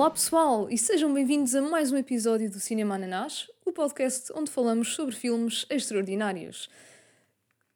[0.00, 4.50] Olá pessoal e sejam bem-vindos a mais um episódio do Cinema Ananás, o podcast onde
[4.50, 6.70] falamos sobre filmes extraordinários.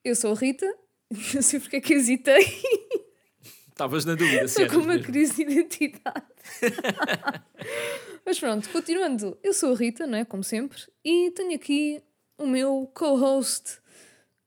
[0.03, 0.65] Eu sou a Rita,
[1.35, 2.47] não sei porque é que hesitei.
[3.69, 6.25] Estavas na dúvida, Estou com uma crise de identidade.
[8.25, 10.25] Mas pronto, continuando, eu sou a Rita, não é?
[10.25, 12.03] Como sempre, e tenho aqui
[12.39, 13.83] o meu co-host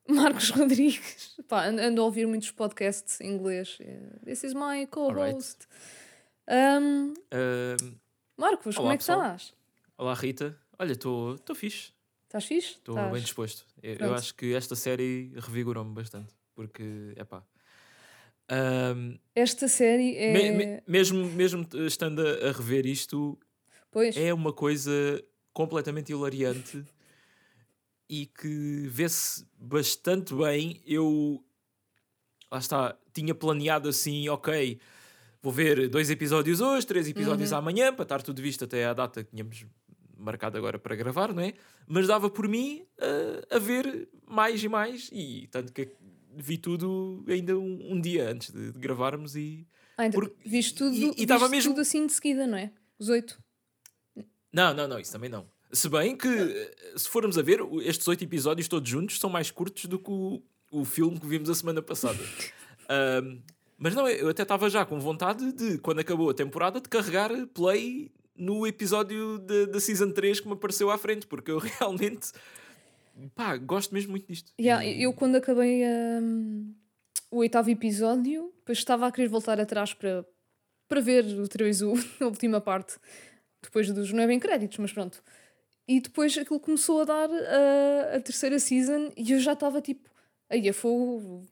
[0.09, 1.35] Marcos Rodrigues.
[1.47, 3.77] Pá, ando ando a ouvir muitos podcasts em inglês.
[3.79, 5.67] Eh, This is my co-host.
[6.49, 7.13] Um,
[8.37, 9.19] Marcos, como olá, é que pessoal.
[9.21, 9.53] estás?
[9.97, 10.57] olá, Rita.
[10.79, 11.91] Olha, estou fixe.
[12.25, 12.75] Estás fixe?
[12.75, 13.65] Estou bem disposto.
[13.81, 16.33] Eu, eu acho que esta série revigorou-me bastante.
[16.55, 17.43] Porque, é pá.
[18.49, 20.31] Ahm, Esta série é.
[20.31, 23.37] me- me- mesmo, mesmo estando a, a rever isto,
[23.91, 24.91] Pois, é uma coisa
[25.53, 26.83] completamente hilariante
[28.09, 30.81] e que vê-se bastante bem.
[30.85, 31.43] Eu,
[32.51, 34.79] lá está, tinha planeado assim, ok,
[35.41, 37.57] vou ver dois episódios hoje, três episódios Uhum.
[37.57, 39.65] amanhã, para estar tudo visto até à data que tínhamos
[40.17, 41.53] marcado agora para gravar, não é?
[41.87, 42.85] Mas dava por mim
[43.51, 45.89] a, a ver mais e mais, e tanto que
[46.35, 49.67] vi tudo ainda um, um dia antes de, de gravarmos e...
[49.97, 52.71] ah, então, porque- viste tudo, e- e viste mesmo- tudo assim de seguida, não é?
[52.99, 53.39] Os oito.
[54.51, 55.47] Não, não, não, isso também não.
[55.71, 59.51] Se bem que, eh, se formos a ver, estes oito episódios todos juntos são mais
[59.51, 60.41] curtos do que o,
[60.71, 62.17] o filme que vimos a semana passada.
[62.89, 63.39] Ahm,
[63.77, 67.29] mas não, eu até estava já com vontade de, quando acabou a temporada, de carregar
[67.53, 72.31] play no episódio da Season 3 que me apareceu à frente, porque eu realmente,
[73.35, 74.51] pá, gosto mesmo muito disto.
[74.59, 76.73] Yeah, eu quando acabei hum,
[77.29, 80.25] o oitavo episódio, depois estava a querer voltar atrás para,
[80.87, 82.97] para ver outra vez o, a última parte,
[83.61, 85.21] depois dos não é bem créditos, mas pronto.
[85.87, 90.09] E depois aquilo começou a dar a, a terceira season e eu já estava tipo,
[90.49, 91.45] aí fogo,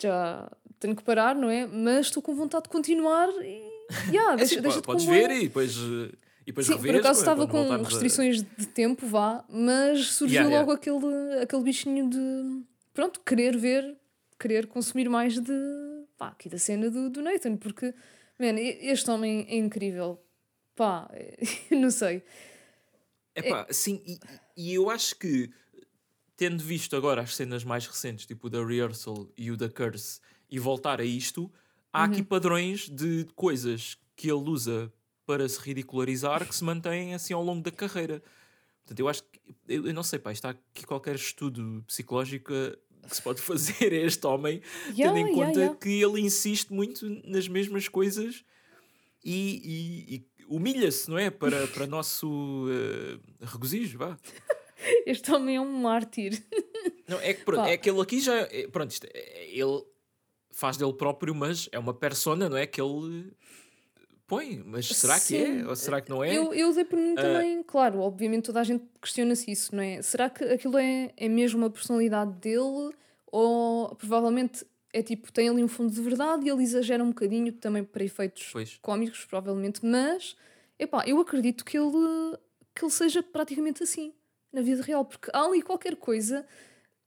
[0.00, 1.66] já tenho que parar, não é?
[1.66, 3.70] Mas estou com vontade de continuar e
[4.10, 6.80] yeah, É deixa, assim, deixa po- podes ver e depois, eh, e depois Sim, por
[6.82, 10.60] reveres acaso quando- estava com voltarmos a- restrições de tempo, vá, mas surgiu Yeah, yeah.
[10.66, 12.62] logo Aquele, aquele bichinho de
[12.94, 13.96] pronto, querer ver,
[14.38, 15.52] querer consumir mais de
[16.18, 17.94] pá, aqui da cena do, do Nathan, porque
[18.38, 20.18] man, este homem é incrível.
[20.74, 21.10] Pá,
[21.70, 22.22] não sei.
[23.34, 24.18] Epá, sim, e,
[24.56, 25.50] e eu acho que
[26.36, 30.20] tendo visto agora as cenas mais recentes, tipo o da Rehearsal e o da Curse,
[30.50, 31.50] e voltar a isto,
[31.92, 34.92] há aqui padrões de coisas que ele usa
[35.26, 38.22] para se ridicularizar que se mantêm assim ao longo da carreira.
[38.82, 42.76] Portanto, eu acho que, eu, eu não sei, pá, está aqui qualquer estudo psicológico eh,
[43.08, 44.60] que se pode fazer a este homem,
[44.96, 45.76] Yeah, tendo em yeah, conta yeah.
[45.78, 48.44] que ele insiste muito nas mesmas coisas
[49.24, 51.30] e, e- e humilha-se, não é?
[51.30, 54.18] Para, para nosso eh, regozijo, vá.
[55.06, 56.42] Este homem é um mártir.
[57.06, 57.68] Não, é que pronto, Pá.
[57.68, 58.34] é que ele aqui já.
[58.34, 59.84] é- pronto, isto, é- ele
[60.50, 62.66] faz dele próprio, mas é uma persona, não é?
[62.66, 63.32] Que ele
[64.26, 64.62] põe.
[64.64, 65.60] Mas será que Sim.
[65.62, 65.66] é?
[65.68, 66.36] Ou será que não é?
[66.36, 67.02] Eu, eu dei por Ah.
[67.02, 70.00] mim também, claro, obviamente toda a gente questiona-se isso, não é?
[70.02, 72.92] Será que aquilo é, é mesmo a personalidade dele
[73.26, 77.52] ou provavelmente é tipo, tem ali um fundo de verdade e ele exagera um bocadinho
[77.52, 78.76] também para efeitos Pois.
[78.82, 80.36] cómicos, provavelmente, mas
[80.78, 82.36] epá, eu acredito que ele,
[82.74, 84.12] que ele seja praticamente assim
[84.52, 86.44] na vida real, porque há ali qualquer coisa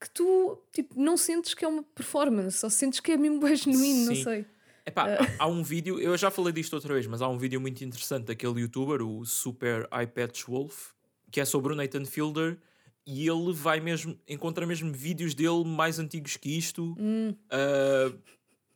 [0.03, 3.55] que tu tipo, não sentes que é uma performance, só sentes que é mesmo bem
[3.55, 4.23] genuíno, não Sim.
[4.23, 4.45] sei.
[4.85, 5.05] Epá,
[5.39, 7.81] há, há um vídeo, eu já falei disto outra vez, mas há um vídeo muito
[7.85, 10.89] interessante daquele youtuber, o Super iPatch Wolf,
[11.31, 12.57] que é sobre o Nathan Fielder,
[13.05, 17.33] e ele vai mesmo, encontra mesmo vídeos dele mais antigos que isto, Hum.
[17.49, 18.13] ah,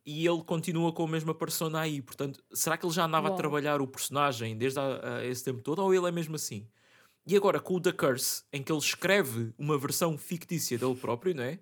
[0.05, 2.01] e ele continua com a mesma persona aí.
[2.01, 3.33] Portanto, será que ele já andava Uau.
[3.33, 6.65] a trabalhar o personagem desde a, a esse tempo todo, ou ele é mesmo assim?
[7.27, 11.35] E agora com o The Curse, em que ele escreve uma versão fictícia dele próprio,
[11.35, 11.59] não é?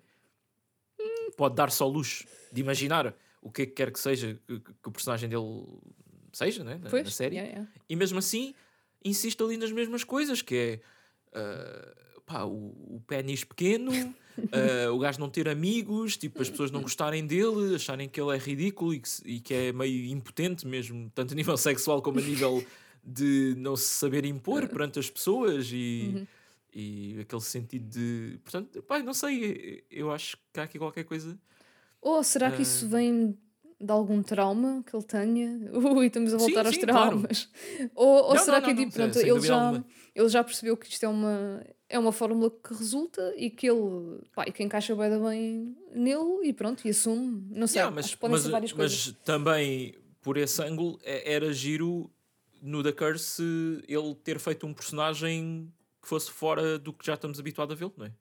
[1.36, 3.12] Pode dar só luxo de imaginar
[3.42, 5.66] o que é que quer que seja que, o personagem dele
[6.32, 6.78] seja, né?
[6.80, 7.34] na, Pois, na série.
[7.34, 7.72] yeah, yeah.
[7.88, 8.54] E mesmo assim,
[9.04, 10.80] insiste ali nas mesmas coisas, que é
[11.34, 11.94] ah,
[12.24, 13.90] pá, o, o pênis pequeno,
[14.52, 18.34] ah, o gajo não ter amigos, tipo, as pessoas não gostarem dele, acharem que ele
[18.34, 22.20] é ridículo e que, e que é meio impotente mesmo, tanto a nível sexual como
[22.20, 22.64] a nível
[23.06, 26.26] de não se saber impor perante as pessoas e,
[26.74, 28.38] e aquele sentido de.
[28.42, 31.38] Portanto, pá, não sei, eu acho que há aqui qualquer coisa.
[32.02, 32.62] Ou será que Ah.
[32.62, 33.38] isso vem
[33.80, 35.70] de algum trauma que ele tenha?
[35.72, 37.10] Ui, estamos a Sim, voltar aos sim, claro.
[37.10, 37.48] traumas.
[37.94, 39.86] Ou, ou Não, será não, que é não, tipo, não, pronto, ele já, alguma.
[40.14, 44.20] ele já percebeu que isto é uma, é uma fórmula que resulta e que ele,
[44.34, 47.46] pá, e que encaixa bem, bem nele e pronto, e assume.
[47.50, 49.14] Não sei, Yeah, mas, acho que podem mas, ser várias mas coisas.
[49.24, 52.10] também por esse ângulo é- era giro
[52.62, 53.42] no The Curse
[53.88, 55.72] ele ter feito um personagem
[56.02, 58.12] que fosse fora do que já estamos habituados a vê-lo, não é?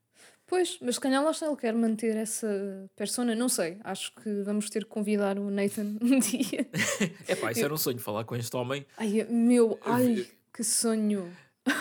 [0.48, 3.80] Pois, mas se calhar lá está, ele quer manter essa persona, não sei.
[3.84, 6.68] Acho que vamos ter que convidar o Nathan um dia.
[7.28, 11.32] É pá, isso era um sonho, falar com este homem, Ai, meu, ai, que sonho.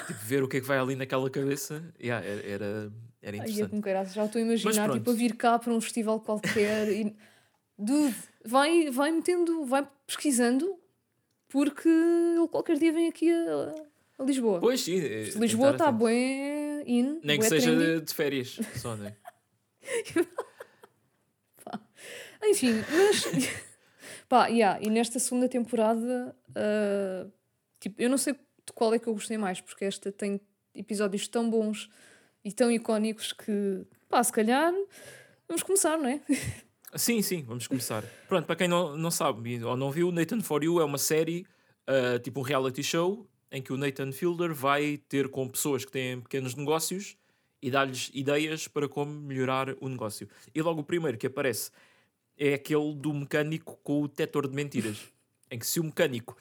[0.07, 1.83] tipo, ver o que é que vai ali naquela cabeça.
[2.00, 3.83] Yeah, era, era, era Ai, é interessante.
[3.83, 7.15] caraças, já estou a imaginar, tipo, a vir cá para um festival qualquer e.
[7.77, 8.15] Dude,
[8.45, 10.79] vai, vai metendo, vai pesquisando,
[11.55, 13.73] porque ele qualquer dia vem aqui a,
[14.19, 14.59] a Lisboa.
[14.59, 14.99] Pois sim.
[14.99, 18.05] é, Se Lisboa está até- bué in, Nem que seja trendy.
[18.05, 19.15] de férias, só, né?
[22.43, 23.25] Enfim, mas.
[24.29, 27.27] Pá, yeah, e nesta segunda temporada, ah,
[27.79, 30.41] tipo, eu não sei de qual é que eu gostei mais, porque esta tem
[30.75, 31.89] episódios tão bons
[32.45, 34.73] e tão icónicos que, pá, se calhar,
[35.47, 36.21] vamos começar, não é?
[36.96, 38.05] Sim, sim, vamos começar.
[38.29, 41.44] Pronto, para quem não, não sabe ou não viu, Nathan For You é uma série,
[41.87, 45.91] ah, tipo um reality show, em que o Nathan Fielder vai ter com pessoas que
[45.91, 47.17] têm pequenos negócios
[47.61, 50.29] e dar-lhes ideias para como melhorar o negócio.
[50.55, 51.70] E logo o primeiro que aparece
[52.37, 54.99] é aquele do mecânico com o detetor de mentiras.
[55.50, 56.37] em que se o mecânico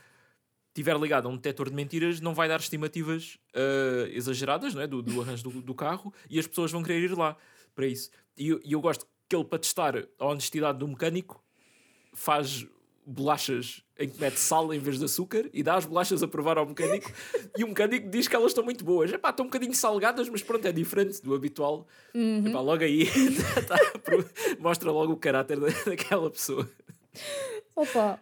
[0.70, 4.88] estiver ligado a um detetor de mentiras, não vai dar estimativas ah, exageradas não é?
[4.88, 7.38] do, do arranjo do, do carro e as pessoas vão querer ir lá
[7.74, 8.12] para isso.
[8.38, 11.44] E eu, e eu gosto que ele, para testar a honestidade do mecânico,
[12.14, 12.66] faz
[13.06, 16.58] bolachas em que mete sal em vez de açúcar e dá as bolachas a provar
[16.58, 17.12] ao mecânico
[17.58, 19.12] e o mecânico diz que elas estão muito boas.
[19.12, 21.86] Epá, estão um bocadinho salgadas, mas pronto, é diferente do habitual.
[22.16, 23.06] Epá, logo aí
[23.68, 23.78] tá-
[24.60, 26.70] mostra logo o caráter da- daquela pessoa.
[27.76, 28.20] Opa!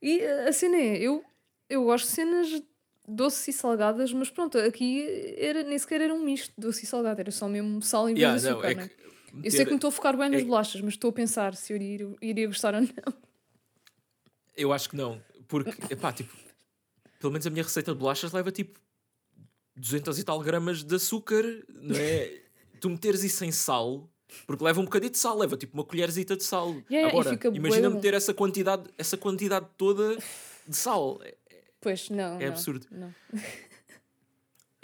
[0.00, 1.22] E uh, a cena é, eu,
[1.68, 2.62] eu gosto de cenas
[3.06, 6.86] doces e salgadas, mas pronto, aqui era, nem sequer era um misto de doce e
[6.86, 8.88] salgado, era só mesmo sal em vez Yeah, de não, açúcar, é né?
[8.88, 9.01] que
[9.42, 11.54] Eu sei que me estou a focar bem nas é- bolachas, mas estou a pensar
[11.54, 12.88] se eu iria, iria gostar ou não.
[14.56, 16.36] Eu acho que não, porque, epá, tipo,
[17.18, 18.78] pelo menos a minha receita de bolachas leva tipo
[19.76, 22.42] 200 e tal gramas de açúcar, não é?
[22.80, 24.10] tu meteres isso em sal,
[24.46, 26.74] porque leva um bocadinho de sal, leva tipo uma colherzita de sal.
[26.90, 27.96] Yeah, e Agora, imagina bom.
[27.96, 30.16] meter essa quantidade, essa quantidade toda
[30.66, 31.18] de sal.
[31.22, 31.36] É-
[31.80, 32.36] Pois, não.
[32.40, 32.86] É não, absurdo.
[32.92, 33.12] não.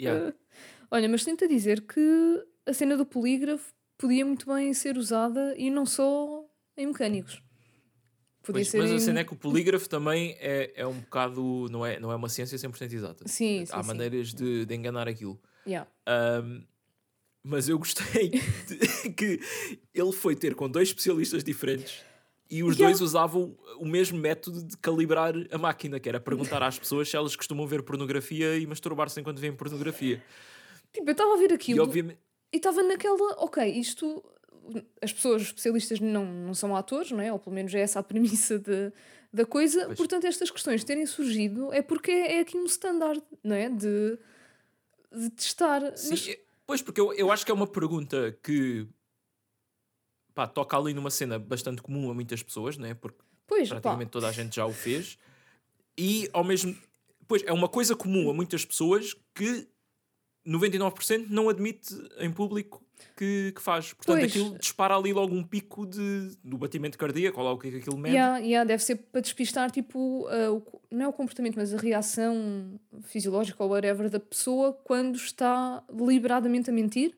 [0.01, 0.33] yeah.
[0.91, 5.69] Olha, mas tento dizer que a cena do polígrafo podia muito bem ser usada e
[5.69, 6.43] não só
[6.75, 7.35] em mecânicos.
[8.41, 8.99] Podia Pois, ser mas a em...
[8.99, 12.29] cena é que o polígrafo também é, é um bocado, não é, não é uma
[12.29, 13.27] ciência 100% exata.
[13.27, 13.87] Sim, sim, Há sim.
[13.87, 15.39] maneiras de, de enganar aquilo.
[15.67, 15.87] Yeah.
[16.43, 16.63] Um,
[17.43, 18.29] mas eu gostei
[18.65, 19.39] de- que
[19.93, 22.03] ele foi ter com dois especialistas diferentes
[22.49, 22.85] e os Yeah.
[22.97, 27.15] dois usavam o mesmo método de calibrar a máquina, que era perguntar às pessoas se
[27.15, 30.23] elas costumam ver pornografia e masturbar-se enquanto veem pornografia.
[30.91, 32.17] Tipo, eu estava a ver E aquilo obviamente.
[32.51, 34.23] E estava naquela, ok, isto.
[35.01, 37.33] As pessoas especialistas não, não são atores, não é?
[37.33, 38.91] Ou pelo menos é essa a premissa de,
[39.33, 39.85] da coisa.
[39.85, 39.97] Pois.
[39.97, 43.67] Portanto, estas questões terem surgido é porque é, é aqui um standard, não é?
[43.69, 44.19] De,
[45.11, 45.97] de testar.
[45.97, 48.87] Sim, Mas, é- pois, porque eu, eu acho que é uma pergunta que
[50.35, 52.93] pá, toca ali numa cena bastante comum a muitas pessoas, né?
[52.93, 55.17] porque pois, pá, praticamente toda a gente já o fez,
[55.97, 56.77] e ao mesmo
[57.27, 59.67] pois é uma coisa comum a muitas pessoas que
[60.49, 62.83] 99% não admite em público
[63.15, 63.93] que, que faz.
[63.93, 64.31] Portanto, Pois.
[64.31, 67.71] aquilo dispara ali logo um pico de, do batimento cardíaco, ou lá o que é
[67.71, 68.15] que aquilo mede.
[68.15, 71.77] Yeah, yeah, deve ser para despistar, tipo, uh, o não é o comportamento, mas a
[71.77, 77.15] reação fisiológica ou whatever da pessoa quando está deliberadamente a mentir,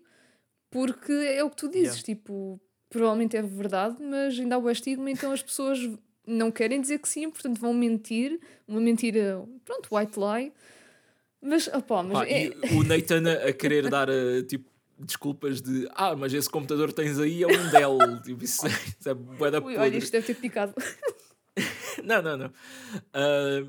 [0.69, 2.03] porque é o que tu dizes, Yeah.
[2.03, 5.79] tipo, provavelmente é verdade, mas ainda há o estigma, então as pessoas
[6.27, 10.51] não querem dizer que sim, portanto vão mentir, uma mentira, pronto, white lie,
[11.41, 14.69] mas, opá, mas Pá, é, o Nathan a querer dar eh, tipo,
[14.99, 17.97] desculpas de ah, mas esse computador que tens aí é um Dell.
[18.23, 20.73] tipo, isso, é- isso é bué da Ui, olha, isto deve ter picado.
[22.03, 22.53] Não, não, não.
[23.13, 23.63] Ah,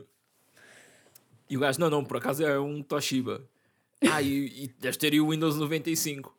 [1.51, 3.43] e o gajo, não, não, por acaso é um Toshiba.
[4.11, 6.35] Ah, e, e deves ter aí o Windows 95.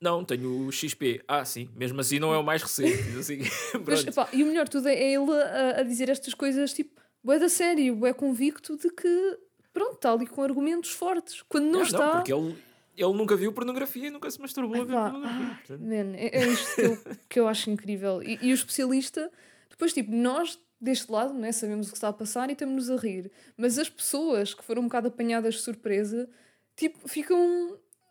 [0.00, 1.22] Não, tenho o XP.
[1.28, 3.16] Ah, sim, mesmo assim não é o mais recente.
[3.18, 3.38] Assim,
[3.86, 7.38] Mas, e o melhor de tudo é ele a, a dizer estas coisas tipo, bué
[7.38, 9.38] da sério, é convicto de que,
[9.76, 11.42] pronto, está ali com argumentos fortes.
[11.42, 12.12] Quando não, Não, está.
[12.12, 12.56] porque ele,
[12.96, 15.56] ele nunca viu pornografia e nunca se masturbou a ver pornografia.
[15.70, 18.22] ah, man, é, é isto que eu, que eu acho incrível.
[18.22, 19.30] E, e o especialista,
[19.68, 22.96] depois, tipo, nós deste lado né, sabemos o que está a passar e estamos-nos a
[22.96, 26.28] rir, mas as pessoas que foram um bocado apanhadas de surpresa,
[26.74, 27.38] tipo, ficam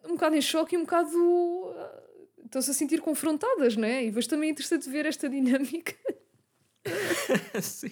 [0.03, 1.09] um bocado em choque e um bocado.
[1.77, 2.01] ah,
[2.45, 4.03] Estão-se a sentir confrontadas, não é?
[4.03, 5.95] E depois também é interessante ver esta dinâmica.
[7.61, 7.91] sim.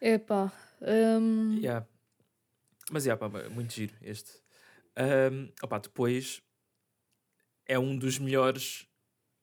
[0.00, 0.50] É pá.
[0.80, 1.86] hum, Yeah.
[2.90, 4.30] Mas yeah, pá, muito giro este.
[4.96, 6.42] Um, opá, depois
[7.66, 8.86] é um dos melhores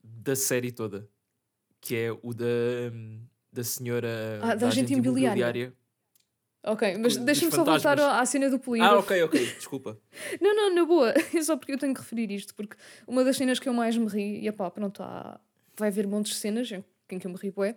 [0.03, 1.07] da série toda,
[1.79, 2.45] que é o da,
[3.51, 5.73] da senhora Ah, da agente imobiliária.
[6.63, 8.95] Ok, mas deixa-me só voltar à cena do polígrafo.
[8.95, 9.99] Ah, ok, ok, desculpa.
[10.41, 11.13] Não, não, na boa.
[11.35, 12.75] É só porque eu tenho que referir isto, porque
[13.07, 15.39] uma das cenas que eu mais me ri, e pá, pronto, há,
[15.77, 17.75] vai haver montes de cenas em que eu me ri, bué,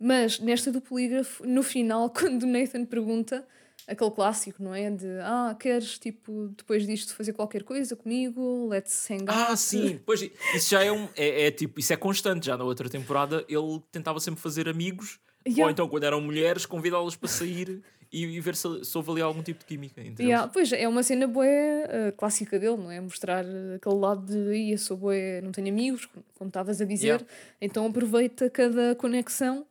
[0.00, 3.46] mas nesta do polígrafo, no final, quando o Nathan pergunta,
[3.86, 4.90] aquele clássico, não é?
[4.90, 9.52] De, ah, queres, tipo, depois disto fazer qualquer coisa comigo, let's hang out.
[9.52, 10.20] Ah, sim, pois
[10.54, 11.08] isso já é um.
[11.16, 12.46] É, é tipo, isso é constante.
[12.46, 15.64] Já na outra temporada ele tentava sempre fazer amigos, Yeah.
[15.64, 19.20] ou então quando eram mulheres, convidá-las para sair e, e ver se, se houve ali
[19.20, 20.00] algum tipo de química.
[20.18, 22.98] Yeah, pois é uma cena bué eh, clássica dele, não é?
[22.98, 23.44] Mostrar
[23.76, 27.06] aquele lado de "Ih, eu sou bué, não tenho amigos, como- como estavas a dizer,
[27.08, 27.26] Yeah.
[27.60, 29.66] então aproveita cada conexão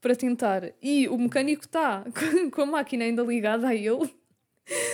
[0.00, 0.72] para tentar.
[0.82, 2.04] E o mecânico está
[2.52, 4.12] com a máquina ainda ligada a ele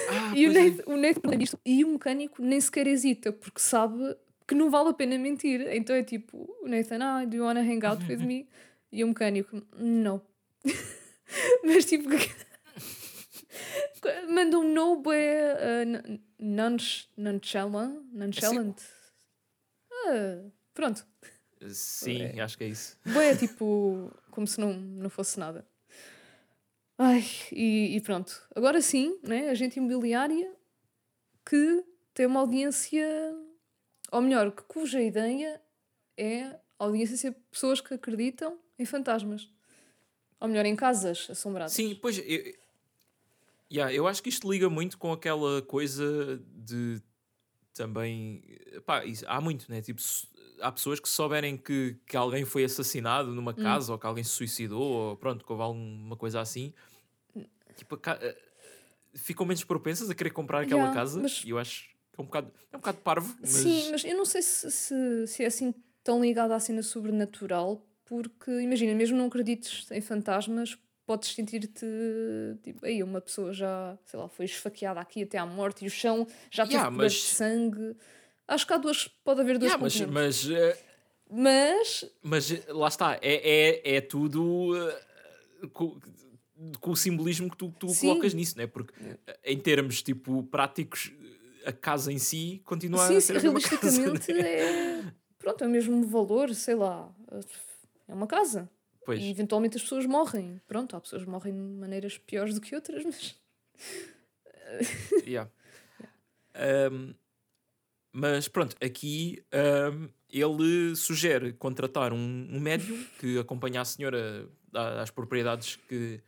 [0.08, 0.70] Ah, e o pois é.
[0.70, 4.70] Nathan, o Nathan percebe isto, e o mecânico nem sequer hesita porque sabe que não
[4.70, 5.60] vale a pena mentir.
[5.74, 8.46] Então é tipo, o Nathan, ah, do you wanna hang out with me?
[8.92, 10.20] E o mecânico, não.
[11.64, 12.08] Mas tipo,
[14.28, 18.00] manda um no uh, nonch- nonchalant.
[18.12, 18.76] Nonchalant.
[20.06, 21.04] Ah, pronto.
[21.68, 22.96] Sim, acho que é isso.
[23.06, 25.64] Bué, tipo, como se não, não fosse nada.
[26.98, 28.32] Ai, e, e pronto.
[28.54, 29.48] Agora sim, né?
[29.50, 30.52] Agente imobiliária
[31.46, 33.06] que tem uma audiência,
[34.10, 35.60] ou melhor, que cuja ideia
[36.16, 39.50] é a audiência ser pessoas que acreditam em fantasmas.
[40.40, 41.72] Ou melhor, em casas assombradas.
[41.72, 42.54] Sim, pois eu,
[43.72, 47.00] yeah, eu acho que isto liga muito com aquela coisa de
[47.72, 48.42] também
[48.86, 49.82] pá, isso- há muito, né?
[49.82, 50.00] Tipo,
[50.60, 53.54] há pessoas que souberem que, que alguém foi assassinado numa Hum.
[53.62, 56.72] casa ou que alguém se suicidou ou pronto, que houve alguma coisa assim,
[57.76, 58.36] tipo, ca- eh,
[59.14, 62.22] ficam menos propensas a querer comprar aquela Yeah, casa mas- e eu acho que é
[62.22, 65.42] um bocado, é um bocado parvo, mas Sim, mas eu não sei se, se, se
[65.42, 71.30] é assim tão ligado à cena sobrenatural, porque imagina, mesmo não acredites em fantasmas, podes
[71.34, 71.86] sentir-te
[72.62, 75.90] tipo, aí uma pessoa já, sei lá, foi esfaqueada aqui até à morte e o
[75.90, 77.96] chão já teve Yeah, mas- de sangue.
[78.46, 80.44] Acho que há duas, pode haver duas Yeah, mas, componentes.
[80.46, 80.78] mas, eh,
[81.30, 85.02] Mas, Mas eh, lá está, é, é, é tudo eh,
[85.72, 85.98] com,
[86.80, 88.08] com o simbolismo que tu, tu Sim.
[88.08, 88.66] colocas nisso, não é?
[88.66, 88.92] Porque
[89.26, 91.10] eh, em termos tipo práticos,
[91.64, 94.02] a casa em si continua sim, a sim, ser a mesma casa.
[94.02, 94.60] realisticamente não é?
[95.00, 95.04] é,
[95.38, 97.10] pronto, é o mesmo valor, sei lá,
[98.06, 98.68] é uma casa.
[99.06, 100.60] Pois, E eventualmente as pessoas morrem.
[100.66, 103.34] Pronto, há pessoas que morrem de maneiras piores do que outras, mas
[105.26, 105.50] yeah.
[106.92, 107.12] Um,
[108.16, 109.42] mas pronto, aqui
[109.92, 116.22] um, ele sugere contratar um, um médium que acompanha a senhora às propriedades que,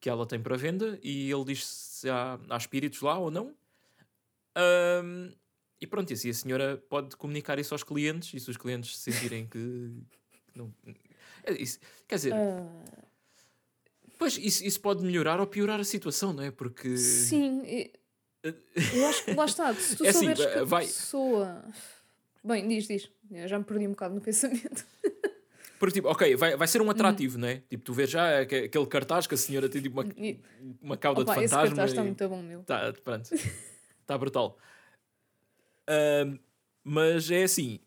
[0.00, 3.52] que ela tem para venda e ele diz se há, há espíritos lá ou não.
[4.56, 5.32] Um,
[5.80, 8.96] e pronto, e assim a senhora pode comunicar isso aos clientes e se os clientes
[8.96, 9.92] sentirem que,
[10.54, 10.72] não.
[11.42, 11.80] É isso.
[12.06, 12.84] Quer dizer, ah,
[14.16, 16.52] pois isso, isso pode melhorar ou piorar a situação, não é?
[16.52, 16.96] Porque.
[16.96, 17.92] Sim, e-
[18.94, 19.74] eu acho que lá está.
[19.74, 21.64] Se tu É assim, souberes que a vai- pessoa.
[22.44, 23.10] Bem, diz, diz.
[23.30, 24.84] Eu já me perdi um bocado no pensamento.
[25.78, 27.56] Porque, tipo, ok, vai, vai ser um atrativo, não é?
[27.68, 30.10] Tipo, tu vês já aque- aquele cartaz que a senhora tem tipo uma,
[30.80, 31.76] uma cauda Opa, de esse fantasma.
[31.76, 32.62] cartaz está e- muito bom, meu.
[32.62, 33.30] Tá, pronto.
[33.34, 34.56] Está brutal.
[35.88, 36.38] Ahm,
[36.82, 37.78] mas é assim,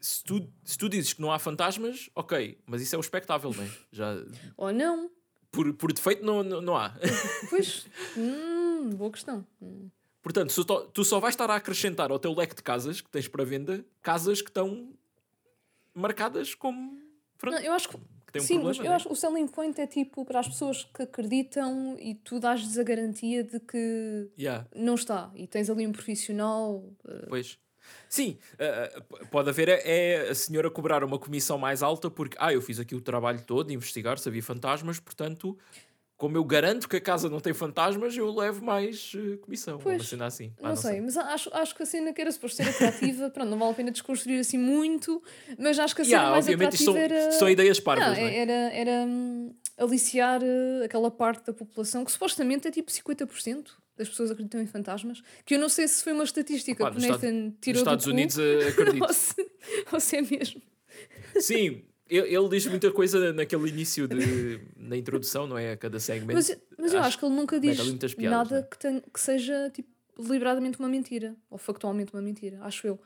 [0.00, 3.52] se tu, se tu dizes que não há fantasmas, ok, mas isso é o expectável,
[3.54, 3.68] não é?
[3.92, 4.12] Já,
[4.56, 5.10] Ou não?
[5.52, 6.94] por, por defeito não, não, não há.
[7.48, 9.46] Pois, hum, boa questão.
[9.60, 9.88] Hum.
[10.22, 10.52] Portanto,
[10.92, 13.84] tu, só vais estar a acrescentar ao teu leque de casas que tens para venda,
[14.02, 14.92] casas que estão
[15.94, 16.98] marcadas como...
[17.42, 17.96] Não, eu acho que.
[17.96, 18.94] que têm um Sim, problema, mas eu é?
[18.96, 22.76] acho que o selling point é tipo para as pessoas que acreditam e tu dás-lhes
[22.76, 24.66] a garantia de que Yeah.
[24.76, 25.30] não está.
[25.34, 26.84] E tens ali um profissional.
[27.08, 27.58] eh, Pois.
[28.10, 32.52] Sim, p- pode haver é, é a senhora cobrar uma comissão mais alta porque, ah,
[32.52, 35.58] eu fiz aqui o trabalho todo de investigar se havia fantasmas, portanto,
[36.20, 39.76] como eu garanto que a casa não tem fantasmas, eu levo mais eh, comissão.
[39.76, 40.52] Uma Pois, cena assim.
[40.62, 43.48] Ah, não, sei, mas acho, acho que a cena que era suposto ser atrativa, pronto,
[43.48, 45.22] não vale a pena desconstruir assim muito,
[45.58, 47.32] mas acho que a cena Yeah, mais obviamente atrativa são, era.
[47.32, 48.36] são ideias parvas, Não, não, é?
[48.36, 54.06] era, era hum, aliciar eh, aquela parte da população que supostamente é tipo 50% das
[54.10, 55.22] pessoas acreditam em fantasmas.
[55.46, 57.80] Que eu não sei se foi uma estatística Pá, que o nos Nathan Nos tirou
[57.80, 59.02] Estados do cu, Unidos eh, acredito.
[59.04, 59.50] ou, se,
[59.90, 60.60] ou se é mesmo.
[61.40, 61.82] Sim,
[62.18, 65.72] ele, diz muita coisa naquele início de, na introdução, não é?
[65.72, 66.34] A cada segmento.
[66.34, 68.66] Mas, mas eu Acho acho que ele nunca diz piadas, nada né?
[68.70, 69.88] que, tenha- que seja tipo,
[70.18, 73.00] deliberadamente uma mentira ou factualmente uma mentira, acho eu.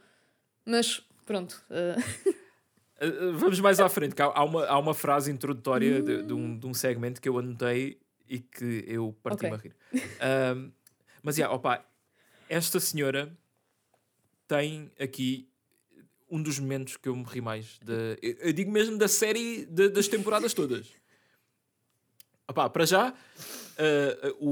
[0.67, 1.63] Mas pronto.
[1.71, 2.35] Uh,
[3.37, 6.37] Vamos mais à frente, que há, há uma, há uma frase introdutória de, de Hum.
[6.55, 9.59] um, de um segmento que eu anotei e que eu parti-me Ok.
[9.59, 9.77] a rir.
[10.21, 10.71] Ahm,
[11.23, 11.85] mas, yeah, opa,
[12.49, 13.37] esta senhora
[14.47, 15.49] tem aqui
[16.35, 17.79] um dos momentos que eu me ri mais.
[17.85, 20.89] Da, eu, digo mesmo da série de- das temporadas todas.
[22.49, 24.51] Opá, para já, uh, o,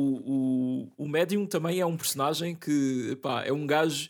[0.96, 4.08] o, o médium também é um personagem que epá, é um gajo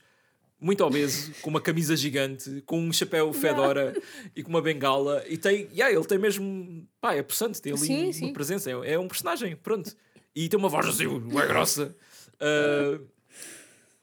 [0.61, 4.01] muito obeso, com uma camisa gigante, com um chapéu fedora
[4.37, 5.25] e com uma bengala.
[5.27, 8.33] E tem, yeah, ele tem mesmo, pá, é possante, tem ali Sim, uma sim.
[8.33, 9.97] presença, é, é um personagem, pronto.
[10.37, 11.97] E tem uma voz assim, é grossa.
[12.35, 13.05] Uh,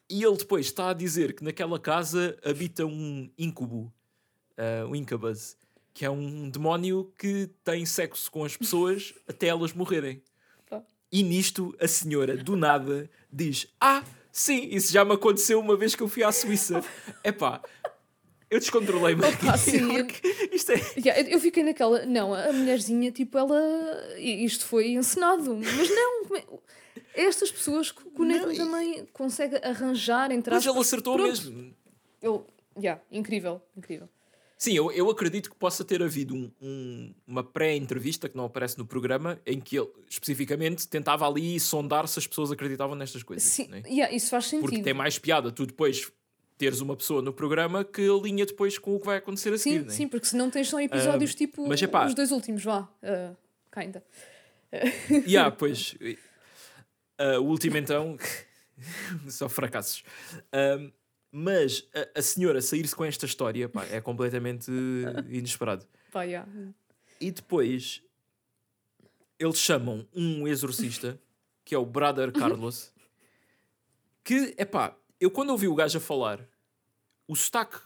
[0.10, 3.94] e ele depois está a dizer que naquela casa habita um incubo,
[4.58, 5.56] uh, um incubus,
[5.94, 10.22] que é um demónio que tem sexo com as pessoas até elas morrerem.
[11.12, 15.96] E nisto a senhora, do nada, diz: Ah, sim, isso já me aconteceu uma vez
[15.96, 16.84] que eu fui à Suíça.
[17.24, 17.62] Epá,
[18.50, 19.22] eu descontrolei-me.
[20.51, 20.75] Isto é.
[21.04, 22.06] Yeah, eu- fiquei naquela.
[22.06, 23.60] Não, a mulherzinha, tipo, ela.
[24.20, 25.56] Isto foi encenado.
[25.56, 26.62] Mas não.
[27.21, 31.29] Estas pessoas que o Nathan também consegue arranjar, entre Mas ele acertou Pronto.
[31.29, 31.75] mesmo.
[32.21, 32.39] Ele,
[32.77, 34.07] yeah, incrível, incrível.
[34.57, 38.77] Sim, eu, eu acredito que possa ter havido um- um- uma pré-entrevista que não aparece
[38.77, 43.43] no programa em que ele especificamente tentava ali sondar se as pessoas acreditavam nestas coisas.
[43.47, 43.83] Sim, né?
[43.88, 44.61] yeah, isso faz sentido.
[44.67, 46.11] Porque tem mais piada tu depois
[46.57, 49.71] teres uma pessoa no programa que alinha depois com o que vai acontecer a Sim,
[49.75, 49.85] seguir.
[49.85, 49.93] né?
[49.93, 52.05] sim, porque senão tens só episódios Ah, tipo mas epá.
[52.05, 52.81] os dois últimos, vá.
[53.01, 53.35] Uh,
[53.73, 54.03] kinda.
[55.25, 55.95] Yeah, pois.
[57.19, 58.17] Ah, o último então.
[59.27, 60.03] Só fracassos.
[60.53, 60.91] Ahm,
[61.31, 64.71] mas a, a senhora sair-se com esta história pá, é completamente
[65.29, 65.85] inesperado.
[66.11, 66.49] Pá, yeah.
[67.19, 68.01] E depois
[69.38, 71.19] eles chamam um exorcista
[71.65, 72.91] que é o Brother Carlos.
[74.23, 76.47] Que, é pá, eu quando ouvi o gajo a falar,
[77.27, 77.77] o sotaque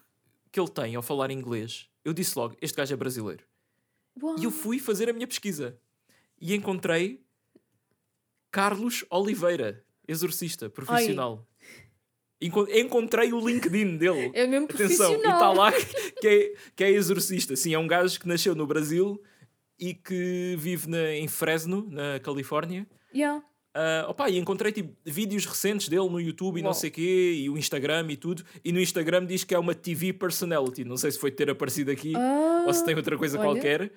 [0.52, 3.44] que ele tem ao falar inglês, eu disse logo: Este gajo é brasileiro.
[4.22, 4.38] Uau.
[4.40, 5.78] E eu fui fazer a minha pesquisa
[6.40, 7.23] e encontrei
[8.54, 11.44] Carlos Oliveira, exorcista profissional.
[12.40, 14.30] Enco- Encontrei o LinkedIn dele.
[14.36, 17.56] É mesmo Atenção, e está lá que, que é, que é exorcista.
[17.56, 19.20] Sim, é um gajo que nasceu no Brasil
[19.80, 22.86] e que vive na- em Fresno, na Califórnia.
[23.12, 23.44] Yeah.
[23.74, 27.50] Ah, opa, e encontrei tipo, vídeos recentes dele no YouTube e não sei quê, e
[27.50, 28.44] o Instagram e tudo.
[28.64, 30.84] E no Instagram diz que é uma TV personality.
[30.84, 33.48] Não sei se foi ter aparecido aqui Ah, ou se tem outra coisa olha.
[33.48, 33.92] qualquer,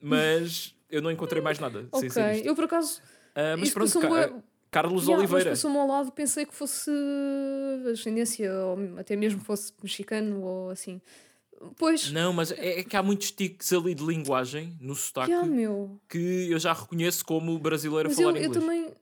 [0.00, 1.86] mas eu não encontei mais nada.
[1.92, 2.10] ok.
[2.44, 3.00] Eu por acaso.
[3.34, 4.32] Ah, mas isto pronto, Ca- bué-
[4.70, 5.50] Carlos Yeah, mas Oliveira.
[5.50, 6.90] passou-me ao lado, pensei que fosse
[7.92, 11.00] ascendência, ou até mesmo fosse mexicano, ou assim.
[11.76, 15.46] Pois, Não, mas é, é que há muitos tiques ali de linguagem no sotaque yeah,
[15.46, 16.00] meu.
[16.08, 18.64] que eu já reconheço como brasileiro a Mas falar eu, eu inglês.
[18.64, 18.92] também.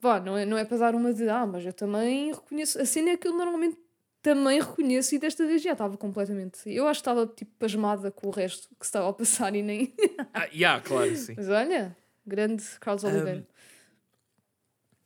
[0.00, 1.28] Vá, não é, não é para dar uma de.
[1.28, 2.80] Ah, mas eu também reconheço.
[2.80, 3.78] A cena é que eu normalmente
[4.20, 6.58] também reconheço e desta vez já estava completamente.
[6.66, 9.62] Eu acho que estava tipo pasmada com o resto que se estava a passar e
[9.62, 9.94] nem.
[10.34, 11.34] Ah, yeah, claro, sim.
[11.38, 13.46] Mas olha, grande Carlos Oliveira.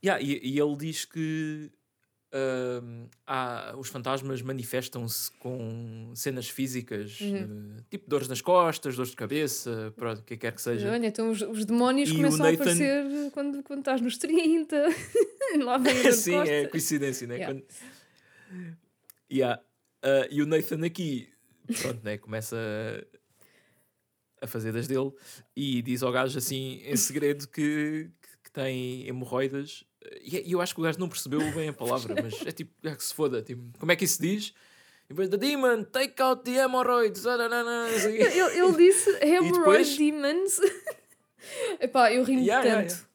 [0.07, 1.71] Yeah, e, e ele diz que
[2.33, 7.77] ahm, há- os fantasmas manifestam-se com cenas físicas, Uhum.
[7.79, 10.91] eh, tipo dores nas costas, dores de cabeça, pronto, o que quer que seja.
[10.93, 14.77] olha, então os, os demónios E começam a Nathan- aparecer quando, quando estás nos 30.
[15.65, 17.37] Lá vem a Sim, é coincidência, né?
[17.37, 17.55] Yeah.
[17.55, 17.67] Quando-
[19.33, 19.63] Yeah.
[20.03, 21.29] Ah, e o Nathan aqui,
[21.81, 22.19] pronto, né?
[22.19, 22.57] Começa
[24.41, 25.11] a, a fazer das dele
[25.57, 28.11] e diz ao gajo assim, em segredo, que,
[28.45, 29.85] que tem hemorroidas.
[30.23, 32.73] E e eu acho que o gajo não percebeu bem a palavra, mas é tipo,
[32.87, 33.43] é que se foda.
[33.43, 34.53] Tipo, como é que isso diz?
[35.05, 37.25] E depois, the demon, take out the hemorrhoids.
[37.27, 37.37] ah.
[38.05, 38.23] Ele,
[38.59, 40.61] ele disse Hemorrhoid depois- Demons.
[41.81, 42.75] Epá, eu ri-me Yeah, tanto.
[42.75, 43.07] yeah, yeah.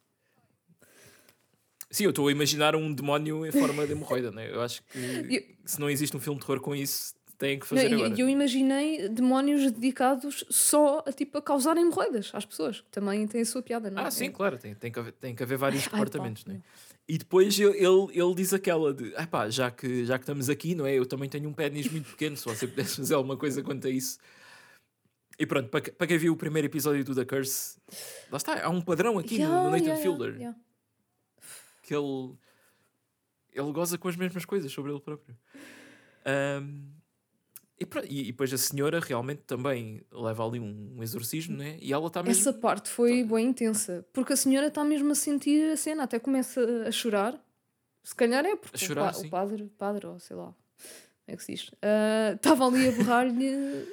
[1.90, 4.50] Sim, eu estou a imaginar um demónio em forma de hemorroida, né?
[4.50, 4.98] Eu acho que
[5.30, 7.94] Eu- se não existe um filme de terror com isso, têm que Não, fazer e-
[7.96, 8.14] agora.
[8.16, 13.28] e eu imaginei demónios dedicados só a, tipo, a causar hemorroidas às pessoas, que também
[13.28, 14.06] tem a sua piada, não é?
[14.06, 16.54] Ah, sim, claro, tem, tem, que, haver, tem que haver vários Ai, pá, departamentos, né?
[16.54, 16.64] meu.
[17.08, 20.50] E depois ele, ele, ele diz aquela de ah pá, já que, já que estamos
[20.50, 20.94] aqui, não é?
[20.94, 23.90] Eu também tenho um pênis muito pequeno, se você pudesse fazer alguma coisa quanto a
[23.90, 24.18] isso.
[25.40, 27.78] E pronto, para, para quem viu o primeiro episódio do The Curse,
[28.32, 30.58] lá está, há um padrão aqui no- Yeah, no, Nathan yeah, Fielder yeah.
[31.82, 32.34] que ele,
[33.52, 35.36] ele goza com as mesmas coisas sobre ele próprio.
[36.24, 36.92] Ahm,
[37.82, 41.78] e, e- e depois a senhora realmente também leva ali um, um exorcismo, né?
[41.82, 42.40] E ela está mesmo.
[42.40, 46.20] Essa parte foi bem intensa, porque a senhora está mesmo a sentir a cena, até
[46.20, 47.40] começa a chorar.
[48.04, 49.28] Se calhar é porque chorar, o, pa- sim.
[49.28, 50.56] o padre, padre, ou sei lá, como
[51.28, 53.88] é que se diz, ah, estava ali a borrar-lhe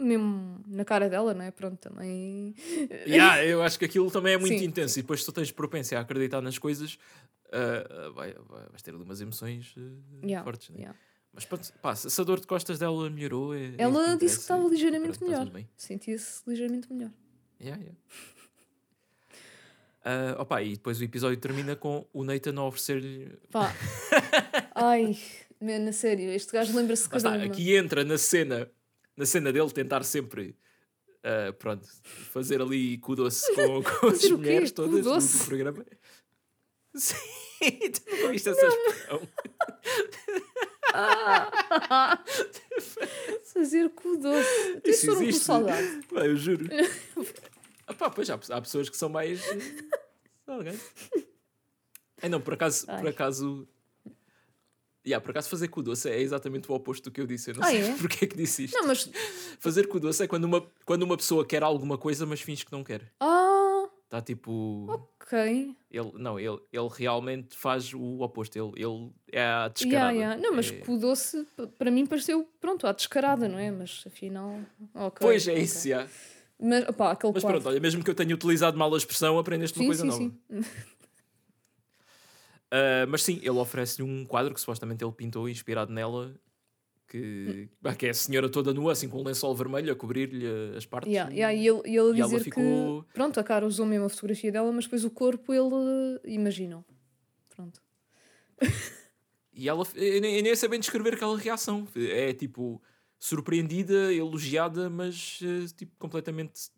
[0.00, 1.50] mesmo na cara dela, não é?
[1.50, 2.54] Pronto, também.
[3.06, 4.98] Yeah, eu acho que aquilo também é muito Sim, intenso.
[4.98, 6.98] E depois, se tu tens propensão a acreditar nas coisas,
[7.52, 10.68] ah, vai, vai- vais ter ali umas emoções ah, Yeah, fortes.
[10.70, 10.80] Né?
[10.80, 10.98] yeah.
[11.38, 13.54] Mas pronto, pá, se a dor de costas dela melhorou.
[13.54, 15.68] É, é Ela disse que estava ligeiramente pronto, está melhor.
[15.76, 17.12] Sentia-se ligeiramente melhor.
[17.60, 17.98] Yeah, yeah.
[20.04, 23.36] Ah, opa, e depois o episódio termina com o Nathan a oferecer-lhe.
[23.50, 23.74] Pá.
[24.74, 25.18] Ai,
[25.60, 27.44] man, a sério, este gajo lembra-se está, cada uma.
[27.44, 28.70] aqui entra na cena,
[29.14, 30.56] na cena dele tentar sempre
[31.18, 35.38] uh, pronto, fazer ali kudos com, com as mulheres todas do, Kudos?
[35.40, 35.84] do programa.
[36.94, 37.16] Sim,
[37.92, 39.28] tu nunca viste essa expressão.
[43.44, 44.80] Fazer com o doce.
[44.84, 45.44] Isso foram existe.
[45.44, 46.00] saudade.
[46.12, 46.66] Pá, eu juro.
[47.86, 49.40] ah, pá, pois há, há pessoas que são mais.
[49.46, 49.58] eh,
[50.46, 50.80] salgadas.
[52.20, 53.68] É não, por acaso, por acaso.
[55.06, 57.50] Yeah, por acaso fazer o doce é exatamente o oposto do que eu disse.
[57.50, 57.94] Eu não Ah, sei é?
[57.96, 58.74] porque é que disse isto.
[58.74, 59.08] Não, mas.
[59.58, 62.72] Fazer o doce é quando uma, quando uma pessoa quer alguma coisa, mas finge que
[62.72, 63.10] não quer.
[63.20, 63.37] Ah,
[64.08, 64.86] Está tipo.
[64.88, 65.76] ok.
[65.90, 68.56] Ele, não, ele, ele realmente faz o oposto.
[68.56, 70.12] Ele, ele é a Yeah, descarada.
[70.14, 70.40] yeah.
[70.40, 73.70] Não, mas É- doce, para mim, pareceu, pronto, à descarada, não é?
[73.70, 74.60] Mas afinal.
[74.94, 75.62] ok, Pois é ok.
[75.62, 76.08] isso, yeah.
[76.58, 79.78] Mas, opá, aquele Mas pronto, olha, mesmo que eu tenha utilizado mal a expressão, aprendeste
[79.78, 80.34] uma sim, coisa sim, nova.
[80.48, 80.64] sim.
[82.70, 86.34] Ah, mas sim, ele oferece-lhe um quadro que supostamente ele pintou inspirado nela,
[87.08, 90.46] que, bah, que é a senhora toda nua, assim com um lençol vermelho a cobrir-lhe
[90.76, 91.10] as partes.
[91.10, 93.12] Yeah, e- yeah, e ele, e ele e dizer ficou- que.
[93.14, 96.84] Pronto, a cara usou mesmo a fotografia dela, mas depois o corpo ele eh, imaginou.
[97.48, 97.80] Pronto.
[99.52, 101.88] E ela, eu nem, eu nem sei bem descrever aquela reação.
[101.96, 102.80] É tipo
[103.18, 106.70] surpreendida, elogiada, mas eh, tipo completamente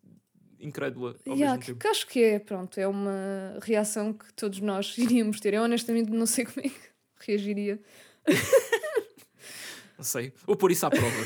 [0.59, 4.95] incrédula ao Yeah, que, que acho que é, pronto, é uma reação que todos nós
[4.97, 5.53] iríamos ter.
[5.53, 6.79] Eu honestamente não sei como é que
[7.27, 7.79] reagiria.
[10.01, 10.33] Não sei.
[10.47, 11.15] Vou pôr isso à prova.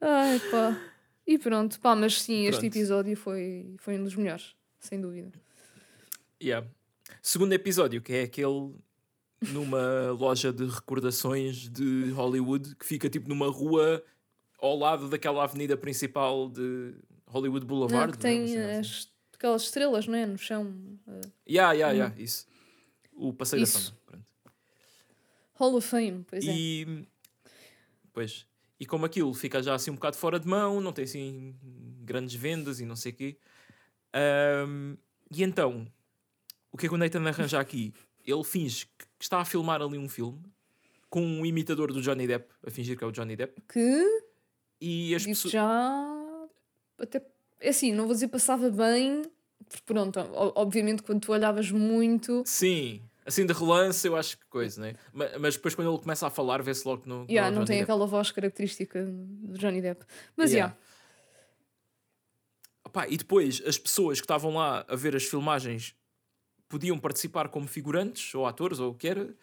[0.00, 0.80] Ai pá.
[1.26, 2.66] E pronto, pá, mas sim, este Pronto.
[2.76, 5.32] episódio foi, foi um dos melhores, sem dúvida.
[6.40, 6.68] Yeah.
[7.20, 8.74] Segundo episódio, que é aquele
[9.50, 14.04] numa loja de recordações de Hollywood que fica tipo numa rua
[14.60, 16.94] ao lado daquela avenida principal de
[17.26, 18.16] Hollywood Ah, Boulevard.
[18.16, 18.34] que não é?
[18.36, 18.80] Tem cena assim.
[18.80, 20.26] as, aquelas estrelas, não é?
[20.26, 20.72] No chão.
[21.08, 22.46] eh, Yeah, yeah, yeah, isso.
[23.16, 23.92] O passeio Isso.
[23.92, 24.03] da fama.
[25.54, 26.52] Hall of Fame, pois é.
[26.52, 27.06] E
[28.12, 28.46] pois,
[28.78, 31.54] e como aquilo fica já assim um bocado fora de mão, não tem assim
[32.02, 33.36] grandes vendas e não sei o quê.
[34.12, 34.94] ahm,
[35.30, 35.86] e então,
[36.70, 37.92] o que é que o Nathan arranja aqui?
[38.26, 40.40] Ele finge que está a filmar ali um filme
[41.10, 44.22] com um imitador do Johnny Depp, a fingir que é o Johnny Depp, Que
[44.80, 45.52] e as pessoas.
[45.52, 46.48] já.
[46.98, 47.24] Até.
[47.60, 49.22] É assim, não vou dizer passava bem.
[49.68, 50.18] porque Pronto,
[50.56, 52.42] obviamente quando tu olhavas muito.
[52.44, 54.94] Sim, assim de relance, eu acho que coisa, né?
[55.12, 57.58] Ma- Mas, depois quando ele começa a falar, vê-se logo que não, Yeah, é o
[57.58, 57.84] não tem Depp.
[57.90, 60.04] aquela voz característica do Johnny Depp.
[60.36, 60.74] Mas Yeah.
[60.74, 60.84] yeah.
[62.84, 65.94] Opá, e depois as pessoas que estavam lá a ver as filmagens
[66.68, 69.34] podiam participar como figurantes ou atores ou o que era,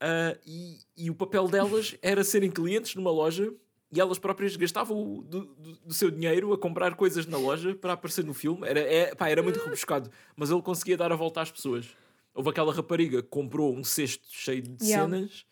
[0.00, 3.52] ah, e, e o papel delas era serem clientes numa loja
[3.92, 7.94] e elas próprias gastavam do, do- do seu dinheiro a comprar coisas na loja para
[7.94, 8.66] aparecer no filme.
[8.66, 11.88] Era, é, pá, era muito rebuscado, mas ele conseguia dar a volta às pessoas.
[12.34, 15.04] Houve aquela rapariga que comprou um cesto cheio de Yeah.
[15.12, 15.46] cenas,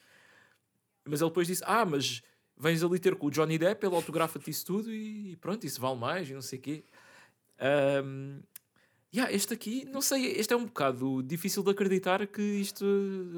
[1.05, 2.23] mas ele depois disse: Ah, mas
[2.57, 5.99] vens ali ter com o Johnny Depp, ele autografa-te isso tudo e pronto, isso vale
[5.99, 6.85] mais e não sei o quê.
[8.05, 8.41] Um,
[9.15, 12.85] yeah, este aqui, não sei, este é um bocado difícil de acreditar que isto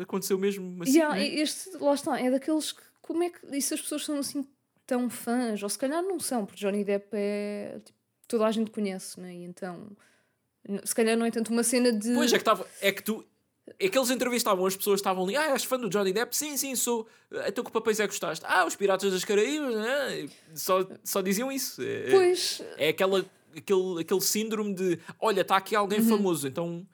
[0.00, 0.96] aconteceu mesmo assim.
[0.98, 1.26] Yeah, né?
[1.26, 2.83] Este, lá está, é daqueles que.
[3.00, 3.44] Como é que.
[3.46, 4.46] E se as pessoas são assim
[4.87, 5.62] tão fãs?
[5.62, 7.81] Ou se calhar não são, porque Johnny Depp é.
[7.85, 7.98] Tipo,
[8.29, 9.35] toda a gente conhece, né?
[9.35, 9.90] E então.
[10.84, 12.14] Se calhar não é tanto uma cena de.
[12.14, 13.24] Pois é que estava, é que tu.
[13.78, 16.36] É que eles entrevistavam, as pessoas estavam ali, ah, és fã do Johnny Depp?
[16.36, 17.06] Sim, sim, sou.
[17.46, 18.44] Então que papéis é que gostaste?
[18.48, 20.28] Ah, os Piratas das Caraíbas, né?
[20.54, 21.80] só, só diziam isso.
[21.80, 22.62] É, Pois.
[22.76, 23.24] é aquela,
[23.56, 26.84] aquele, aquele síndrome de, olha, está aqui alguém famoso, então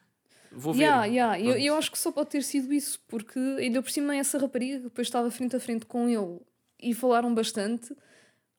[0.52, 0.84] vou ver.
[0.84, 1.04] Uhum.
[1.04, 1.40] Yeah, yeah.
[1.40, 4.76] Eu, eu acho que só pode ter sido isso, porque ainda por cima essa rapariga
[4.76, 6.40] que depois estava frente a frente com ele
[6.78, 7.96] e falaram bastante.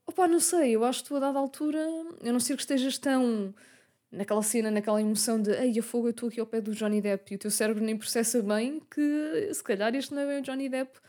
[0.08, 1.86] Opá, não sei, eu acho que tu a dada altura,
[2.24, 3.54] eu não sei que estejas tão
[4.12, 7.02] naquela cena, naquela emoção de ei, a fogo, eu estou aqui ao pé do Johnny
[7.02, 10.40] Depp e o teu cérebro nem processa bem que se calhar este não é bem
[10.40, 11.00] o Johnny Depp.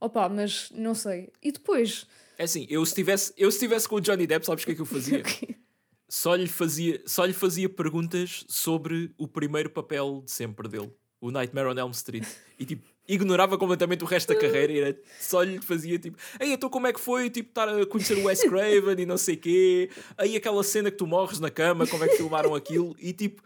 [0.00, 1.30] Opá, mas não sei.
[1.42, 2.06] E depois.
[2.38, 4.72] É assim, eu se tivesse, eu se tivesse com o Johnny Depp, sabes o que
[4.72, 5.22] é que eu fazia?
[6.08, 11.30] só lhe fazia, só lhe fazia perguntas sobre o primeiro papel de sempre dele, o
[11.30, 12.26] Nightmare on Elm Street.
[12.58, 16.52] E tipo, ignorava completamente o resto da carreira e era, só lhe fazia tipo, ei,
[16.52, 19.36] então como é que foi tipo, estar a conhecer o Wes Craven e não sei
[19.36, 23.12] quê, aí aquela cena que tu morres na cama, como é que filmaram aquilo, e
[23.12, 23.42] tipo.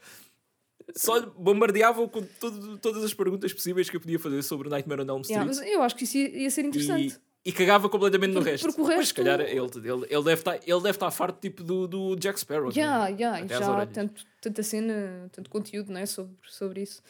[0.97, 4.71] Só lhe bombardeavam com todo- todas as perguntas possíveis que eu podia fazer sobre o
[4.71, 5.31] Nightmare on Elm Street.
[5.31, 7.19] Yeah, mas eu acho que isso ia, ia ser interessante.
[7.45, 8.67] E, e cagava completamente no resto.
[8.67, 11.41] porque o Pois, resto- se calhar ele, ele, ele deve estar, ele deve estar farto
[11.41, 12.71] tipo do, do Jack Sparrow.
[12.71, 13.17] Yeah, né?
[13.19, 17.03] yeah, já há tanto, tanta cena, tanto conteúdo né, sobre, sobre isso.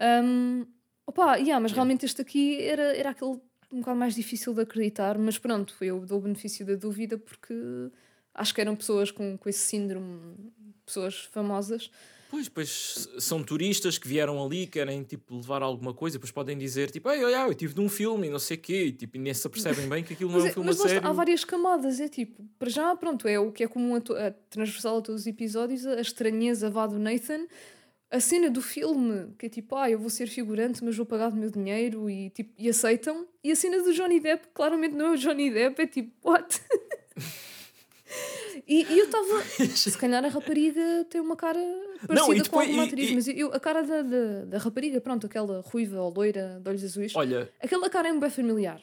[0.00, 0.66] Um,
[1.06, 3.40] opa, yeah, mas realmente este aqui era, era aquele
[3.72, 7.54] um bocado mais difícil de acreditar, mas pronto, eu dou o benefício da dúvida porque
[8.34, 10.36] acho que eram pessoas com, com esse síndrome,
[10.84, 11.90] pessoas famosas.
[12.32, 16.90] Pois, pois são turistas que vieram ali, querem tipo levar alguma coisa, depois podem dizer
[16.90, 19.34] tipo, ei, olha, eu estive num filme e não sei o quê, e, tipo, nem
[19.34, 21.06] se apercebem bem que aquilo não é um é- filme mas a sério.
[21.06, 22.00] há várias camadas.
[22.00, 25.22] É tipo, para já, pronto, é o que é comum a, a transversal a todos
[25.22, 27.46] os episódios, a estranheza vá do Nathan.
[28.12, 31.30] A cena do filme, que é tipo, ah, eu vou ser figurante, mas vou pagar
[31.30, 33.26] do meu dinheiro e, tipo, e aceitam.
[33.42, 36.60] E a cena do Johnny Depp, claramente não é o Johnny Depp, é tipo, what?
[38.68, 39.42] e, e eu estava.
[39.74, 41.58] Se calhar a rapariga tem uma cara
[42.06, 44.58] parecida e com depois- alguma e- atriz, e- mas eu, a cara da, da, da
[44.58, 48.80] rapariga, pronto, aquela ruiva ou loira de olhos azuis, Olha, aquela cara é bem familiar.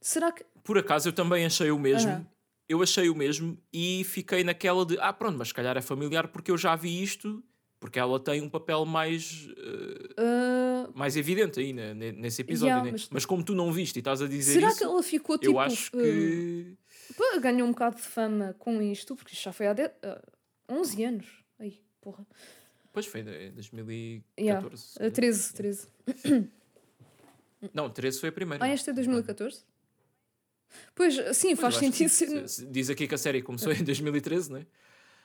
[0.00, 0.44] Será que.
[0.62, 2.10] por acaso eu também achei o mesmo.
[2.10, 2.26] Aham.
[2.66, 6.28] Eu achei o mesmo e fiquei naquela de, ah, pronto, mas se calhar é familiar
[6.28, 7.44] porque eu já vi isto,
[7.84, 12.70] porque ela tem um papel mais, eh, ah, mais evidente aí né, ne- nesse episódio.
[12.70, 12.92] Yeah, né?
[12.92, 13.26] mas- mas...
[13.26, 15.52] como tu não viste e estás a dizer será isso, que ela ficou tipo.
[15.52, 16.78] eu acho que.
[17.14, 20.22] pá, ganhou um bocado de fama com isto, porque isto já foi há de, ah,
[20.66, 21.26] 11 anos.
[21.58, 22.26] Ai, porra.
[22.90, 24.24] Pois foi, em 2014.
[24.40, 25.12] Yeah, se ah, calhar.
[25.12, 25.86] 13, 13.
[27.74, 28.64] Não, 13 foi a primeira.
[28.64, 29.62] Ah, esta é 2014?
[30.94, 34.50] Pois, sim, Pois, faz que sentido se- Diz aqui que a série começou em 2013,
[34.50, 34.66] não é?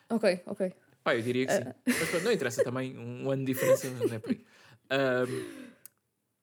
[0.09, 0.73] Ok, ok.
[1.03, 1.63] Pá, eu diria que sim.
[1.85, 4.41] Mas pronto, não interessa também, um ano de diferença não é por aí.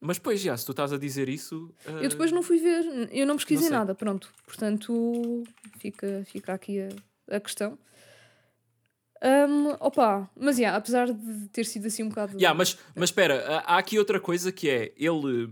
[0.00, 1.74] Mas depois, já, se tu estás a dizer isso.
[1.86, 4.32] ah, Eu depois não fui ver, eu não pesquisei Não nada, pronto.
[4.44, 5.42] Portanto,
[5.78, 7.78] fica, fica aqui a, a questão.
[9.22, 12.38] Ahm, opa, mas yeah, apesar de ter sido assim um bocado.
[12.40, 15.50] Ya, mas, mas espera, há- há aqui outra coisa que é: ele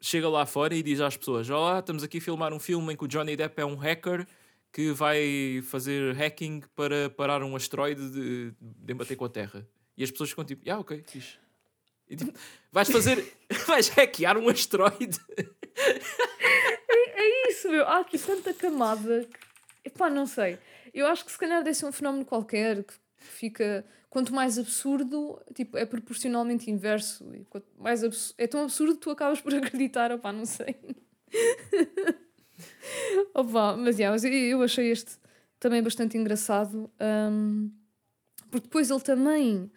[0.00, 2.96] chega lá fora e diz às pessoas: Olá, estamos aqui a filmar um filme em
[2.96, 4.26] que o Johnny Depp é um hacker
[4.72, 9.66] que vai fazer hacking para parar um asteroide de, de bater com a Terra.
[9.96, 11.36] E as pessoas ficam tipo: Ah, ok, fixe.
[12.08, 12.32] E, tipo,
[12.72, 13.24] vais fazer.
[13.66, 15.18] vais hackear um asteroide?
[16.90, 17.86] É isso, meu.
[17.86, 19.88] Há aqui tanta camada que.
[19.88, 20.58] Epá, não sei.
[20.94, 23.84] Eu acho que se calhar deve ser um fenómeno qualquer que fica.
[24.10, 27.26] Quanto mais absurdo, tipo, é proporcionalmente inverso.
[27.78, 30.74] Mais abs- É tão absurdo que tu acabas por acreditar, opá, não sei.
[33.34, 35.12] opá, mas, yeah, mas eu- achei este
[35.58, 36.90] também bastante engraçado.
[37.30, 37.70] hum,
[38.50, 39.70] porque depois ele também.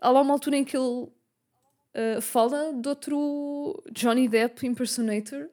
[0.00, 5.48] Há lá uma altura em que ele uh, fala de outro Johnny Depp impersonator.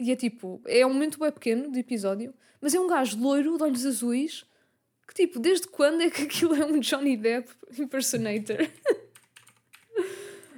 [0.00, 3.56] E é tipo, é um momento bem pequeno do episódio, mas é um gajo loiro
[3.56, 4.44] de olhos azuis
[5.06, 8.56] que tipo, desde quando é que aquilo é um Johnny Depp impersonator?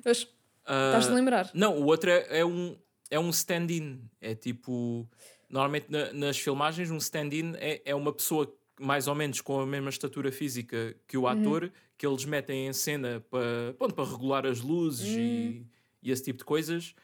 [0.04, 0.26] Mas
[0.66, 1.50] Ah, estás-te a lembrar?
[1.54, 2.76] Não, o outro é, é um,
[3.14, 4.00] é um stand-in.
[4.20, 5.08] É tipo.
[5.48, 9.66] Normalmente na- nas filmagens, um stand-in é, é uma pessoa mais ou menos com a
[9.66, 14.44] mesma estatura física que o ator, que eles metem em cena para, pronto, para regular
[14.46, 15.64] as luzes e,
[16.02, 16.94] e esse tipo de coisas.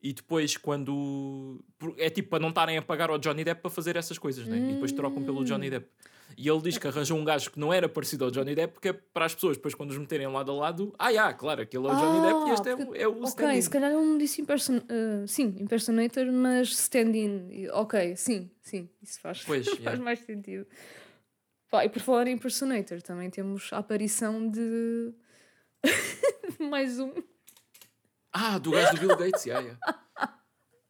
[0.00, 1.64] E depois, quando.
[1.96, 4.56] É tipo para não estarem a pagar ao Johnny Depp para fazer essas coisas, né?
[4.56, 5.88] E depois trocam pelo Johnny Depp.
[6.38, 8.88] E ele diz que arranjou um gajo que não era parecido ao Johnny Depp, porque
[8.88, 11.86] é para as pessoas, depois, quando os meterem lado a lado, ah, já, claro, aquele
[11.86, 13.62] é o Johnny Depp e este é, o- porque- é o Ok, stand-in.
[13.62, 17.68] se calhar ele não disse imperson uh, sim, impersonator, mas stand-in.
[17.72, 20.02] Ok, sim, sim, isso faz, Pois, faz yeah.
[20.02, 20.66] mais sentido.
[21.70, 25.12] Pá, e por falar em impersonator, também temos a aparição de
[26.60, 27.12] mais um.
[28.32, 29.80] Ah, do gajo do Bill Gates, yeah, yeah.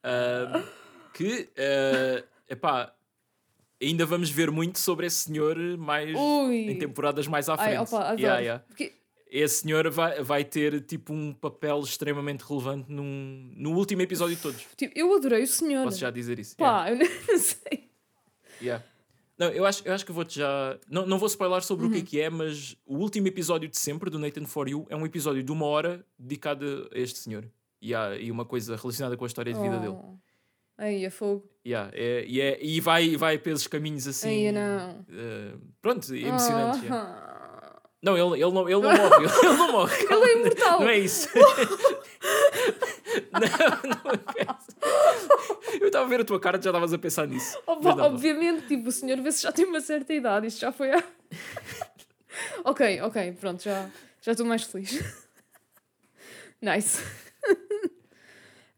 [0.02, 0.62] Ahm,
[1.14, 2.94] que, é epá,
[3.82, 6.70] ainda vamos ver muito sobre esse senhor mais Ui!
[6.70, 7.78] em temporadas mais à Ai, frente.
[7.88, 8.20] opa, adoro.
[8.20, 8.64] Yeah, yeah.
[8.66, 8.92] Porque
[9.30, 14.42] Esse senhor vai, vai ter tipo um papel extremamente relevante num, no último episódio de
[14.42, 14.64] todos.
[14.76, 15.84] tipo, eu adorei o senhor.
[15.84, 16.56] Posso já dizer isso?
[16.56, 16.96] Pá, eu
[17.28, 17.90] não sei.
[18.62, 18.84] Yeah, yeah.
[19.38, 20.78] Não, eu acho, eu acho que vou-te já.
[20.88, 22.04] Não, não vou spoiler sobre o que é Uhum.
[22.06, 25.42] que é, mas o último episódio de sempre do Nathan For You é um episódio
[25.42, 27.44] de uma hora dedicado a este senhor.
[27.82, 29.96] E, há, e uma coisa relacionada com a história de vida dele.
[30.78, 30.82] Oh.
[30.82, 31.48] Aí, a fogo.
[31.66, 34.46] Yeah, é, e, é, e vai, vai pelos caminhos assim.
[34.46, 35.04] Aí, não.
[35.10, 36.82] eh, pronto, emocionantes.
[36.82, 37.22] yeah.
[37.22, 37.80] Ah.
[38.02, 39.24] Não, ele, ele não, ele não morre.
[39.24, 39.96] Ele, ele não morre.
[40.04, 40.80] Ele é imortal.
[40.80, 41.28] Não é isso.
[43.32, 43.40] não,
[43.90, 44.76] não é isso.
[45.80, 47.58] Eu estava a ver a tua cara e já estavas a pensar nisso.
[47.66, 50.46] Obviamente, tipo, o senhor vê se já tem uma certa idade.
[50.46, 51.02] Isto já foi a...
[52.64, 53.90] ok, ok, pronto, já
[54.22, 55.02] já estou mais feliz.
[56.62, 57.02] nice.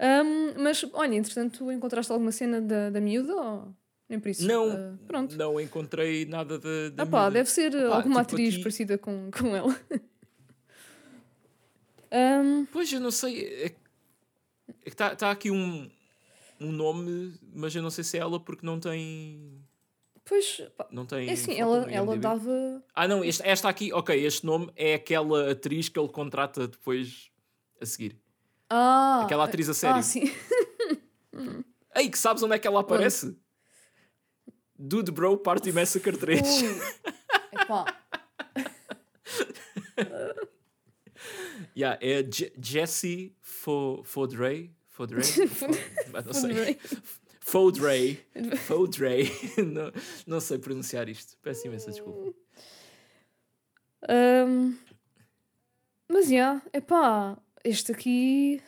[0.01, 3.75] Um, mas, olha, entretanto, encontraste alguma cena da, da miúda ou
[4.09, 4.47] nem por isso?
[4.47, 5.37] Não, Ah, pronto.
[5.37, 6.91] não encontrei nada de.
[6.91, 9.75] de Ah pá, deve ser Opá, alguma tipo atriz aqui- parecida com, com ela.
[12.11, 13.45] Um, Pois, eu não sei.
[13.65, 13.77] É, que
[14.87, 15.91] está tá aqui um,
[16.61, 19.63] um nome, mas eu não sei se é ela porque não tem.
[20.25, 22.83] pois, pá, Não tem é assim, ela, ela dava...
[22.95, 27.31] Ah, não, esta aqui, ok, este nome é aquela atriz que ele contrata depois
[27.81, 28.17] a seguir.
[28.71, 29.97] Ah, Aquela atriz a sério.
[29.99, 30.23] Ah, sim.
[31.95, 33.37] Ei, que sabes onde é que ela aparece?
[34.79, 36.41] Dude Bro Party Massacre 3.
[36.63, 36.69] Ui.
[37.63, 37.85] Epá.
[41.77, 44.03] Yeah, é Je- Jesse Fo-?
[46.15, 46.79] Ah, não sei.
[47.41, 48.25] Fodray.
[48.67, 49.31] Fodray.
[49.65, 49.93] não,
[50.27, 51.37] não sei pronunciar isto.
[51.43, 52.35] Peço imensa desculpa.
[54.09, 54.77] Ahm,
[56.09, 57.37] mas, já, yeah, epá,
[57.69, 58.61] este aqui,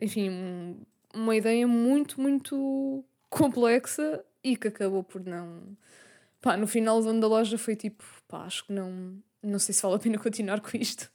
[0.00, 0.80] enfim, um-
[1.14, 5.76] uma ideia muito, muito complexa e que acabou por não...
[6.40, 9.20] Pá, no final do ano da loja foi tipo, pá, acho que não...
[9.42, 11.10] Não sei se vale a pena continuar com isto.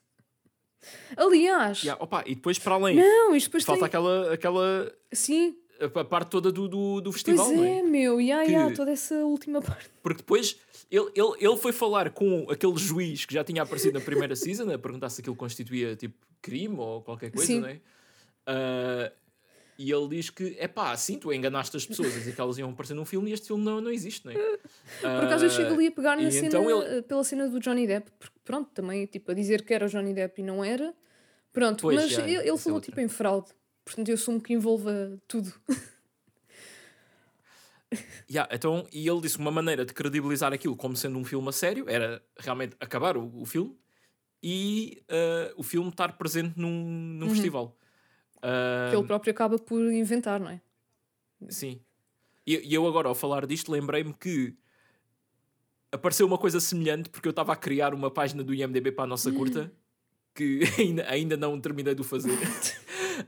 [1.15, 3.87] Aliás, Yeah, opa, e depois, para além, não, isto depois falta tem...
[3.87, 7.83] aquela, aquela Sim, a, parte toda do, do, do festival, pois não é, é?
[7.83, 9.89] meu, yeah, Que- yeah, toda essa última parte.
[10.03, 10.57] Porque depois
[10.89, 14.69] ele, ele, ele foi falar com aquele juiz que já tinha aparecido na primeira season
[14.71, 17.59] a perguntar se aquilo constituía tipo crime ou qualquer coisa, Sim.
[17.61, 17.79] não é?
[18.45, 19.11] Ah,
[19.77, 22.55] e ele diz que é pá, sim, tu enganaste as pessoas a dizer que elas
[22.57, 24.35] iam aparecer num filme e este filme não, não existe, não é?
[24.99, 27.47] Por acaso eu chego ali a pegar na e cena, então ele- eh, pela cena
[27.49, 30.43] do Johnny Depp, porque pronto, também tipo, a dizer que era o Johnny Depp e
[30.43, 30.93] não era.
[31.51, 32.91] Pronto, Pois, mas já, ele, ele é falou outra.
[32.91, 33.47] tipo em fraude.
[33.83, 35.53] Portanto, eu assumo que envolva tudo.
[38.29, 41.51] Yeah, então, e ele disse uma maneira de credibilizar aquilo como sendo um filme a
[41.51, 43.77] sério era realmente acabar o, o filme
[44.41, 46.69] e ah, o filme estar presente num,
[47.19, 47.77] num festival.
[48.41, 50.61] Ah, que ele próprio acaba por inventar, não é?
[51.49, 51.81] Sim.
[52.45, 54.55] E, e eu agora, ao falar disto, lembrei-me que
[55.91, 59.07] apareceu uma coisa semelhante porque eu estava a criar uma página do IMDB para a
[59.07, 59.71] nossa curta
[60.33, 62.31] que ainda, ainda não terminei de o fazer.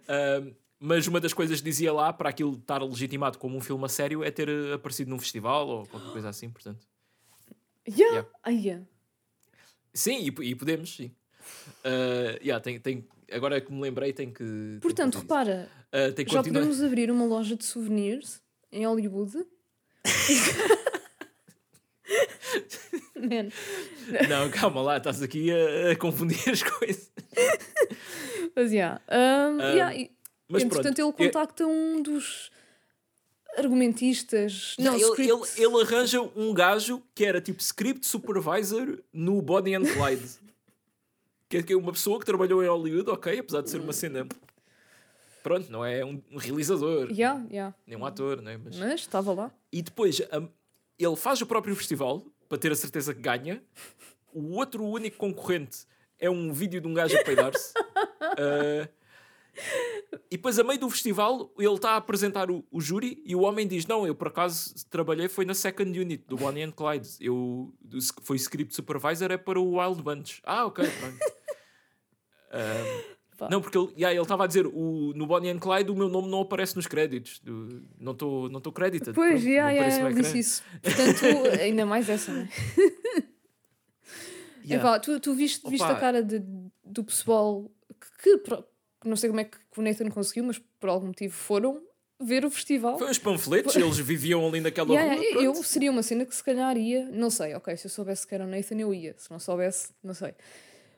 [0.08, 3.86] Ahm, mas uma das coisas que dizia lá para aquilo estar legitimado como um filme
[3.86, 6.86] a sério é ter eh, aparecido num festival ou qualquer coisa assim, portanto.
[7.88, 8.28] Yeah.
[8.46, 8.62] Yeah.
[8.66, 8.86] Yeah.
[9.94, 11.12] Sim, e, e podemos, sim.
[11.84, 14.44] Ah, yeah, tem, tem, agora que me lembrei, tem que.
[14.44, 15.34] tem que Portanto, fazer isso.
[15.34, 19.46] repara, tem que já podemos abrir uma loja de souvenirs em Hollywood.
[23.24, 23.50] Man.
[24.30, 27.12] Não, calma lá, estás aqui a, a confundir as coisas.
[28.56, 29.02] Mas, yeah.
[29.10, 30.12] um, Ah, yeah, e-
[30.48, 32.52] Mas entretanto, pronto, ele é- contacta um dos
[33.58, 34.76] argumentistas.
[34.80, 39.84] Não, ele, ele, ele arranja um gajo que era tipo script supervisor no Bonnie and
[41.50, 43.94] que é que é uma pessoa que trabalhou em Hollywood, ok, apesar de ser uma
[43.94, 44.28] cena.
[45.44, 47.76] Pronto, não é um um realizador, Yeah, yeah.
[47.86, 48.58] nem um ator, né?
[48.58, 48.76] Mas...
[49.02, 49.52] Estava lá.
[49.72, 50.48] E depois um,
[50.98, 53.64] ele faz o próprio festival para ter a certeza que ganha.
[54.32, 55.88] O outro único concorrente
[56.20, 57.74] é um vídeo de um gajo a peidar-se.
[57.80, 58.88] Uh,
[60.30, 63.42] e depois, a meio do festival, ele está a apresentar o, o júri e o
[63.42, 67.10] homem diz: Não, eu por acaso trabalhei, foi na second unit do Bonnie and Clyde.
[67.20, 67.74] Eu,
[68.22, 70.40] foi script supervisor, é para o Wild Bunch.
[70.44, 71.18] Ah, ok, pronto.
[72.54, 73.48] Um, Pá.
[73.50, 76.08] não, porque ele yeah, ele estava a dizer: o, no Bonnie and Clyde o meu
[76.10, 77.40] nome não aparece nos créditos.
[77.40, 79.14] Do- não estou não tô credited.
[79.14, 80.64] Pois, pronto, yeah, yeah, ele disse isso.
[80.82, 81.26] Portanto,
[81.62, 82.50] ainda mais essa, não é?
[84.66, 84.76] Yeah.
[84.90, 86.42] Epá, tu, tu viste, viste a cara de,
[86.86, 87.70] do pessoal
[88.22, 88.64] que, que
[89.04, 91.82] não sei como é que o Nathan conseguiu, mas por algum motivo foram
[92.22, 92.98] ver o festival.
[92.98, 95.44] Foi uns panfletos, eles viviam ali naquela Yeah, rua.
[95.44, 98.34] eu seria uma cena que se calhar ia, não sei, ok, se eu soubesse que
[98.34, 100.34] era o Nathan eu ia, se não soubesse, não sei.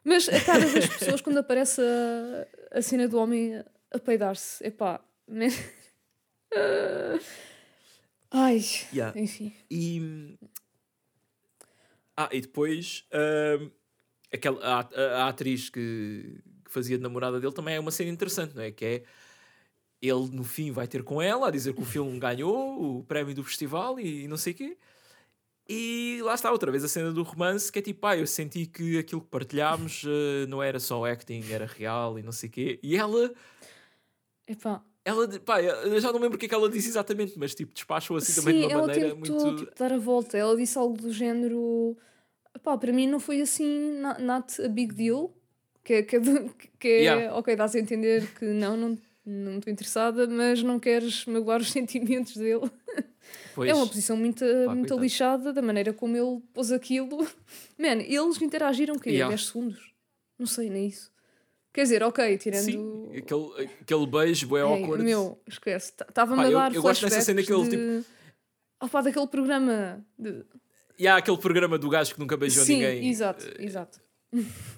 [0.06, 3.56] Mas a cara das pessoas quando aparece a, a cena do homem
[3.92, 5.48] a, peidar-se, epá, né?
[8.32, 8.62] Ai,
[8.94, 9.20] Yeah.
[9.20, 9.54] enfim.
[9.70, 10.38] E...
[12.18, 13.70] Ah, e depois ahm,
[14.34, 18.10] aquela, a, a- a atriz que, que fazia de namorada dele também é uma cena
[18.10, 18.72] interessante, não é?
[18.72, 19.04] Que é
[20.02, 23.34] ele no fim vai ter com ela a dizer que o filme ganhou o prémio
[23.34, 24.78] do festival e, não sei o quê.
[25.68, 28.66] E lá está outra vez a cena do romance que é tipo, ah, eu senti
[28.68, 32.52] que aquilo que partilhámos eh, não era só acting, era real e não sei o
[32.52, 32.80] quê.
[32.84, 33.34] E ela
[34.48, 37.56] Epá, ela, pá, eu já não lembro o que é que ela disse exatamente, mas
[37.56, 39.66] tipo, despachou assim também Sim, de uma ela maneira tentou muito.
[39.66, 40.38] tipo, dar a volta.
[40.38, 41.98] Ela disse algo do género.
[42.64, 45.34] Pá, para mim não foi assim, na- not a big deal.
[45.84, 46.22] Que, é- que, é
[46.80, 47.36] que é, Yeah.
[47.36, 51.72] ok, dás a entender que não, não não estou interessada, mas não queres magoar os
[51.72, 52.70] sentimentos dele.
[53.56, 55.02] Pois, É uma posição muito, muito coitado.
[55.02, 57.18] lixada da maneira como ele pôs aquilo.
[57.80, 59.12] Man, eles interagiram o quê?
[59.12, 59.30] Yeah.
[59.30, 59.94] 10 segundos?
[60.38, 61.12] Não sei, nem isso.
[61.74, 62.64] Quer dizer, ok, tirando.
[62.64, 65.04] sim, aquele, aquele beijo é Ei, awkward.
[65.04, 65.92] meu, esquece.
[66.08, 68.06] Estava-me a eu- dar eu gosto dessa cena que ele, de...
[68.82, 70.06] Oh, pá, daquele programa.
[70.18, 70.46] De...
[70.98, 73.10] E há aquele programa do gajo que nunca beijou Sim, ninguém.
[73.10, 74.00] exato, eh, exato.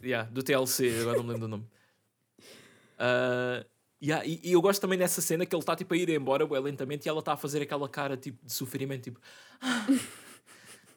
[0.04, 1.66] yeah, do TLC, agora não me lembro do nome.
[3.00, 3.64] Ah,
[4.04, 6.46] yeah, e, e eu gosto também dessa cena que ele está tipo a ir embora
[6.46, 9.20] bué, lentamente e ela está a fazer aquela cara tipo de sofrimento, tipo.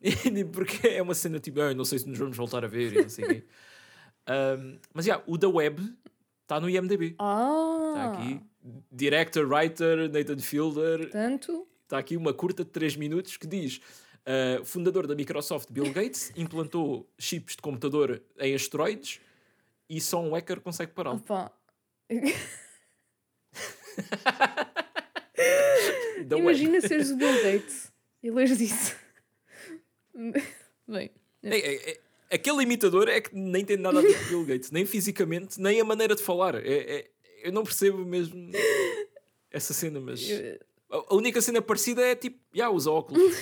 [0.03, 2.67] E, tipo, Porque é uma cena tipo, "Ah, não sei se nos vamos voltar a
[2.67, 3.45] ver e não sei o quê.
[4.27, 5.79] Ahm, mas yeah, o da Web
[6.41, 7.17] está no IMDB.
[7.19, 7.93] Ah!
[7.95, 8.41] Está aqui.
[8.91, 11.01] Director, writer, Nathan Fielder.
[11.01, 13.81] Portanto, Está aqui uma curta de 3 minutos que diz:
[14.25, 19.21] uh, fundador da Microsoft, Bill Gates, implantou chips de computador em asteroides
[19.89, 21.21] e só um hacker consegue pará-lo.
[26.37, 28.95] Imagina seres o Bill Gates e lês disso.
[30.87, 31.11] Bem,
[31.43, 34.71] É, é, é- aquele imitador é que nem tem nada a ver com Bill Gates,
[34.71, 36.55] nem fisicamente, nem a maneira de falar.
[36.57, 37.11] É, é-
[37.43, 38.51] eu não percebo mesmo
[39.51, 40.21] essa cena, mas
[40.91, 43.35] a única cena parecida é tipo, já, usa óculos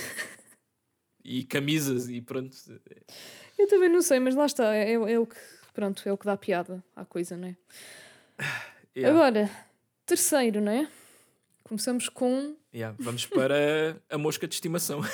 [1.24, 2.56] e camisas e pronto.
[3.58, 4.74] eu também não sei, mas lá está.
[4.74, 5.36] É, é o que.
[5.74, 7.56] Pronto, é o que dá piada à coisa, não é?
[8.96, 9.67] Yeah, Agora,
[10.08, 10.88] terceiro, não é?
[11.62, 12.56] Começamos com.
[12.74, 15.00] yeah, Vamos para a mosca de estimação.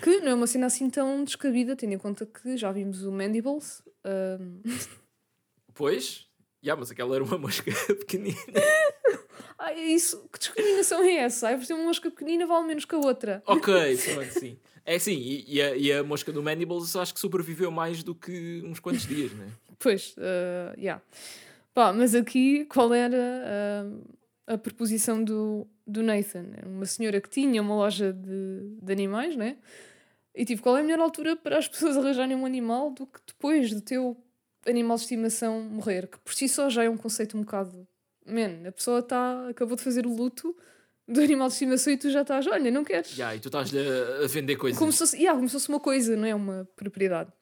[0.00, 3.10] Que não é uma cena assim tão descabida, tendo em conta que já vimos o
[3.10, 3.82] Mandibles.
[4.04, 4.62] ahm,
[5.74, 6.26] Pois,
[6.64, 8.38] yeah, mas aquela era uma mosca pequenina.
[9.58, 10.26] Ah, é isso.
[10.32, 11.48] Que discriminação é essa?
[11.48, 13.42] Ai, por ter uma mosca pequenina vale menos que a outra.
[13.44, 14.56] Ok, pronto, sim.
[14.86, 18.14] É assim, e, e a, e a mosca do Mandibles acho que sobreviveu mais do
[18.14, 19.48] que uns quantos dias, né?
[19.80, 21.02] Pois, uh, yeah.
[21.78, 23.16] Pá, mas aqui qual era
[24.48, 26.46] ah, a proposição do, do Nathan?
[26.56, 29.58] Era uma senhora que tinha uma loja de, de animais, né?
[30.34, 33.20] E tipo, qual é a melhor altura para as pessoas arranjarem um animal do que
[33.24, 34.16] depois do teu
[34.66, 36.08] animal de estimação morrer?
[36.08, 37.86] Que por si só já é um conceito um bocado.
[38.26, 40.56] Man, a pessoa tá, acabou de fazer o luto
[41.06, 43.12] do animal de estimação e tu já estás, olha, não queres.
[43.12, 44.76] Yeah, e tu estás-lhe a, a vender coisas.
[44.76, 47.32] Como se, fosse, yeah, como se fosse uma coisa, não é uma propriedade.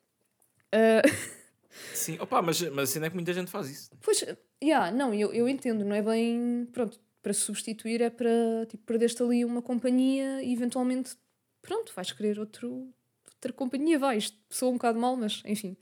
[0.71, 1.01] Ah,
[1.95, 3.91] Sim, opa, mas, mas assim é que muita gente faz isso.
[4.03, 4.25] Pois,
[4.63, 6.67] yeah, não, eu, eu entendo, não é bem.
[6.73, 8.67] Pronto, para substituir é para.
[8.69, 11.17] Tipo, perdeste ali uma companhia e eventualmente.
[11.63, 12.89] Pronto, vais querer outro,
[13.35, 14.19] outra companhia, vai.
[14.19, 15.77] Isto soa um bocado mal, mas enfim.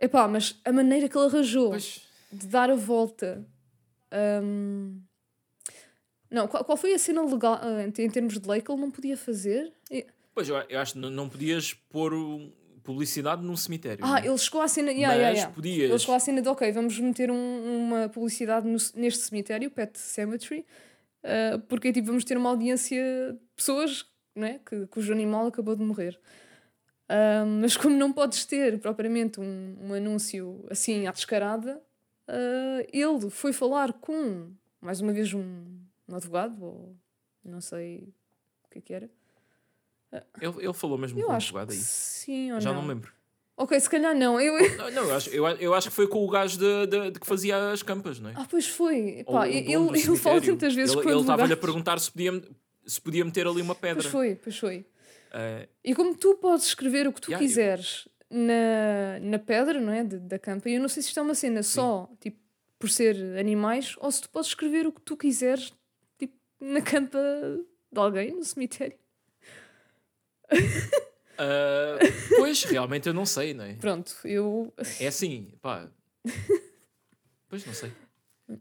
[0.00, 2.02] Epá, mas a maneira que ele arranjou Pois,
[2.32, 3.46] de dar a volta.
[4.42, 5.00] hum,
[6.30, 8.90] Não, qual, qual foi a cena legal ah, em termos de lei que ele não
[8.90, 9.72] podia fazer?
[10.34, 12.50] Pois eu, eu acho que não, não podias pôr o-
[12.82, 14.04] publicidade num cemitério.
[14.04, 14.26] Ah, né?
[14.26, 14.90] ele chegou à cena.
[14.90, 15.54] Yeah, mas yeah, yeah.
[15.54, 15.90] podias.
[15.90, 19.98] Ele chegou à cena de, ok, vamos meter um- uma publicidade no- neste cemitério, Pet
[19.98, 20.64] Cemetery,
[21.24, 23.00] ah, porque tipo, vamos ter uma audiência
[23.32, 26.18] de pessoas né, que, cujo animal acabou de morrer.
[27.08, 31.80] Ah, mas como não podes ter propriamente um, um anúncio assim à descarada,
[32.28, 35.64] ah, ele foi falar com, mais uma vez, um,
[36.08, 36.96] um advogado, ou
[37.44, 38.08] não sei
[38.64, 39.10] o que é que era.
[40.40, 41.70] Ele, ele falou mesmo Eu com acho que aí.
[41.76, 42.76] sim ou Já não.
[42.76, 43.12] não me lembro.
[43.56, 44.40] Ok, se calhar não.
[44.40, 47.10] Eu, Não, não, eu, acho, eu, eu acho que foi com o gajo de, de-
[47.12, 48.34] de que fazia as campas, não é?
[48.36, 49.24] Ah, pois foi.
[49.24, 50.42] Pá, ele, fala cemitério.
[50.54, 52.42] tantas vezes ele, com ele estava-lhe a perguntar se podia,
[52.86, 54.02] se podia meter ali uma pedra.
[54.02, 54.86] Pois foi, pois foi.
[55.32, 59.80] Eh, E como tu podes escrever o que tu Yeah, eu- quiseres na, na pedra,
[59.80, 60.02] não é?
[60.02, 62.38] De- da campa, eu não sei se isto é uma cena só, tipo,
[62.78, 65.72] por ser animais, ou se tu podes escrever o que tu quiseres,
[66.18, 67.18] tipo, na campa
[67.92, 68.96] de alguém, no cemitério.
[71.38, 71.98] Ah,
[72.36, 73.74] pois, realmente eu não sei, não é?
[73.74, 74.72] Pronto, eu.
[75.00, 75.88] É assim, pá.
[77.48, 77.92] Pois não sei.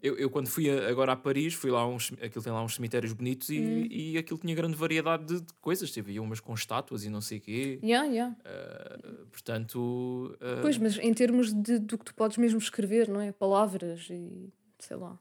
[0.01, 2.75] Eu, eu quando fui a- agora a Paris, fui lá uns, aquilo tem lá uns
[2.75, 3.87] cemitérios bonitos e, Hum.
[3.89, 5.91] e aquilo tinha grande variedade de, de coisas.
[5.91, 7.79] Teve umas com estátuas e não sei o quê.
[7.83, 8.35] Yeah, yeah.
[8.45, 8.99] Ah,
[9.31, 13.31] portanto, ah, Pois, mas em termos de, do que tu podes mesmo escrever, não é?
[13.33, 15.19] Palavras e sei lá.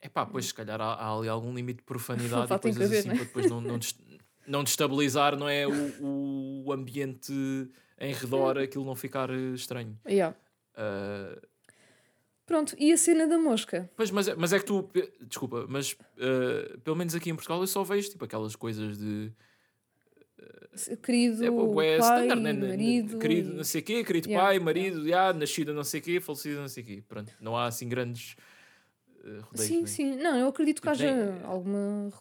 [0.00, 2.98] é pá, pois se calhar há, há ali algum limite de profanidade e coisas haver,
[2.98, 3.14] assim né?
[3.14, 3.78] para depois não, não,
[4.46, 7.32] não destabilizar não é, o, o ambiente
[7.98, 9.98] em redor, aquilo não ficar eh, estranho.
[10.06, 10.36] Yeah.
[10.76, 11.38] Ah,
[12.46, 13.90] Pronto, e a cena da mosca?
[13.96, 14.86] Pois, mas, é- mas é que tu,
[15.26, 19.32] desculpa, mas eh, pelo menos aqui em Portugal eu só vejo tipo aquelas coisas de
[21.02, 22.50] Querido é, bué pai, standard, né?
[22.50, 23.18] N- n- marido.
[23.18, 26.60] querido e- não sei quê, querido Yeah, pai, marido, já, nascida não sei quê, falecida
[26.60, 27.02] não sei quê.
[27.08, 28.34] Pronto, não há assim grandes
[29.24, 29.68] eh, rodeios.
[29.68, 29.86] Sim, né?
[29.86, 30.16] sim.
[30.16, 32.12] Não, eu acredito que Tipo, haja nem- alguma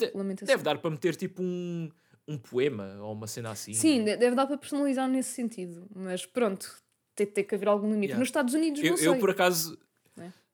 [0.00, 1.90] Mas de- deve dar para meter tipo um,
[2.26, 3.74] um poema ou uma cena assim.
[3.74, 5.86] Sim, de- deve dar para personalizar nesse sentido.
[5.94, 6.74] Mas pronto,
[7.14, 8.06] tem, tem que haver algum limite.
[8.06, 8.18] Yeah.
[8.18, 9.08] Nos Estados Unidos, eu, não sei.
[9.08, 9.78] eu por acaso,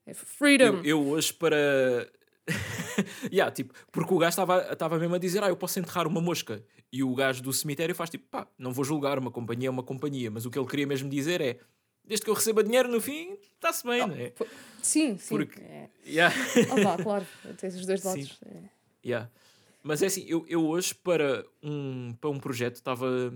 [0.06, 0.78] É freedom.
[0.78, 2.10] eu, eu hoje para.
[3.32, 4.40] yeah, tipo, porque o gajo
[4.72, 6.62] estava mesmo a dizer: Ah, eu posso enterrar uma mosca.
[6.92, 9.82] E o gajo do cemitério faz tipo: Pá, não vou julgar, uma companhia é uma
[9.82, 10.30] companhia.
[10.30, 11.58] Mas o que ele queria mesmo dizer é:
[12.04, 14.32] Desde que eu receba dinheiro no fim, está-se bem, não é?
[14.82, 15.28] Sim, sim.
[15.36, 15.88] Porque- É.
[16.06, 16.34] Yeah.
[16.72, 17.26] Ah, vá, claro.
[17.58, 18.40] Tens os dois lados.
[18.46, 18.79] É.
[19.04, 19.30] Yeah.
[19.82, 23.32] Mas é assim, eu, eu hoje para um, para um projeto estava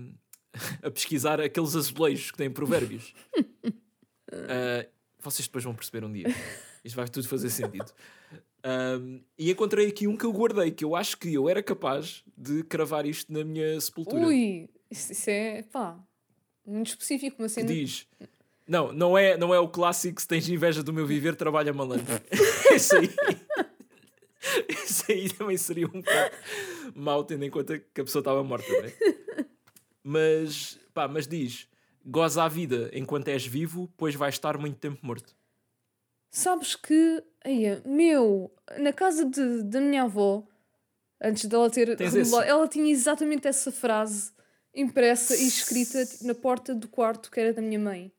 [0.83, 3.13] a pesquisar aqueles azulejos que têm provérbios.
[4.31, 4.85] Ah,
[5.19, 6.25] vocês depois vão perceber um dia.
[6.83, 7.89] Isto vai tudo fazer sentido.
[8.63, 12.23] Ahm, e encontrei aqui um que eu guardei, que eu acho que eu era capaz
[12.35, 14.25] de cravar isto na minha sepultura.
[14.25, 15.97] Ui, isso, é, pá,
[16.65, 17.37] muito específico.
[17.37, 17.67] Que cena.
[17.67, 18.07] diz...
[18.67, 22.19] Não, não é, não é o clássico se tens inveja do meu viver, trabalha malandro.
[22.75, 23.09] Isso aí...
[24.69, 26.35] Isso aí também seria um bocado
[26.95, 28.93] mau, tendo em conta que a pessoa estava morta, não é?
[30.03, 31.67] Mas, pá, mas diz
[32.05, 35.35] goza a vida enquanto és vivo, pois vais estar muito tempo morto.
[36.29, 40.45] Sabes que, aí, meu, na casa de, da minha avó,
[41.21, 44.31] antes dela ter remodelado, ela tinha exatamente essa frase
[44.73, 48.11] impressa e escrita tipo, na porta do quarto que era da minha mãe.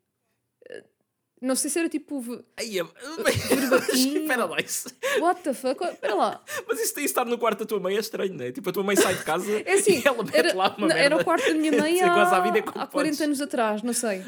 [1.41, 2.23] Não sei se era tipo.
[2.57, 2.83] Ai, é-.
[3.93, 4.89] Espera lá, isso.
[5.21, 5.85] What the fuck?
[5.85, 6.43] Espera lá.
[6.67, 8.53] Mas isso tem estar no quarto da tua mãe é estranho, não é?
[8.53, 10.79] Tipo, a tua mãe sai de casa É assim, e ela mete era, lá uma
[10.79, 11.03] não, merda.
[11.03, 13.21] era o quarto da minha mãe há, goza a vida há 40 podes.
[13.21, 14.23] anos atrás, não sei.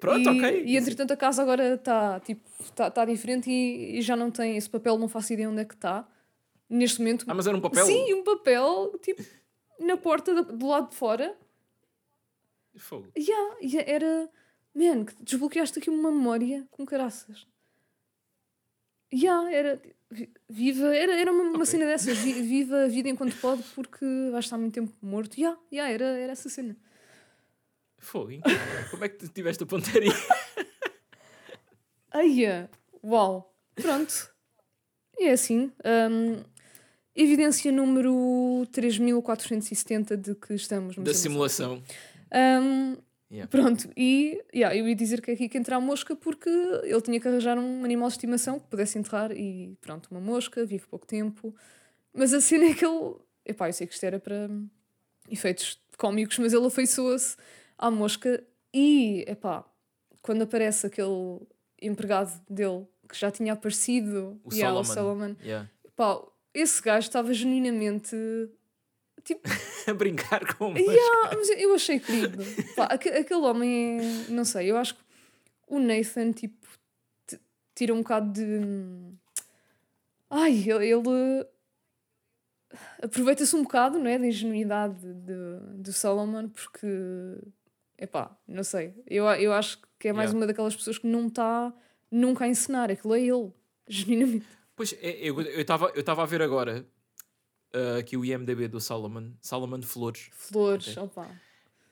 [0.00, 0.62] Pronto, e, ok.
[0.64, 2.40] E entretanto a casa agora está tipo,
[2.74, 5.64] tá, tá diferente e, e já não tem esse papel, não faço ideia onde é
[5.64, 6.08] que está.
[6.70, 7.24] Neste momento.
[7.28, 7.84] Ah, mas era um papel?
[7.84, 9.22] Sim, um papel, tipo,
[9.80, 11.34] na porta da- do lado de fora.
[12.78, 13.08] Fogo.
[13.18, 14.30] Yeah, yeah, era.
[14.78, 17.46] Man, que desbloqueaste aqui uma memória com caraças.
[19.12, 19.82] Yeah, era.
[20.10, 21.66] vi- Viva, era, era uma, uma Ok.
[21.66, 22.18] cena dessas.
[22.18, 25.36] vi- Viva a vida enquanto pode porque vais estar muito tempo morto.
[25.38, 26.76] Yeah, yeah, era, era essa cena.
[27.98, 28.60] Fogo, incrível.
[28.90, 30.12] Como é que tu tiveste a pontaria?
[32.10, 32.70] Aia!
[33.04, 33.54] Uau!
[33.74, 34.30] Pronto.
[35.18, 35.72] É assim.
[36.10, 36.42] hum,
[37.14, 41.82] evidência número 3470 de que estamos da simulação.
[42.32, 42.96] Hum,
[43.30, 43.46] Yeah.
[43.50, 47.00] Pronto, e yeah, eu ia dizer que é aqui que entra a mosca porque ele
[47.02, 50.86] tinha que arranjar um animal de estimação que pudesse enterrar e pronto, uma mosca, vive
[50.86, 51.54] pouco tempo.
[52.14, 53.16] Mas a cena é que ele.
[53.44, 54.48] Epá, eu sei que isto era para
[55.30, 57.36] efeitos cómicos, mas ele afeiçoa-se
[57.76, 59.64] à mosca e, epá,
[60.22, 61.40] quando aparece aquele
[61.82, 64.94] empregado dele que já tinha aparecido, O yeah, o Solomon.
[64.94, 65.70] Solomon, Yeah.
[65.96, 66.20] pá,
[66.54, 68.16] esse gajo estava genuinamente.
[69.28, 69.42] Tipo,
[69.86, 72.38] a brincar com uma Yeah, mas eu achei querido.
[72.74, 74.30] Pá, aque- aquele homem é.
[74.30, 75.00] Não sei, eu acho que
[75.68, 76.66] o Nathan, tipo,
[77.74, 78.58] tira um bocado de.
[80.30, 81.44] Ai, ele.
[83.02, 84.18] Aproveita-se um bocado, não é?
[84.18, 86.86] Da ingenuidade de, do Solomon, porque.
[87.98, 88.94] Epá, não sei.
[89.06, 90.38] Eu, eu acho que é mais Yeah.
[90.38, 91.72] uma daquelas pessoas que não está
[92.10, 92.90] nunca a encenar.
[92.90, 93.52] Aquilo é ele,
[93.88, 94.46] genuinamente.
[94.76, 96.86] Pois, é, eu estava eu tava a ver agora
[97.72, 101.02] ah, aqui o IMDB do Solomon, Solomon Flores, Flores, Ok.
[101.02, 101.30] opá,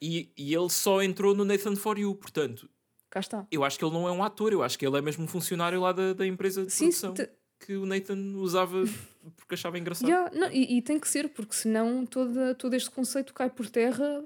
[0.01, 2.69] e, e ele só entrou no Nathan For You, portanto,
[3.09, 3.47] cá está.
[3.51, 5.27] eu acho que ele não é um ator, eu acho que ele é mesmo um
[5.27, 8.77] funcionário lá da, da empresa de Sim, produção te- que o Nathan usava
[9.35, 10.07] porque achava engraçado.
[10.07, 13.67] Yeah, não, e, e tem que ser, porque senão toda, todo este conceito cai por
[13.69, 14.23] terra.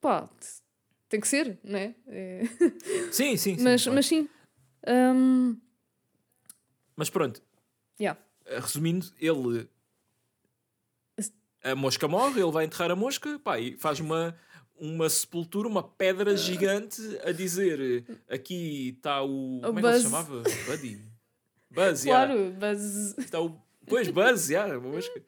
[0.00, 0.28] Pá,
[1.08, 1.94] tem que ser, não é?
[2.06, 2.42] É.
[3.10, 3.62] Sim, sim, sim.
[3.64, 3.94] mas, claro.
[3.96, 4.28] mas sim.
[4.86, 5.56] Hum,
[6.96, 7.42] Mas pronto,
[8.00, 8.18] yeah.
[8.46, 9.68] Uh, resumindo, ele.
[11.62, 14.36] A mosca morre, ele vai enterrar a mosca pá, e faz uma,
[14.76, 19.60] uma sepultura, uma pedra gigante a dizer aqui está o.
[19.62, 20.10] Como é que ele se Buzz.
[20.10, 20.42] chamava?
[20.66, 21.02] Buddy.
[21.70, 22.26] Buzz, yeah.
[22.26, 23.18] Claro, mas.
[23.18, 25.22] Está o, pois, Buzz, yeah, uma mosca.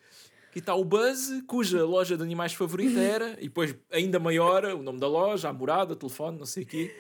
[0.51, 4.83] Aqui está o Buzz, cuja loja de animais favorita era, e depois ainda maior, o
[4.83, 6.95] nome da loja, a morada, o telefone, não sei o quê.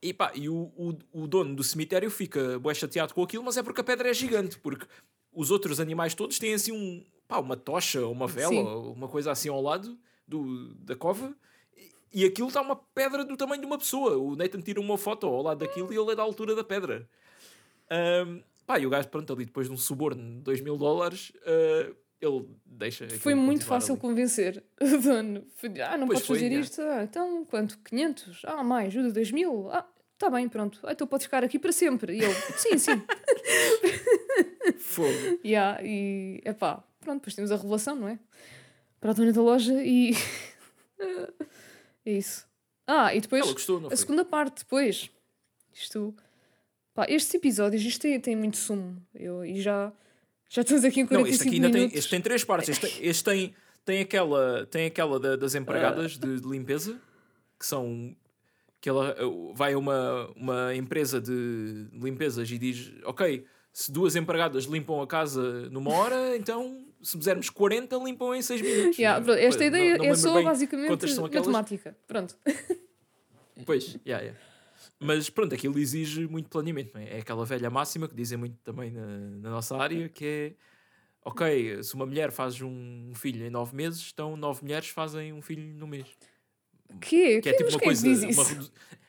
[0.00, 3.56] E, pá, e o, o, o dono do cemitério fica bué chateado com aquilo, mas
[3.56, 4.86] é porque a pedra é gigante, porque
[5.32, 8.62] os outros animais todos têm assim um, pá, uma tocha, ou uma vela, Sim.
[8.62, 11.34] ou uma coisa assim ao lado do, da cova,
[12.12, 14.16] e, aquilo está uma pedra do tamanho de uma pessoa.
[14.16, 17.08] O Nathan tira uma foto ao lado daquilo e ele é da altura da pedra.
[17.90, 21.32] Ahm, pá, e o gajo, pronto, ali depois de um suborno de 2 mil dólares,
[21.44, 23.08] ah, ele deixa.
[23.18, 24.00] Foi muito fácil ali.
[24.00, 25.44] convencer o dono.
[25.86, 26.60] Ah, não Pois podes foi, fazer é.
[26.60, 26.80] isto?
[26.82, 27.78] Ah, então quanto?
[27.78, 28.42] 500?
[28.44, 29.68] Ah, mais, ajuda 2 mil?
[29.70, 29.86] Ah,
[30.18, 30.78] tá bem, pronto.
[30.84, 32.16] Ah, então podes ficar aqui para sempre.
[32.16, 33.02] E eu, sim, sim.
[34.78, 35.08] Fogo.
[35.44, 38.18] Yeah, e epá, pronto, depois temos a revelação, não é?
[39.00, 40.12] Para a dona da loja e.
[42.04, 42.46] é isso.
[42.86, 45.10] Ah, e depois Ela gostou, não a segunda parte, depois.
[45.72, 46.14] Isto.
[46.94, 49.00] Pá, estes episódios, isto tem, tem muito sumo.
[49.14, 49.92] Eu, e já.
[50.48, 51.98] Já estamos aqui em Não, 45 este aqui ainda tem, minutos.
[51.98, 52.68] este tem três partes.
[52.68, 57.00] Este, tem- este tem, tem aquela, tem aquela da- das empregadas de, de limpeza,
[57.58, 58.14] que são.
[58.80, 64.14] que ela uh, vai a uma, uma empresa de limpezas e diz: Ok, se duas
[64.14, 68.98] empregadas limpam a casa numa hora, então se fizermos 40, limpam em 6 minutos.
[68.98, 71.96] Yeah, Não- esta não- ideia não é só bem basicamente matemática.
[72.06, 72.36] Pronto.
[73.64, 74.40] Pois, yeah, yeah.
[74.98, 76.90] Mas pronto, aquilo exige muito planeamento.
[76.94, 77.16] não é?
[77.16, 80.52] É aquela velha máxima que dizem muito também na, na nossa área, que é
[81.24, 85.40] ok, se uma mulher faz um filho em nove meses, então nove mulheres fazem um
[85.40, 86.06] filho no mês.
[87.00, 87.40] Que?
[87.40, 88.02] Que é tipo uma é coisa.
[88.02, 88.44] diz Uma.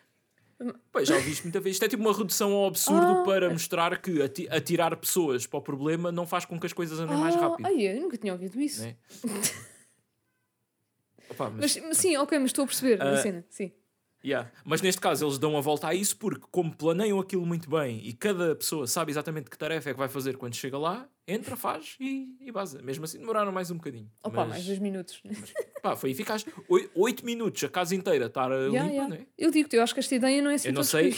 [0.91, 1.75] Pois, já ouvi isto muita vez.
[1.75, 5.59] Isto é tipo uma redução ao absurdo Ah, para mostrar que ati- atirar pessoas para
[5.59, 7.65] o problema não faz com que as coisas andem mais Ah, rápido.
[7.65, 8.81] ai, eu nunca tinha ouvido isso.
[8.81, 8.95] né?
[11.29, 13.45] Opa, mas- Mas, sim, ok, mas estou a perceber a Ah, cena.
[13.49, 13.71] Sim.
[14.25, 14.49] Yeah.
[14.63, 18.01] Mas neste caso eles dão a volta a isso porque, como planeiam aquilo muito bem
[18.03, 21.55] e cada pessoa sabe exatamente que tarefa é que vai fazer quando chega lá, entra,
[21.55, 22.81] faz e, e vaza.
[22.81, 24.09] Mesmo assim demoraram mais um bocadinho.
[24.23, 25.21] Opa, mas, mais dois minutos.
[25.23, 26.43] mas, Pá, foi eficaz.
[26.95, 29.07] 8 minutos, a casa inteira estar Yeah, limpa, yeah.
[29.07, 29.27] não é?
[29.37, 31.13] Eu digo-te, eu acho que esta ideia não é assim Eu não sei.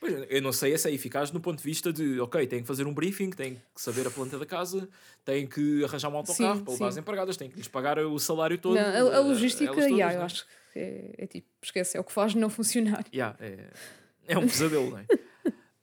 [0.00, 2.68] Pois, eu não sei se é eficaz no ponto de vista de, ok, tem que
[2.68, 4.88] fazer um briefing, tem que saber a planta da casa,
[5.24, 7.00] tem que arranjar um autocarro Sim, para levar as sim.
[7.00, 8.76] empregadas, tem que lhes pagar o salário todo.
[8.76, 10.24] Não, a, a eh, logística, todas, yeah, eu é?
[10.24, 13.04] acho que é, é tipo, esquece, é o que faz não funcionar.
[13.12, 13.70] Yeah, é,
[14.26, 15.06] é um pesadelo, não é?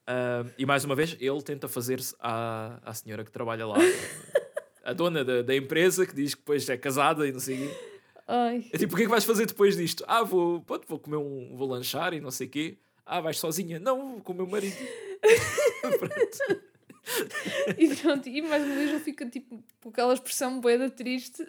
[0.08, 3.78] Ah, e mais uma vez, ele tenta fazer-se à, à senhora que trabalha lá,
[4.84, 7.68] a dona da, da empresa, que diz que depois é casada e não sei o
[7.70, 7.78] quê.
[8.28, 10.04] Ai, É tipo, o que é que vais fazer depois disto?
[10.08, 11.56] Ah, vou, pronto, vou comer um.
[11.56, 12.78] vou lanchar e não sei o quê.
[13.06, 13.80] Ah, vais sozinha?
[13.80, 14.76] Não, vou com o meu marido.
[15.82, 16.62] Pronto.
[17.78, 21.44] e pronto, e mais uma vez ele fica tipo com aquela expressão boeda triste.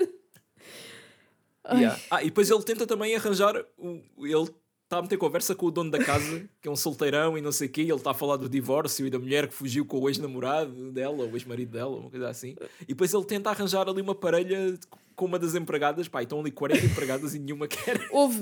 [1.75, 2.01] Yeah.
[2.11, 3.57] Ah, e depois ele tenta também arranjar.
[3.79, 4.51] O, ele
[4.85, 7.53] está a meter conversa com o dono da casa, que é um solteirão e não
[7.53, 7.83] sei o quê.
[7.83, 10.93] E ele está a falar do divórcio e da mulher que fugiu com o ex-namorado
[10.93, 12.57] dela, o ex-marido dela, uma coisa assim.
[12.83, 14.79] E depois ele tenta arranjar ali uma parelha
[15.15, 16.09] com uma das empregadas.
[16.09, 18.09] Pá, estão ali 40 empregadas e nenhuma quer.
[18.11, 18.39] Houve,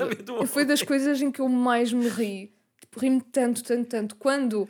[0.46, 2.52] foi das coisas em que eu mais me ri.
[2.80, 4.16] Tipo, ri-me tanto, tanto, tanto.
[4.16, 4.68] Quando,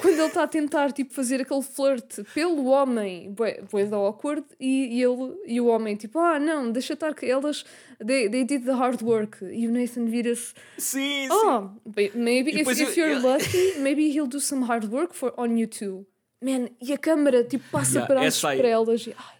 [0.00, 4.98] quando ele está a tentar tipo, fazer aquele flirt pelo homem, bué da awkward, e,
[4.98, 7.64] e, ele, e o homem, tipo, ah, não, deixa estar que elas,
[8.04, 9.44] they, they did the hard work.
[9.44, 11.28] E o Nathan vira-se, Sim, sim.
[11.30, 11.70] oh,
[12.14, 15.32] maybe if, depois if eu- you're eu- lucky, maybe he'll do some hard work for,
[15.36, 16.06] on you too.
[16.42, 18.20] Man, e a câmara, tipo, passa Yeah, para
[18.50, 19.06] aí- para elas.
[19.06, 19.36] E, ai,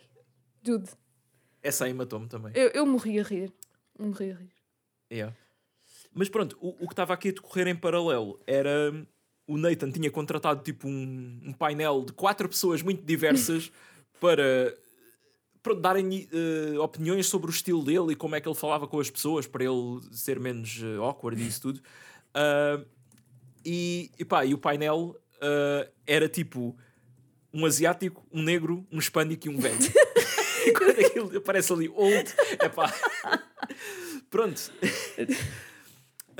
[0.63, 0.89] dude,
[1.63, 2.53] Essa aí matou-me também.
[2.55, 3.53] eu, eu morri a rir.
[3.99, 4.53] Eu morri a rir.
[5.13, 5.37] Yeah.
[6.15, 8.93] Mas pronto, o, o que estava aqui a decorrer em paralelo era
[9.47, 13.71] o Nathan tinha contratado tipo um, um painel de quatro pessoas muito diversas
[14.21, 14.77] para,
[15.63, 19.01] para darem eh, opiniões sobre o estilo dele e como é que ele falava com
[19.01, 21.81] as pessoas para ele ser menos eh, awkward e isso tudo.
[22.35, 22.81] Ah,
[23.65, 26.77] e, e pá, e o painel ah, era tipo
[27.53, 29.77] um asiático, um negro, um hispânico e um velho.
[30.67, 32.93] e quando aquilo aparece ali old, é pá.
[34.31, 34.73] Pronto.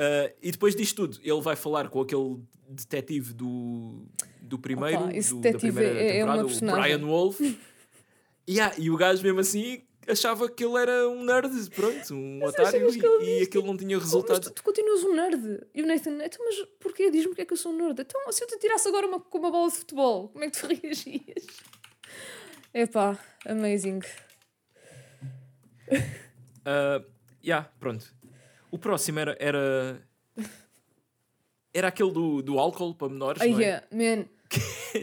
[0.03, 4.05] Uh, e depois disto tudo, ele vai falar com aquele detetive do,
[4.41, 6.83] do primeiro, Opa, esse do, da primeira é- é temporada, o personagem.
[6.83, 7.41] Brian Wolf.
[8.49, 12.43] e, ah, e o gajo mesmo assim achava que ele era um nerd, pronto, um
[12.45, 14.41] otário, que ele e, e diz, aquilo não tinha Oh, mas resultado.
[14.43, 15.61] tu, tu continuas um nerd.
[15.73, 17.09] E o Nathan, então, mas porquê?
[17.11, 18.01] Diz-me porque é que eu sou um nerd.
[18.01, 20.59] Então, se eu te tirasse agora uma, com uma bola de futebol, como é que
[20.59, 21.47] tu reagias?
[22.75, 24.01] Epá, amazing.
[26.67, 27.05] Uh,
[27.45, 28.13] yeah, pronto.
[28.73, 29.37] O próximo era.
[29.39, 30.03] Era,
[31.73, 33.41] era aquele do, do álcool para menores.
[33.41, 33.63] Ai, não é?
[33.63, 34.25] yeah, man.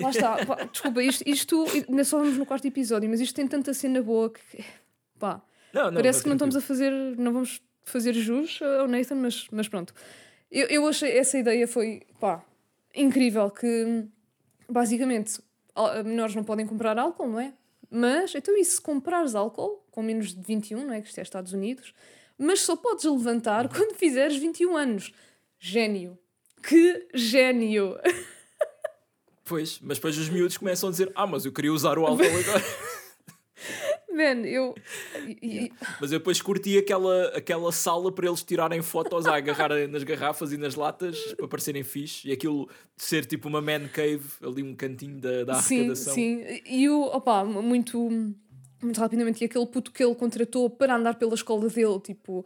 [0.01, 0.45] Lá está.
[0.45, 4.01] Pá, desculpa, isto, isto ainda só vamos no quarto episódio, mas isto tem tanta cena
[4.01, 4.41] boa que.
[5.17, 5.41] Pá,
[5.72, 6.91] Não, não, parece que não estamos a fazer.
[6.91, 9.93] Não vamos fazer jus ao Nathan, mas, mas pronto.
[10.51, 12.01] Eu, eu achei essa ideia foi.
[12.20, 12.43] pá,
[12.95, 13.49] incrível.
[13.51, 14.03] Que
[14.67, 15.39] basicamente
[16.03, 17.53] menores não podem comprar álcool, não é?
[17.89, 21.01] Mas, então, e se comprares álcool com menos de 21, não é?
[21.01, 21.93] Que isto é Estados Unidos,
[22.40, 25.12] mas só podes levantar quando fizeres 21 anos.
[25.60, 26.18] Gênio.
[26.64, 27.98] Que gênio!
[29.46, 32.22] Pois, mas depois os miúdos começam a dizer: Ah, mas eu queria usar o álcool
[32.38, 32.64] agora.
[34.14, 34.76] Man, eu.
[36.00, 40.54] Mas eu depois curti aquela, aquela sala para eles tirarem fotos a agarrar nas garrafas
[40.54, 44.76] e nas latas para parecerem fixe e aquilo ser tipo uma man cave, ali um
[44.76, 46.14] cantinho da, da sim, arrecadação.
[46.14, 46.62] sim.
[46.68, 47.06] E o.
[47.06, 48.36] opá, muito.
[48.82, 49.44] Muito rapidamente.
[49.44, 52.46] E aquele puto que ele contratou para andar pela escola dele, tipo.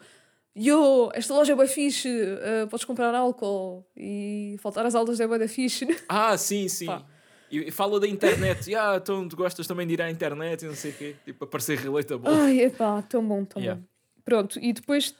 [0.55, 5.27] Yo, esta loja é bem fixe, eh, podes comprar álcool e faltar às aulas é
[5.27, 5.87] bem da fixe.
[6.07, 6.85] Ah, sim, sim.
[6.85, 7.03] Pá.
[7.49, 8.69] E, fala da internet.
[8.69, 11.15] E, ah, então tu gostas também de ir à internet e não sei o quê.
[11.25, 12.27] Tipo, a parecer relatable.
[12.29, 13.81] Ai, epá, tão bom, tão Yeah.
[13.81, 13.87] bom.
[14.23, 15.15] Pronto, e depois,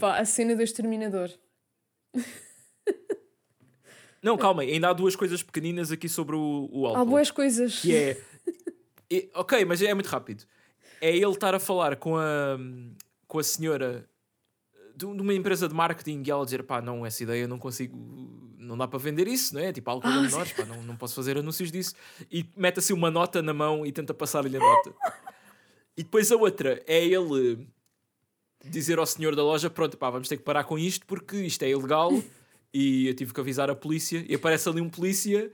[0.00, 1.28] pá, a cena do exterminador.
[4.22, 7.00] não, calma, ainda há duas coisas pequeninas aqui sobre o, o álcool.
[7.00, 7.80] Há boas coisas.
[7.80, 8.16] que é,
[9.18, 10.44] é- ok, mas é muito rápido.
[11.00, 12.58] É ele estar a falar com a,
[13.26, 14.08] com a senhora
[14.96, 17.96] de, uma empresa de marketing e ela dizer: pá, não, essa ideia não consigo,
[18.58, 19.72] não dá para vender isso, não é?
[19.72, 21.94] Tipo, álcool Ah, a menores, pá, não, não posso fazer anúncios disso.
[22.30, 24.94] E mete assim uma nota na mão e tenta passar-lhe a nota.
[25.94, 27.68] E depois a outra é ele
[28.64, 31.62] dizer ao senhor da loja: pronto, pá, vamos ter que parar com isto porque isto
[31.62, 32.10] é ilegal.
[32.74, 34.24] E eu tive que avisar a polícia.
[34.26, 35.52] E aparece ali um polícia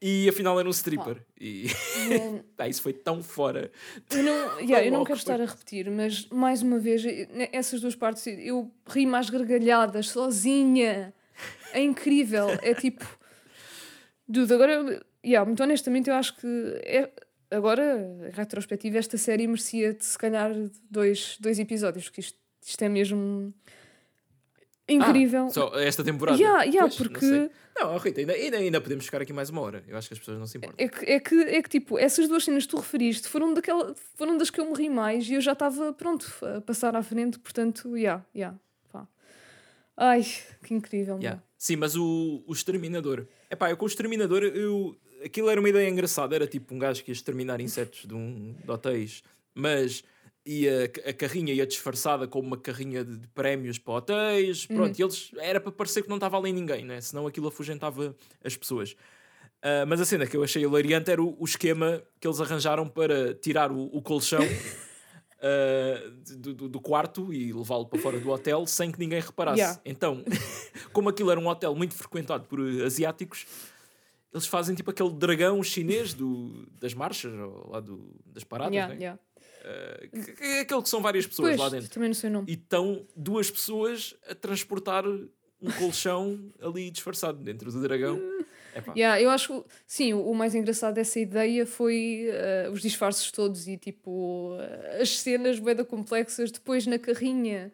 [0.00, 1.22] e afinal era um stripper.
[1.40, 1.66] E
[2.08, 3.70] Man, pá, isso foi tão fora.
[4.10, 7.80] Eu não, yeah, eu não quero estar a repetir, mas mais uma vez, ne- essas
[7.80, 11.14] duas partes, eu ri mais gargalhadas, sozinha.
[11.72, 12.48] É incrível.
[12.62, 13.04] É tipo.
[14.28, 16.46] Dude, agora, yeah, muito honestamente, eu acho que
[16.82, 17.10] é,
[17.50, 20.52] agora, retrospectiva, esta série merecia de se calhar
[20.90, 23.54] dois, dois episódios, porque isto, isto é mesmo.
[24.88, 25.46] Incrível.
[25.46, 26.38] Ah, só esta temporada.
[26.38, 27.50] Yeah, yeah, Pois, não porque- sei.
[27.78, 29.84] Não, oh, Rita, ainda, ainda, ainda podemos ficar aqui mais uma hora.
[29.86, 30.76] Eu acho que as pessoas não se importam.
[30.82, 33.94] É que, é, que, é que, tipo, essas duas cenas que tu referiste foram, daquela,
[34.14, 36.26] foram das que eu morri mais e eu já estava pronto
[36.56, 38.38] a passar à frente, portanto, já, yeah, já.
[38.38, 38.58] Yeah,
[38.90, 39.06] pá.
[39.96, 40.24] Ai,
[40.64, 41.18] que incrível.
[41.20, 41.42] Yeah.
[41.58, 43.26] Sim, mas o, o Exterminador.
[43.50, 46.34] Epá, eu com o Exterminador, eu, aquilo era uma ideia engraçada.
[46.34, 49.22] Era tipo um gajo que ia exterminar insetos de, um, de hotéis,
[49.54, 50.02] mas
[50.46, 54.64] ia, a carrinha ia disfarçada como uma carrinha de, de prémios para hotéis.
[54.66, 57.00] Pronto, e eles era para parecer que não estava ali ninguém, né?
[57.00, 58.94] senão aquilo afugentava as pessoas.
[59.62, 62.88] Ah, mas a cena que eu achei hilariante era o, o esquema que eles arranjaram
[62.88, 64.40] para tirar o, o colchão
[65.42, 69.58] ah, do, do- do quarto e levá-lo para fora do hotel sem que ninguém reparasse.
[69.60, 69.80] Yeah.
[69.84, 70.24] Então,
[70.92, 73.46] como aquilo era um hotel muito frequentado por asiáticos,
[74.32, 78.94] eles fazem tipo aquele dragão chinês do, das marchas, ou lá do, das paradas, Yeah,
[78.94, 79.00] né?
[79.00, 79.20] yeah.
[80.36, 81.90] Que é aquele que são várias pessoas Pois, lá dentro.
[81.90, 82.46] também não sei o nome.
[82.50, 88.20] E estão duas pessoas a transportar um colchão ali disfarçado dentro do dragão.
[88.74, 88.92] Epá.
[88.94, 93.78] Yeah, eu acho, sim, o mais engraçado dessa ideia foi eh, os disfarces todos e
[93.78, 97.72] tipo eh, as cenas bem complexas depois na carrinha.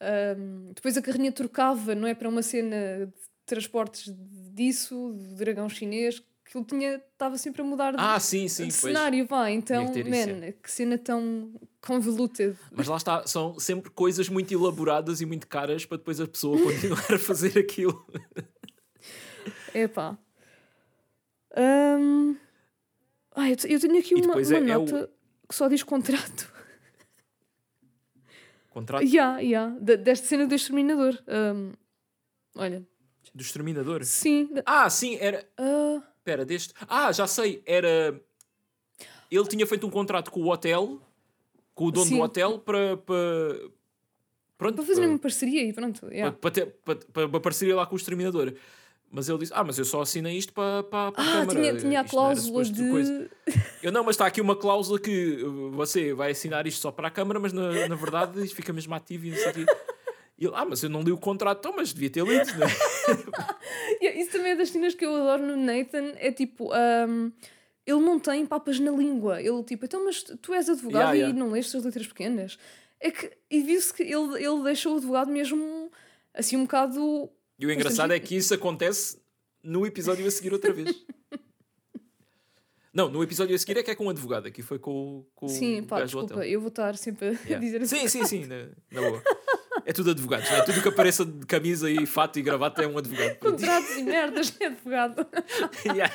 [0.00, 2.14] Ahm, depois a carrinha trocava, não é?
[2.14, 3.12] Para uma cena de
[3.46, 4.12] transportes
[4.52, 6.20] disso, do dragão chinês,
[6.50, 8.66] que ele tinha, estava sempre a mudar de, Ah, sim, sim.
[8.66, 9.48] de cenário, pá.
[9.52, 12.56] Então, ter isso, man, que cena tão convoluted.
[12.72, 16.56] Mas lá está, são sempre coisas muito elaboradas e muito caras para depois a pessoa
[16.60, 18.04] continuar a fazer aquilo.
[19.72, 20.18] É pá.
[21.56, 22.34] Ahm,
[23.36, 25.10] ai, eu te- eu tenho aqui uma, uma é- é o- nota
[25.48, 26.52] que só diz contrato.
[28.70, 31.16] Contrato Ya, ya, de- desta cena do exterminador.
[31.28, 31.74] Ahm,
[32.56, 32.84] olha,
[33.34, 34.04] do exterminador.
[34.04, 34.50] sim.
[34.66, 35.48] Ah, sim, era.
[35.58, 36.72] ah, Espera, deste.
[36.88, 38.20] Ah, já sei, era.
[39.30, 41.00] Ele tinha feito um contrato com o hotel,
[41.74, 42.16] com o dono Sim.
[42.18, 42.96] do hotel, para.
[42.98, 43.16] para...
[44.56, 46.06] Pronto, para fazer para- uma parceria e pronto.
[46.12, 46.30] ya.
[46.30, 48.52] para, para, ter- para, para uma parceria lá com o exterminador.
[49.10, 51.60] Mas ele disse: Ah, mas eu só assinei isto para, para, para a Ah, Câmara.
[51.60, 52.90] tinha, tinha a cláusula de.
[52.90, 53.30] coisa."
[53.82, 55.38] Eu não, mas está aqui uma cláusula que
[55.72, 58.94] você vai assinar isto só para a Câmara, mas na, na verdade isto fica mesmo
[58.94, 59.66] ativo e não sei o quê.
[60.40, 62.66] E ele, ah, mas eu não li o contrato, então, mas devia ter lido, né?
[64.00, 66.14] Ya, Isso também é das cenas que eu adoro no Nathan.
[66.16, 66.72] É tipo.
[66.72, 67.30] ahm,
[67.86, 69.42] ele não tem papas na língua.
[69.42, 71.38] Ele tipo, então, mas tu és advogado Yeah, e yeah.
[71.38, 72.58] não leste as letras pequenas.
[72.98, 73.30] É que.
[73.50, 75.90] E viu-se que ele, ele deixou o advogado mesmo
[76.32, 77.30] assim um bocado.
[77.58, 79.20] E o engraçado é que isso acontece
[79.62, 81.04] no episódio a seguir outra vez.
[82.92, 84.46] Não, no episódio a seguir é que é com um advogado.
[84.48, 87.28] Aqui foi com, o- com Sim, o pá, gajo do desculpa, eu vou estar sempre
[87.28, 87.58] a Yeah.
[87.58, 88.08] dizer assim.
[88.08, 89.22] Sim, sim, sim, na, na boa.
[89.90, 90.62] É tudo advogados, não é?
[90.62, 93.36] Tudo que apareça de camisa e fato e gravata é um advogado.
[93.38, 95.26] Contratos e merdas de advogado.
[95.84, 96.14] yeah.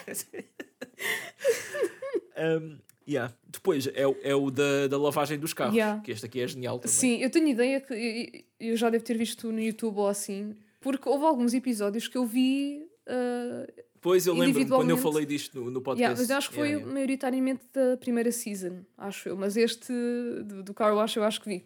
[2.37, 3.33] Um, yeah.
[3.47, 6.01] Depois é, o- é o da, da lavagem dos carros, Yeah.
[6.01, 6.95] que este aqui é genial também.
[6.95, 7.93] Sim, eu tenho ideia que
[8.59, 12.17] eu- eu já devo ter visto no YouTube ou assim, porque houve alguns episódios que
[12.17, 12.87] eu vi.
[13.07, 13.67] ah,
[14.01, 16.01] Pois eu lembro-me quando eu falei disto no, no podcast.
[16.03, 16.93] yeah, mas acho que foi Yeah, yeah.
[16.93, 19.35] maioritariamente da primeira season, acho eu.
[19.35, 19.91] Mas este
[20.45, 21.65] do, do Car Wash eu acho que vi.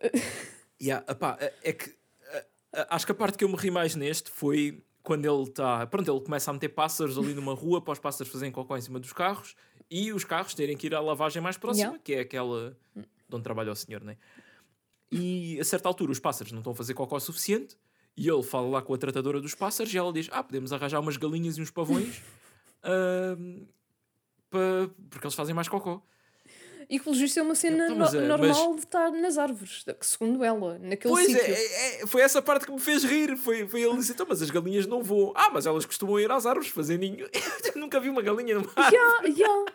[0.82, 1.90] Yeah, epá, é- é que
[2.32, 5.42] eh, eh, acho que a parte que eu me ri mais neste foi quando ele
[5.48, 5.86] está.
[5.86, 8.80] Pronto, ele começa a meter pássaros ali numa rua para os pássaros fazerem cocó em
[8.80, 9.54] cima dos carros
[9.90, 12.02] e os carros terem que ir à lavagem mais próxima, Yeah.
[12.02, 13.04] que é aquela de
[13.36, 14.16] onde trabalha o senhor, né?
[15.10, 17.76] E a certa altura os pássaros não estão a fazer cocó o suficiente
[18.16, 21.00] e ele fala lá com a tratadora dos pássaros e ela diz: Ah, podemos arranjar
[21.00, 22.22] umas galinhas e uns pavões
[22.82, 23.66] ahm,
[24.50, 26.02] pa- porque eles fazem mais cocó.
[26.92, 30.44] E visto, é uma cena Então, mas, no- eh, normal de estar nas árvores, segundo
[30.44, 31.40] ela, naquele Pois sítio.
[31.42, 33.34] é, é, é, foi essa parte que me fez rir.
[33.38, 35.32] Foi, foi ele dizer: então, mas as galinhas não voam.
[35.34, 37.26] Ah, mas elas costumam ir às árvores fazer ninho.
[37.74, 38.94] Eu nunca vi uma galinha numa árvore.
[38.94, 39.72] Yeah, yeah,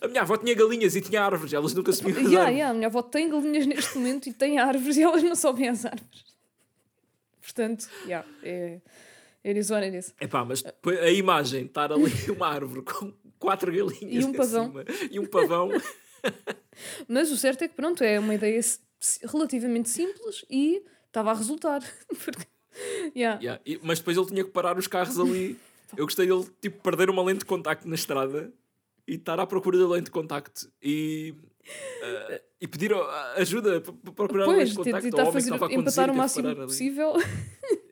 [0.00, 2.70] A minha avó tinha galinhas e tinha árvores, elas nunca subiam às yeah, yeah.
[2.70, 5.84] A minha avó tem galinhas neste momento e tem árvores e elas não sobem às
[5.84, 6.24] árvores.
[7.42, 8.80] Portanto, yeah, é.
[9.44, 10.14] It is what it is.
[10.20, 14.74] Epá, mas a imagem de estar ali uma árvore com quatro galinhas E um pavão.
[15.10, 15.70] e um pavão.
[17.08, 18.60] Mas o certo é que, pronto, é uma ideia
[19.24, 21.80] relativamente simples e estava a resultar.
[22.08, 22.46] Porque,
[23.16, 23.40] yeah.
[23.40, 25.58] Yeah, e- mas depois ele tinha que parar os carros ali.
[25.96, 28.52] Eu gostei dele tipo, perder uma lente de contacto na estrada
[29.06, 31.34] e estar à procura da lente de contacto e,
[32.02, 32.92] eh, e pedir
[33.36, 36.12] ajuda para procurar Pois, de contacto ao tentar homem que fazer, estava a empatar o
[36.12, 37.14] que máximo possível.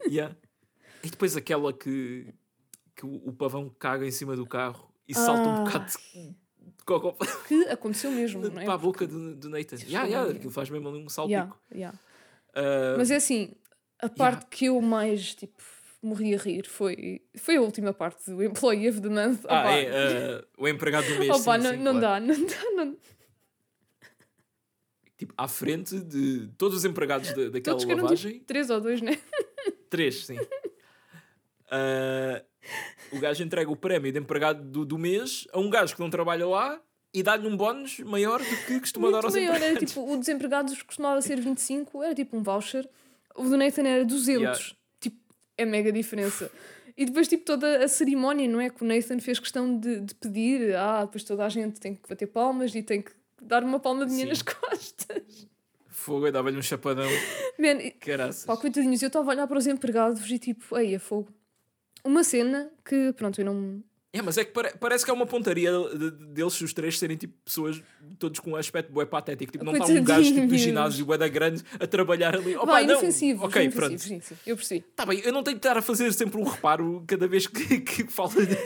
[0.07, 0.37] Yeah.
[1.03, 2.33] E depois aquela que,
[2.95, 5.65] que o, o pavão caga em cima do carro e salta um Ah.
[5.65, 6.23] bocado de,
[6.79, 8.67] de cocó para Que aconteceu mesmo, não é?
[8.67, 9.77] a boca do, do Nathan.
[9.87, 11.33] Yeah, yeah, aquilo faz mesmo ali um salpico.
[11.35, 11.99] Yeah, yeah.
[12.55, 13.53] Ah, Mas é assim,
[14.01, 15.63] a parte que eu mais tipo,
[16.03, 19.41] morri a rir foi, foi a última parte do Employee of the Month.
[19.49, 19.89] ah, Opa, é,
[20.39, 21.31] ah, o empregado do mês.
[21.31, 22.27] opa, sim, não, sim, não claro.
[22.27, 22.85] dá, não dá.
[22.85, 22.97] Não...
[25.19, 28.33] tipo, à frente de todos os empregados da, daquela Todos eram lavagem.
[28.35, 29.19] tipo três ou dois, né?
[29.91, 30.37] Três, sim.
[31.69, 32.45] Ah,
[33.12, 36.11] o gajo entrega o prémio de empregado do, do mês a um gajo que não
[36.11, 36.81] trabalha lá
[37.14, 39.55] e dá-lhe um bónus maior do que costuma dar Muito aos maior.
[39.55, 39.89] Era empregados.
[39.89, 42.89] tipo, o dos empregados costumava ser 25, era tipo um voucher.
[43.35, 44.43] O do Nathan era 200.
[44.43, 44.61] Yeah.
[45.01, 45.17] Tipo,
[45.57, 46.51] é mega diferença.
[46.97, 48.71] E depois, tipo, toda a cerimónia, não é?
[48.71, 50.75] Que o Nathan fez questão de, de pedir.
[50.77, 53.12] Ah, depois toda a gente tem que bater palmas e tem que
[53.43, 54.45] dar uma palma de dinheiro nas Sim.
[54.45, 55.49] costas.
[55.89, 57.09] Fogo, eu dava-lhe um chapadão.
[57.59, 58.45] Man, Caraças.
[58.45, 61.29] pá, coitadinhos, eu estava a olhar para os empregados e tipo, ei, é fogo.
[62.07, 63.83] Uma cena que, pronto, eu não.
[64.13, 66.99] É, mas é que pare- parece que é uma pontaria de- de- deles os três
[66.99, 67.83] serem tipo pessoas
[68.19, 69.53] todos com um aspecto bué patético.
[69.53, 72.57] Tipo, não está um gajo tipo, do ginásio bué da grande a trabalhar ali.
[72.57, 72.93] Opa, Vai, não.
[72.93, 74.25] inofensivos, Ok, inofensivos, pronto.
[74.25, 74.81] sim, eu percebi.
[74.95, 77.81] Tá bem, eu não tenho de estar a fazer sempre um reparo cada vez que,
[77.81, 78.57] que fala de,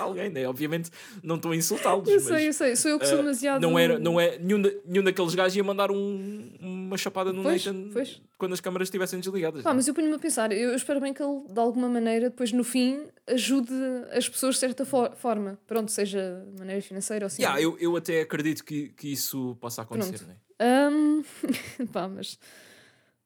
[0.00, 0.48] alguém, né?
[0.48, 0.90] Obviamente
[1.22, 2.08] não estou a insultá-los.
[2.08, 3.62] Eu mas, sei, eu sei, sou eu que sou ah, demasiado.
[3.62, 7.64] Não, era, não é, nenhum, nenhum daqueles gajos ia mandar um- uma chapada no Pois,
[7.64, 8.20] Nathan pois.
[8.40, 9.62] Quando as câmaras estivessem desligadas.
[9.62, 9.76] Pá, né?
[9.76, 12.64] mas eu ponho-me a pensar, eu espero bem que ele, de alguma maneira, depois no
[12.64, 13.72] fim, ajude
[14.10, 15.58] as pessoas de certa for- forma.
[15.66, 17.42] Pronto, seja de maneira financeira ou assim.
[17.42, 20.18] Yeah, eu, eu até acredito que, que isso possa acontecer.
[20.18, 20.28] Pronto.
[20.28, 20.36] Né?
[20.58, 21.22] Ahm,
[21.92, 22.38] pá, mas.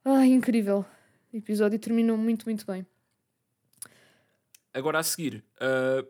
[0.04, 0.84] Ai, incrível.
[1.32, 2.84] O episódio terminou muito, muito bem.
[4.72, 6.04] Agora a seguir, ah,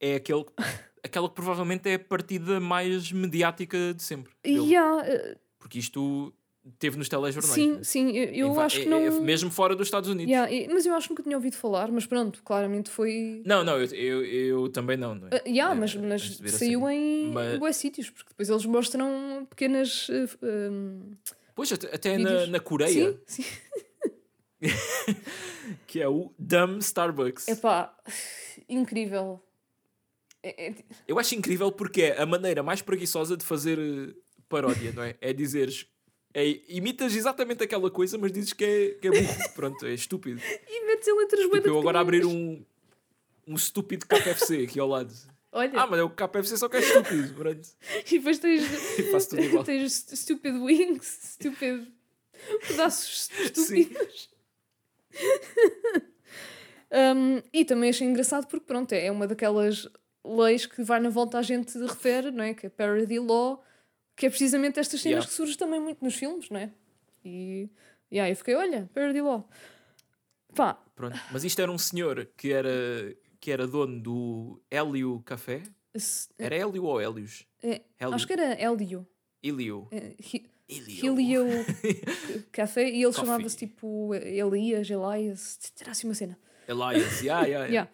[0.00, 0.44] é aquele,
[1.02, 4.32] aquela que provavelmente é a partida mais mediática de sempre.
[4.44, 6.34] Há, eh, Porque isto
[6.78, 7.52] teve nos telejornais.
[7.54, 7.82] sim, né?
[7.82, 8.98] sim, eu, eu acho que é- não.
[8.98, 10.30] é mesmo fora dos Estados Unidos.
[10.32, 13.42] Yeah, mas eu acho que nunca tinha ouvido falar, mas pronto, claramente foi.
[13.44, 15.14] Não, não, eu, eu, eu também não.
[15.14, 15.30] não é?
[15.36, 16.94] Ah, yeah, É, mas, antes mas saiu série.
[16.94, 20.08] em Mas- bué sítios, porque depois eles mostram pequenas.
[20.10, 21.14] eh, f- ahm,
[21.54, 23.44] Pois, até, na, na Coreia, Sim, sim.
[25.86, 27.48] que é o Dumb Starbucks.
[27.48, 27.94] Epá,
[28.68, 29.42] incrível.
[30.42, 30.74] É, é-
[31.06, 34.14] Eu acho incrível porque é a maneira mais preguiçosa de fazer eh,
[34.48, 35.14] paródia, não é?
[35.20, 35.86] É dizeres.
[36.34, 39.34] É, imitas exatamente aquela coisa, mas dizes que é, que é burro.
[39.54, 40.40] Pronto, é estúpido.
[40.68, 42.64] E metes em letras Tipo, eu agora abrir um,
[43.46, 45.12] um estúpido KFC aqui ao lado.
[45.54, 47.34] Olha, Ah, mas é o KFC só que é estúpido.
[47.34, 47.68] Pronto.
[48.10, 48.62] e depois tens.
[49.38, 49.64] Igual.
[49.64, 51.86] tens st- stupid wings, stupid.
[52.66, 54.30] pedaços estúpidos.
[56.90, 59.88] Um, e também achei engraçado porque, pronto, é uma daquelas
[60.24, 62.52] leis que vai na volta a gente refere, não é?
[62.54, 63.62] Que é parody law,
[64.16, 65.28] que é precisamente estas cenas Yeah.
[65.28, 66.70] que surgem também muito nos filmes, não é?
[67.24, 67.68] E,
[68.10, 69.48] e aí eu fiquei, olha, parody law.
[70.54, 71.18] Pá, Pronto.
[71.30, 72.70] Mas isto era um senhor que era,
[73.40, 75.62] que era dono do Hélio Café.
[75.96, 77.46] se- Era Hélio ou Hélios?
[77.62, 79.06] é, acho que era Hélio.
[79.42, 79.88] Hélio.
[79.90, 81.46] É, Hi- Hélio.
[82.52, 86.38] Café e ele chamava-se tipo Elias, Elias, era assim uma cena.
[86.68, 87.20] Elias.
[87.22, 87.66] Yeah, yeah, yeah.
[87.68, 87.90] Yeah.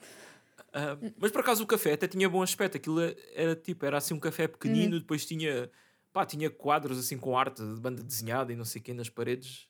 [0.73, 2.77] Ah, mas por acaso o café até tinha bom aspecto.
[2.77, 3.01] Aquilo
[3.35, 4.99] era tipo, era assim um café pequenino, Uhum.
[5.01, 5.71] depois tinha,
[6.13, 9.09] pá, tinha quadros assim com arte de banda desenhada e não sei o quê nas
[9.09, 9.69] paredes.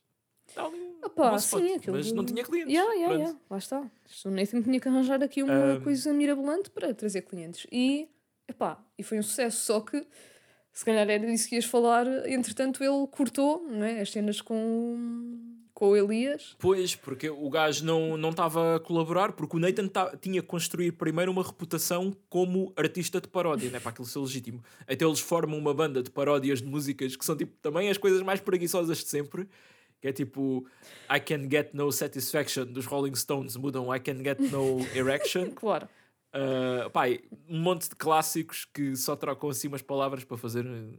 [0.56, 1.96] Um Opa, sim, aquilo.
[1.96, 2.72] mas não tinha clientes.
[2.72, 3.28] Yeah, yeah, Pronto.
[3.28, 3.40] yeah.
[3.50, 3.90] Lá está.
[4.24, 7.66] O Nathan tinha que arranjar aqui uma Um, coisa mirabolante para trazer clientes.
[7.70, 8.08] E,
[8.48, 9.64] epá, e foi um sucesso.
[9.64, 10.04] Só que,
[10.72, 14.00] se calhar era disso que ias falar, entretanto ele cortou não é?
[14.00, 14.96] as cenas com,
[15.78, 16.56] com o Elias.
[16.58, 19.88] Pois, porque o gajo não não estava a colaborar, porque o Nathan
[20.20, 23.78] tinha que construir primeiro uma reputação como artista de paródia, né?
[23.78, 24.60] para aquilo ser legítimo.
[24.88, 28.20] Até eles formam uma banda de paródias de músicas que são tipo também as coisas
[28.22, 29.48] mais preguiçosas de sempre.
[30.00, 30.66] Que é tipo
[31.08, 35.50] I Can Get No Satisfaction dos Rolling Stones mudam I Can Get No Erection.
[35.52, 35.88] Claro.
[36.34, 40.66] Uh, pá, e um monte de clássicos que só trocam assim umas palavras para fazer
[40.66, 40.98] uns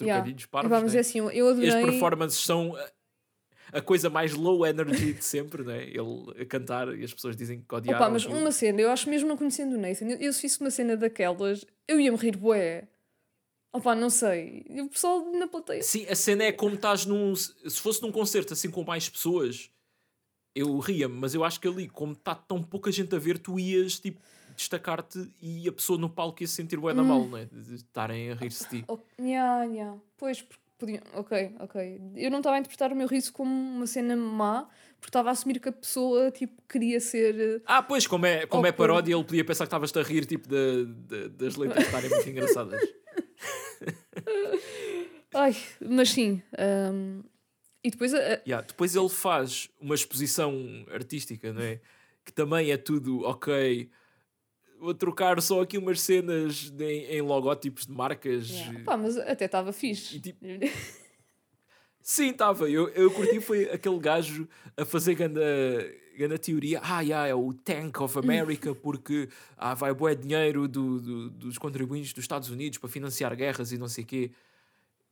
[0.00, 0.14] Yeah.
[0.22, 0.70] trocadilhos parvos.
[0.70, 1.00] Epá, mas né?
[1.00, 1.84] assim, eu E as adorei.
[1.92, 2.76] performances são
[3.72, 5.84] a, coisa mais low energy de sempre, né?
[5.84, 8.00] Ele a cantar e as pessoas dizem que odiaram.
[8.00, 8.38] Opa, mas aquilo.
[8.38, 11.64] uma cena, eu acho mesmo não conhecendo o Nathan, eu, se fiz uma cena daquelas,
[11.86, 12.88] eu ia-me rir bué.
[13.72, 14.64] Opa, não sei.
[14.68, 15.82] E o pessoal na plateia.
[15.82, 17.34] Sim, a cena é como estás num.
[17.36, 19.70] Se fosse num concerto assim com mais pessoas,
[20.54, 23.58] eu ria-me, mas eu acho que ali, como está tão pouca gente a ver, tu
[23.58, 24.20] ias tipo
[24.56, 27.48] destacar-te e a pessoa no palco ia se sentir bué da mal, né?
[27.50, 28.84] De estarem a rir-se de ti.
[28.88, 29.98] Oh, yeah, yeah.
[30.18, 31.02] Pois, porque podiam.
[31.14, 32.00] Ok, ok.
[32.16, 34.64] Eu não estava a interpretar o meu riso como uma cena má,
[34.98, 37.38] porque estava a assumir que a pessoa tipo, queria ser.
[37.38, 40.24] eh, Ah, pois, como é, como é paródia, ele podia pensar que estavas a rir
[40.26, 42.80] tipo de, de- das letras estarem muito engraçadas.
[45.34, 46.42] Ai, mas sim.
[46.58, 47.22] ahm,
[47.82, 48.12] E depois.
[48.12, 51.80] a- a- Yeah, Depois ele faz uma exposição artística, não é?
[52.24, 53.90] Que também é tudo ok.
[54.80, 58.48] Vou trocar só aqui umas cenas de- em, logótipos de marcas.
[58.48, 58.80] yeah.
[58.84, 60.18] Pá, mas até estava E fixe.
[60.20, 60.44] tipo,
[62.02, 62.68] sim, estava.
[62.70, 65.40] Eu, eu curti foi aquele gajo a fazer ganda,
[66.16, 66.80] ganda teoria.
[66.82, 71.58] Ah, yeah, é o Tank of America porque ah, vai bué dinheiro do, do- dos
[71.58, 74.30] contribuintes dos Estados Unidos para financiar guerras e não sei o quê.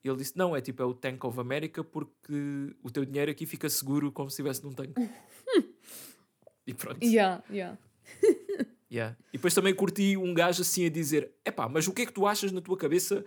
[0.02, 3.30] E ele disse: Não, é tipo, é o Tank of America porque o teu dinheiro
[3.30, 4.94] aqui fica seguro como se estivesse num tanque.
[6.66, 7.04] e pronto.
[7.04, 7.76] Yeah, yeah.
[8.90, 9.16] Yeah.
[9.32, 12.12] E depois também curti um gajo assim a dizer: Epá, mas o que é que
[12.12, 13.24] tu achas na tua cabeça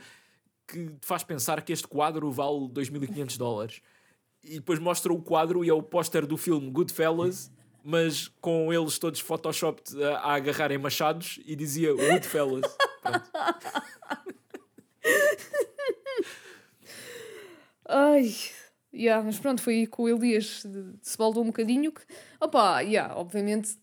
[0.67, 3.81] que te faz pensar que este quadro vale 2.500 dólares?
[4.43, 7.51] E depois mostra o quadro e é o póster do filme Goodfellas,
[7.83, 12.63] mas com eles todos Photoshop a, a agarrarem machados e dizia Goodfellas.
[17.87, 18.33] Ai,
[18.93, 22.01] yeah, mas pronto, foi com o Elias de- se baldou um bocadinho que,
[22.39, 23.77] opá, yeah, obviamente,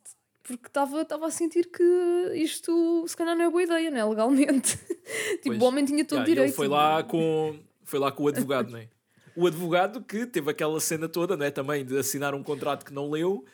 [0.49, 4.03] porque estava a sentir que isto se calhar não é boa ideia, né?
[4.03, 4.79] Legalmente.
[5.43, 5.61] tipo, Pois.
[5.61, 6.49] o homem tinha todo Yeah, direito.
[6.49, 8.89] Ele foi lá com, foi lá com o advogado, não é?
[9.37, 11.51] O advogado que teve aquela cena toda, não é?
[11.51, 13.45] Também de assinar um contrato que não leu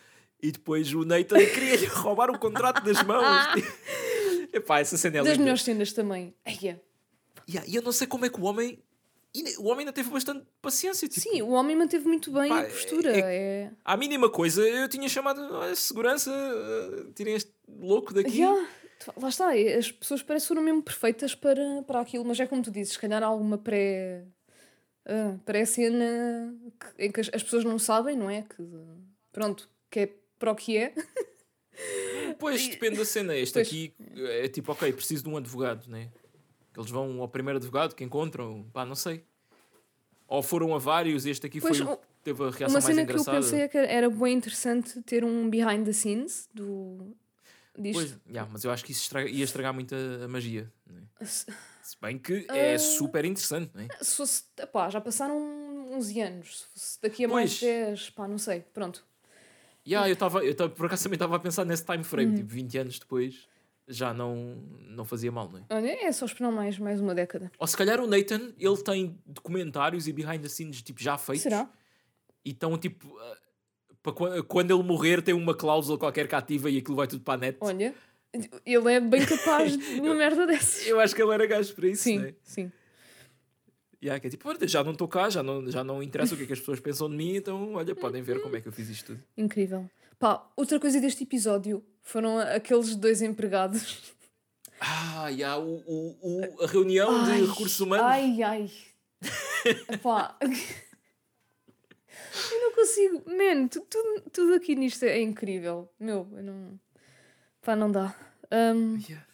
[0.41, 3.27] e depois o Nathan queria-lhe roubar o contrato das mãos.
[4.53, 6.33] Epá, essa cena é Das melhores cenas também.
[6.47, 6.81] Eia.
[7.49, 8.79] Yeah, e eu não sei como é que o homem.
[9.35, 11.09] E O homem ainda teve bastante paciência.
[11.09, 13.17] Tipo, Sim, o homem manteve muito bem Pá, a postura.
[13.17, 13.21] é-
[13.65, 18.39] É, À mínima coisa, eu tinha chamado a segurança, eh, tirem este louco daqui.
[18.39, 18.69] Yeah,
[19.17, 22.63] Lá está, é, as pessoas parecem foram mesmo perfeitas para, para aquilo, mas é como
[22.63, 24.25] tu dizes, se calhar há alguma pré.
[25.07, 26.55] ah, pré-cena
[26.97, 28.43] que- em que as, as pessoas não sabem, não é?
[28.43, 28.63] Que
[29.33, 30.09] pronto, que é
[30.39, 30.95] para o que é.
[32.39, 33.37] Pois, depende da cena.
[33.37, 33.67] Este Pois.
[33.69, 36.09] aqui é tipo, ok, preciso de um advogado, né?
[36.15, 36.24] Que
[36.77, 39.25] eles vão ao primeiro advogado que encontram, pá, não sei.
[40.27, 42.85] Ou foram a vários, este aqui Pois, foi o que teve a reação Uma mais
[42.85, 43.37] cena que eu engraçada.
[43.41, 47.15] pensei é que era bem interessante ter um behind the scenes do,
[47.79, 47.95] disto.
[47.99, 50.73] Pois, yeah, mas eu acho que isso estraga- ia estragar muito a, a magia.
[50.87, 51.03] Né?
[51.23, 51.47] Se,
[52.01, 52.79] bem que é Ah.
[52.79, 53.87] super interessante, né?
[54.01, 57.61] se fosse, pá, já passaram 11 anos, se fosse daqui a mais Pois.
[57.61, 59.05] 10, pá, não sei, pronto.
[59.87, 62.37] Yeah, eu estava, eu tava, por acaso também estava a pensar nesse time frame, Uhum.
[62.37, 63.47] tipo 20 anos depois
[63.87, 64.57] já não,
[64.89, 65.63] não fazia mal, não é?
[65.75, 67.51] Olha, é só esperar mais, mais uma década.
[67.59, 71.43] Ou se calhar o Nathan, ele tem documentários e behind the scenes tipo, já feitos.
[71.43, 71.69] Será?
[72.45, 73.17] E estão tipo.
[73.19, 73.37] ah,
[74.03, 77.23] para quan- quando ele morrer, tem uma cláusula qualquer que ativa e aquilo vai tudo
[77.23, 77.59] para a net.
[77.61, 77.95] Olha,
[78.67, 80.87] ele é bem capaz de uma merda dessas.
[80.87, 82.35] Eu acho que ele era gajo para isso, Sim, né?
[82.43, 82.73] sim.
[84.05, 86.43] Yeah, que é tipo, já não estou cá, já não, já não interessa o que
[86.45, 88.73] é que as pessoas pensam de mim, então olha, podem ver como é que eu
[88.73, 89.25] fiz isto tudo.
[89.35, 89.89] Incrível.
[90.19, 94.13] Pá, outra coisa deste episódio foram aqueles dois empregados.
[94.79, 98.05] Ah, yeah, o, o, o- a reunião Ai, de recursos humanos.
[98.07, 98.71] Ai, ai.
[100.03, 100.37] Pá.
[102.53, 103.23] Eu não consigo.
[103.27, 105.89] Man, tu- tudo, tudo aqui nisto é incrível.
[105.99, 106.79] Meu, eu não.
[107.63, 108.15] Pá, não dá.
[108.53, 109.27] Um, Yeah.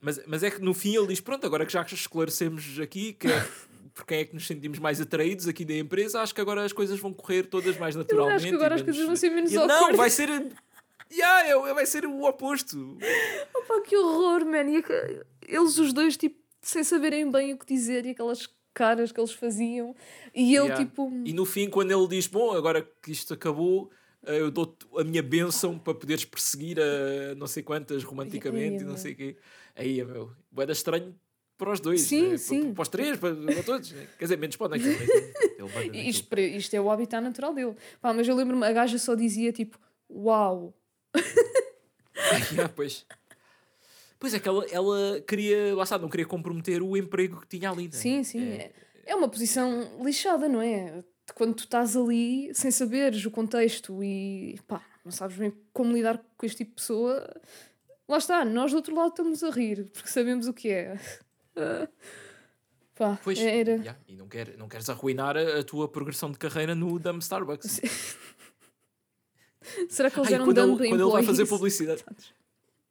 [0.00, 3.26] Mas, mas é que no fim ele diz: Pronto, agora que já esclarecemos aqui que
[3.28, 3.48] é,
[3.96, 6.72] por quem é que nos sentimos mais atraídos aqui da empresa, acho que agora as
[6.72, 8.36] coisas vão correr todas mais eu naturalmente.
[8.36, 10.28] acho que agora e as coisas menos- vão ser menos E Não, vai ser.
[11.10, 12.98] Yeah, é- vai ser o oposto.
[13.66, 14.64] Pá, que horror, man.
[14.70, 19.12] E aque- eles os dois, tipo, sem saberem bem o que dizer e aquelas caras
[19.12, 19.94] que eles faziam.
[20.34, 20.84] E ele, Yeah.
[20.84, 21.10] tipo.
[21.24, 23.90] E no fim, quando ele diz: Bom, agora que isto acabou,
[24.26, 28.86] eh, eu dou-te a minha bênção para poderes perseguir a não sei quantas romanticamente e
[28.86, 29.36] não sei o quê.
[29.76, 31.14] Aí, meu, boeda estranho
[31.58, 32.36] para os dois, Sim, né?
[32.36, 32.62] sim.
[32.64, 33.92] Para, para os três, para, para todos.
[33.92, 34.06] né?
[34.18, 34.76] Quer dizer, menos para o.
[35.94, 37.74] Isto, isto é o habitat natural dele.
[38.00, 39.78] Pá, mas eu lembro-me, a gaja só dizia tipo,
[40.10, 40.74] uau.
[42.52, 43.04] Yeah, pois.
[44.18, 47.70] Pois é que ela, ela queria, lá está, não queria comprometer o emprego que tinha
[47.70, 47.84] ali.
[47.84, 47.90] né?
[47.92, 48.52] Sim, sim.
[48.52, 48.72] É.
[49.04, 51.04] É, é uma posição lixada, não é?
[51.34, 56.24] Quando tu estás ali sem saberes o contexto e pá, não sabes bem como lidar
[56.36, 57.28] com este tipo de pessoa,
[58.08, 60.98] lá está, nós do outro lado estamos a rir porque sabemos o que é.
[61.56, 61.88] Ah,
[62.94, 63.72] pá, Pois, era.
[63.72, 67.18] yeah, e não, quer, não queres arruinar a, a tua progressão de carreira no Dumb
[67.20, 67.80] Starbucks.
[69.88, 72.04] Será que eles Ai, eram quando, ele, quando ele vai fazer publicidade.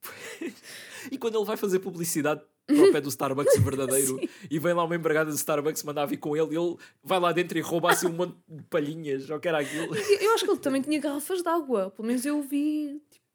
[1.12, 4.84] e quando ele vai fazer publicidade para o pé do Starbucks verdadeiro e vem lá
[4.84, 8.08] uma empregada de Starbucks mandar vir com ele, ele vai lá dentro e rouba assim
[8.08, 9.96] um monte de palhinhas, ou que era aquilo.
[9.96, 11.92] Eu acho que ele também tinha garrafas de água.
[11.92, 13.26] Pelo menos eu vi tipo,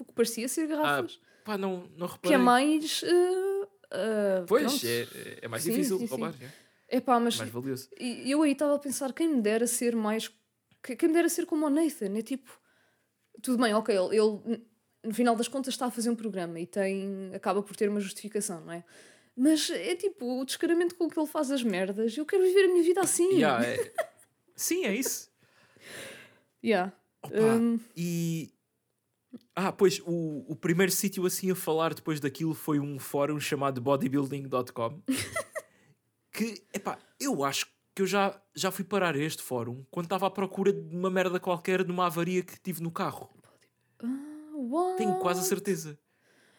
[0.00, 1.20] o que parecia ser garrafas.
[1.44, 2.34] Pá, não, não que reparei.
[2.34, 3.02] é mais.
[3.04, 3.57] ah,
[3.90, 4.86] ah, Pois, pronto.
[4.86, 6.32] é, é mais Sim, difícil sim, roubar.
[6.34, 6.44] sim.
[6.90, 6.96] é.
[6.96, 7.88] Epá, mas Mais valioso.
[8.00, 10.28] e eu aí estava a pensar, quem me dera ser mais.
[10.82, 12.50] que- Quem me dera ser como o Nathan, é tipo.
[13.42, 14.62] Tudo bem, ok, ele, ele,
[15.04, 17.30] no final das contas está a fazer um programa e tem.
[17.34, 18.84] acaba por ter uma justificação, não é?
[19.36, 22.68] Mas é tipo, o descaramento com que ele faz as merdas, eu quero viver a
[22.68, 23.34] minha vida assim.
[23.34, 23.92] Yeah, é-
[24.56, 25.30] Sim, é isso.
[26.64, 26.92] Yeah.
[27.22, 28.52] Opa, Um, E.
[29.54, 33.80] Ah, pois, o, o primeiro sítio assim a falar depois daquilo foi um fórum chamado
[33.80, 35.02] bodybuilding.com.
[36.32, 40.26] que, epá, eu acho que eu já, já fui parar a este fórum quando estava
[40.26, 43.28] à procura de uma merda qualquer de uma avaria que tive no carro.
[44.54, 44.96] what?
[44.96, 45.98] Tenho quase a certeza.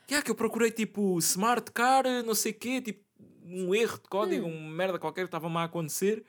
[0.10, 3.04] Yeah, que eu procurei tipo smart car, não sei o quê, tipo
[3.46, 4.68] um erro de código, Hum.
[4.68, 6.24] uma merda qualquer que estava mal a acontecer.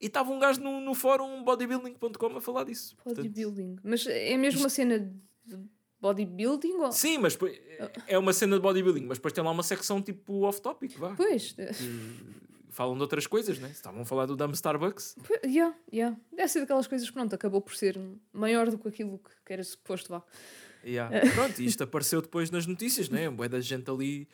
[0.00, 2.96] E estava um gajo no, no fórum bodybuilding.com a falar disso.
[2.96, 3.76] Portanto, Bodybuilding.
[3.84, 5.12] Mas é mesmo uma cena
[5.56, 5.64] de
[6.00, 6.74] bodybuilding?
[6.74, 6.92] Ou...
[6.92, 7.38] sim, mas
[8.06, 11.14] é uma cena de bodybuilding, mas depois tem lá uma secção tipo off-topic, vá.
[11.14, 11.54] Pois,
[12.70, 13.70] falam de outras coisas, né?
[13.70, 15.16] Estavam a falar do Dumb Starbucks.
[15.26, 16.16] pois, yeah, yeah.
[16.32, 17.98] deve ser daquelas coisas que pronto, acabou por ser
[18.32, 20.22] maior do que aquilo que- era suposto, vá.
[20.84, 21.30] Yeah.
[21.34, 23.28] Pronto, e isto apareceu depois nas notícias, né?
[23.28, 24.26] Bué da gente ali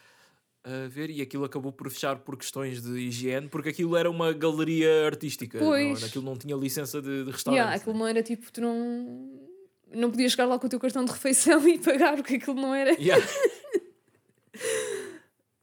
[0.63, 4.33] a ver e aquilo acabou por fechar por questões de higiene, porque aquilo era uma
[4.33, 5.59] galeria artística.
[5.59, 6.01] Pois.
[6.01, 7.59] Não, aquilo não tinha licença de, de restaurante.
[7.61, 9.49] Yeah, aquilo não era tipo, tu não.
[9.93, 12.75] Não podias chegar lá com o teu cartão de refeição e pagar, porque aquilo não
[12.75, 12.91] era.
[12.93, 13.25] Yeah.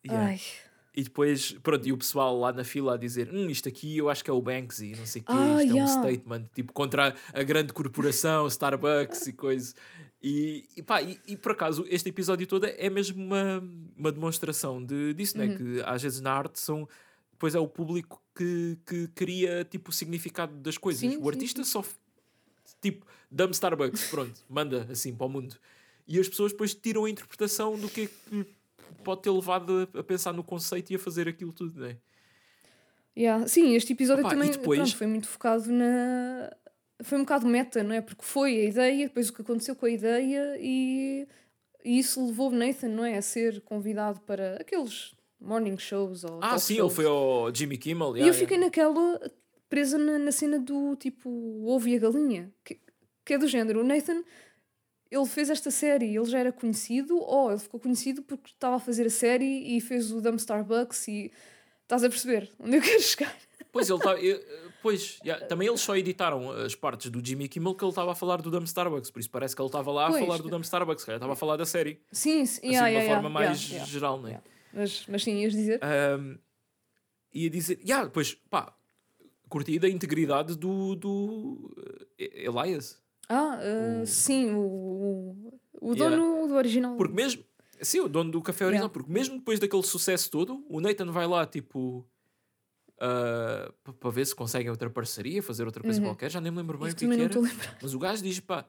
[0.05, 0.27] Yeah.
[0.31, 0.41] Ai.
[0.95, 4.09] E depois, pronto, e o pessoal lá na fila a dizer: hum, isto aqui eu
[4.09, 5.83] acho que é o Banksy, não sei o quê, Ah, isto é yeah.
[5.83, 9.73] um statement, tipo, contra a, grande corporação, Starbucks e coisa.
[10.21, 13.63] E, e pá, e, e por acaso, este episódio todo é mesmo uma,
[13.97, 15.47] uma demonstração de, disso, Uhum.
[15.47, 15.55] né?
[15.57, 16.87] Que às vezes na arte são.
[17.31, 20.99] Depois é o público que, que cria tipo, o significado das coisas.
[21.01, 21.83] Sim, o sim, artista só.
[22.83, 25.55] Tipo, dá-me Starbucks, pronto, manda assim para o mundo.
[26.07, 28.45] E as pessoas depois tiram a interpretação do que é que
[29.03, 31.97] pode ter levado a, pensar no conceito e a fazer aquilo tudo, né?
[33.17, 33.47] Yeah.
[33.47, 36.51] Sim, este episódio Opa, e também depois- pronto, foi muito focado na.
[37.03, 38.01] Foi um bocado meta, não é?
[38.01, 41.27] Porque foi a ideia, depois o que aconteceu com a ideia e,
[41.83, 43.17] e isso levou Nathan, não é?
[43.17, 46.91] A ser convidado para aqueles morning shows ou Ah, sim, shows.
[46.91, 48.15] ele foi ao Jimmy Kimmel.
[48.15, 49.19] E yeah, eu fiquei naquela
[49.73, 52.79] presa na, na cena do tipo o ovo e a galinha, que,
[53.25, 53.81] que é do género.
[53.81, 54.23] O Nathan,
[55.09, 58.79] ele fez esta série, ele já era conhecido, ou ele ficou conhecido porque estava a
[58.79, 61.31] fazer a série e fez o Dumb Starbucks e
[61.81, 63.35] estás a perceber onde eu quero chegar.
[63.71, 64.45] Pois, ele tá, eh,
[64.83, 68.15] pois yeah, também eles só editaram as partes do Jimmy Kimmel que ele estava a
[68.15, 70.21] falar do Dumb Starbucks, por isso parece que ele estava lá Pois.
[70.21, 72.89] a falar do Dumb Starbucks, calhar estava a falar da série, Sim, sim, assim, yeah,
[72.89, 74.39] de uma yeah, forma mais geral, né?
[74.71, 75.79] Mas, mas sim, ias dizer?
[75.83, 76.37] Um,
[77.33, 78.75] ia dizer, yeah, depois, pá,
[79.53, 81.71] curti da integridade do, do
[82.17, 82.99] eh, Elias.
[83.29, 86.15] Ah, ah, o- sim, o, o, Yeah.
[86.17, 86.95] dono do original.
[86.97, 87.43] Porque mesmo,
[87.81, 88.93] sim, o dono do café original, Yeah.
[88.93, 92.03] porque mesmo depois daquele sucesso todo, o Nathan vai lá, tipo,
[92.97, 96.07] para ver se conseguem outra parceria, fazer outra coisa Uhum.
[96.07, 97.51] qualquer, já nem me lembro bem Isto o que, é que era.
[97.81, 98.65] Mas o gajo diz, pá,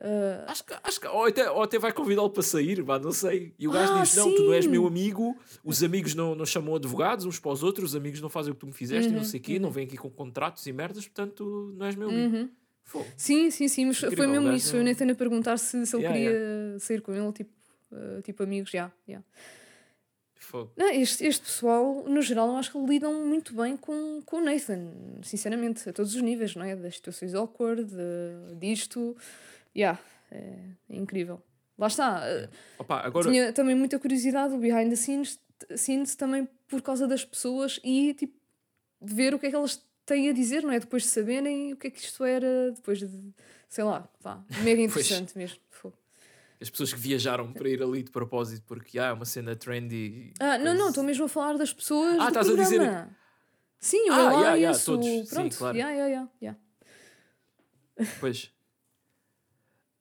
[0.00, 3.12] Ah, acho que, acho que ou, até, ou até vai convidá-lo para sair, pá, não
[3.12, 3.54] sei.
[3.58, 4.70] E o gajo Ah, diz, não, tu não és sim.
[4.70, 8.28] meu amigo, os amigos não, não chamam advogados uns para os outros, os amigos não
[8.28, 9.96] fazem o que tu me fizeste, e não Uhum, sei o quê, não vêm aqui
[9.96, 12.34] com contratos e merdas, portanto, não és meu amigo.
[12.36, 12.50] uhum.
[12.82, 13.06] Fogo.
[13.16, 14.70] Sim, sim, sim, mas foi mesmo gajo isso.
[14.72, 17.50] Foi o Nathan a perguntar se, se ele Yeah, queria sair com ele, tipo,
[17.92, 18.92] ah, tipo amigos, já.
[20.36, 20.70] Fogo.
[20.76, 24.44] Não, este, este pessoal, no geral, eu acho que lidam muito bem com, com o
[24.44, 24.90] Nathan,
[25.22, 26.76] sinceramente, a todos os níveis, não é?
[26.76, 29.16] Das situações awkward, de, disto.
[29.76, 29.98] Yeah,
[30.30, 30.58] é,
[30.90, 31.42] é incrível.
[31.78, 32.18] Lá está.
[32.24, 32.48] ah,
[32.78, 35.40] Opa, agora, Tinha também muita curiosidade, o behind the scenes,
[35.76, 38.34] scenes também por causa das pessoas e tipo,
[39.00, 40.78] ver o que é que elas têm a dizer, não é?
[40.78, 43.08] Depois de saberem o que é que isto era, depois de,
[43.68, 45.04] sei lá, pá, mega Pois.
[45.06, 45.58] interessante mesmo.
[45.70, 45.96] Fogo.
[46.60, 50.32] as pessoas que viajaram para ir ali de propósito porque há é uma cena trendy.
[50.38, 53.16] Ah, não, não, estou mesmo a falar das pessoas Ah, estás a dizer- programa.
[53.80, 55.06] Sim, o Ah, yeah, Elias, yeah, todos.
[55.06, 55.76] Sim, pronto, claro.
[55.76, 56.58] yeah, yeah, yeah,
[58.00, 58.14] yeah.
[58.20, 58.53] Pois.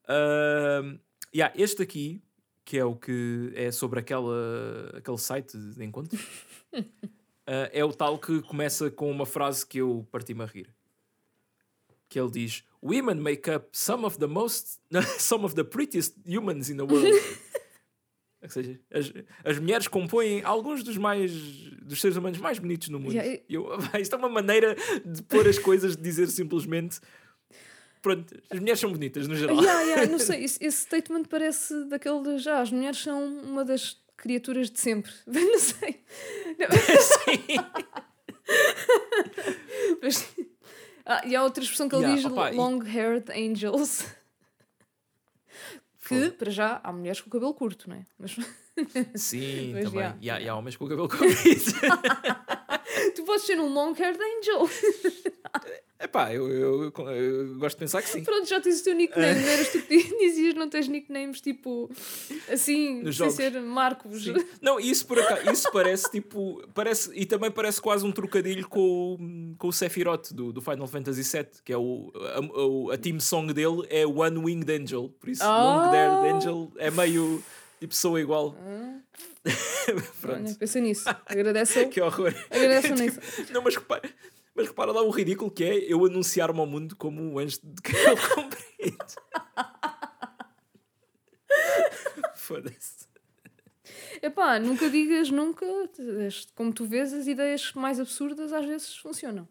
[0.08, 1.00] Ahm,
[1.34, 2.22] yeah, este aqui,
[2.66, 6.22] que é o que é sobre aquela, aquele site de encontros,
[7.48, 10.74] ah, é o tal que começa com uma frase que eu parti-me a rir.
[12.10, 14.80] Que ele diz: Women make up some of the most,
[15.18, 17.08] some of the prettiest humans in the world.
[18.44, 19.14] Ou seja, as,
[19.46, 21.32] as mulheres compõem alguns dos mais
[21.82, 23.14] dos seres humanos mais bonitos no mundo.
[23.14, 24.76] Yeah, E eu, isto é uma maneira
[25.06, 27.00] de pôr as coisas, de dizer simplesmente
[28.04, 29.56] pronto, as mulheres são bonitas no geral.
[29.60, 33.66] Yeah, yeah, não sei, esse, esse statement parece daquele de já, as mulheres são uma
[33.66, 35.12] das criaturas de sempre.
[35.26, 36.04] Não sei.
[37.02, 37.58] Sim.
[40.02, 40.28] Mas-
[41.06, 44.06] Ah, e há outra expressão que ele Yeah, diz opa, e- long-haired angels.
[46.08, 48.06] Que, para já, há mulheres com o cabelo curto, não é?
[48.20, 48.36] Mas
[49.16, 50.14] Sim, Mas, também.
[50.22, 51.62] E há, e há homens com o cabelo comprido.
[53.16, 54.70] tu podes ser um long-haired angel.
[56.04, 58.24] Epá, eu, eu, eu, eu gosto de pensar que sim.
[58.24, 59.40] Pronto, já tens o teu nickname.
[59.42, 61.90] Não eras tu que dizias não tens nicknames tipo
[62.52, 63.34] assim, Nos sem jogos.
[63.36, 64.24] ser Marcos.
[64.26, 64.34] Sim.
[64.62, 66.62] Não, isso por acaso, isso parece tipo.
[66.74, 70.88] Parece, e também parece quase um trocadilho com, o- com o Sephiroth do, do Final
[70.88, 75.10] Fantasy VII, que é o, a, a, a team song dele é One Winged Angel.
[75.20, 75.64] Por isso, Ah!
[75.88, 77.42] Long Haired Angel é meio.
[77.80, 78.56] Tipo, sou igual.
[80.22, 80.44] Pronto.
[80.46, 81.04] Olha, pensa nisso.
[81.26, 82.34] Agradece Que horror.
[82.50, 83.20] Agradece nisso.
[83.52, 84.10] Não, mas repara,
[84.56, 87.82] mas repara lá o ridículo que é eu anunciar-me ao mundo como um anjo de
[87.82, 89.06] cabelo comprido.
[92.36, 93.08] Foda-se.
[94.22, 95.66] Epá, nunca digas nunca.
[96.56, 99.48] Como tu vês, as ideias mais absurdas às vezes funcionam.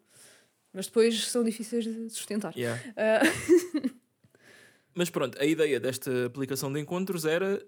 [0.73, 2.57] Mas depois são difíceis de sustentar.
[2.57, 2.81] Yeah.
[2.93, 3.91] Uh,
[4.95, 7.65] Mas pronto, a ideia desta aplicação de encontros era.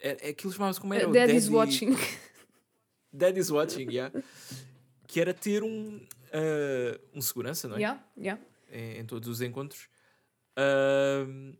[0.00, 1.08] É, é aquilo chamava-se como era?
[1.08, 1.96] O Daddy's watching.
[3.12, 4.12] Daddy's watching, yeah.
[5.06, 6.00] Que era ter um,
[6.32, 7.80] uh, um segurança, não é?
[7.80, 8.42] Yeah, yeah.
[8.70, 9.88] Em, em todos os encontros.
[10.58, 11.56] Uh,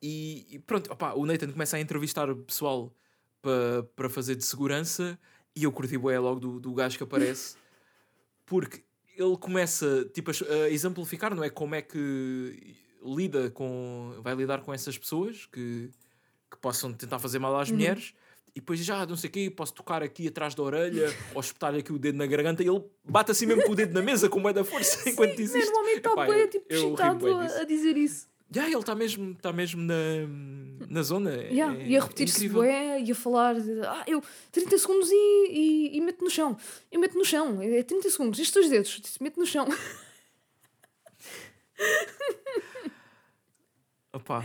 [0.00, 2.94] e, e pronto, opá, o Nathan começa a entrevistar o pessoal
[3.42, 5.18] para pa fazer de segurança
[5.54, 7.56] e eu curti bué logo do, do gajo que aparece
[8.46, 8.84] porque
[9.16, 10.34] ele começa tipo, a,
[10.64, 11.50] a exemplificar, não é?
[11.50, 14.14] Como é que lida com.
[14.22, 15.90] vai lidar com essas pessoas que,
[16.50, 17.76] que possam tentar fazer mal às Uhum.
[17.76, 18.14] mulheres.
[18.54, 21.78] E depois já, não sei o quê, posso tocar aqui atrás da orelha ou espetar-lhe
[21.80, 24.28] aqui o dedo na garganta e ele bate assim mesmo com o dedo na mesa
[24.28, 25.66] com é da força enquanto diz isto.
[25.66, 28.28] Normalmente está bem, tipo, excitado a, dizer isso.
[28.50, 29.94] Já, ele está mesmo, tá mesmo na,
[30.88, 31.30] na zona.
[31.30, 35.10] É- Yeah, é e a repetir-se bué, e a falar de, ah, eu 30 segundos
[35.10, 36.56] e, e, e meto no chão.
[36.90, 39.68] Eu meto no chão, é 30 segundos, estes dois dedos, meto no chão.
[44.12, 44.44] Opa.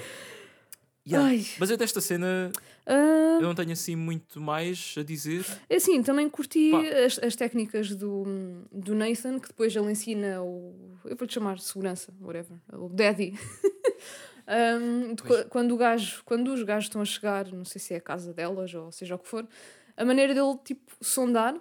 [1.07, 1.41] Yeah.
[1.59, 2.51] Mas eu desta cena
[2.85, 5.45] Ah, eu não tenho assim muito mais a dizer.
[5.69, 6.72] é assim, também curti
[7.05, 8.23] as, as técnicas do,
[8.72, 10.97] do Nathan, que depois ele ensina o.
[11.05, 13.34] Eu vou-lhe chamar segurança, whatever, o Daddy.
[14.45, 17.97] Um, de quando, o gajo, quando os gajos estão a chegar, não sei se é
[17.97, 19.47] a casa delas ou seja o que for,
[19.95, 21.55] a maneira dele tipo sondar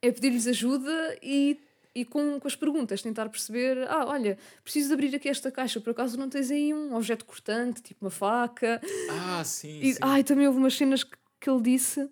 [0.00, 1.58] é pedir-lhes ajuda e,
[1.96, 5.90] e com, com as perguntas tentar perceber: ah, olha, preciso abrir aqui esta caixa, por
[5.90, 8.82] acaso não tens aí um objeto cortante, tipo uma faca?
[9.10, 9.80] Ah, sim.
[9.80, 9.98] E, sim.
[10.02, 12.10] ai, também houve umas cenas que, que ele disse.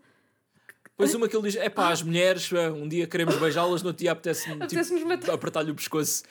[0.84, 3.88] Depois uma que ele diz: é pá, as mulheres, eh, um dia queremos beijá-las, no
[3.88, 6.22] outro dia apetece-me Apetece-nos tipo, matar." apertar-lhe o pescoço.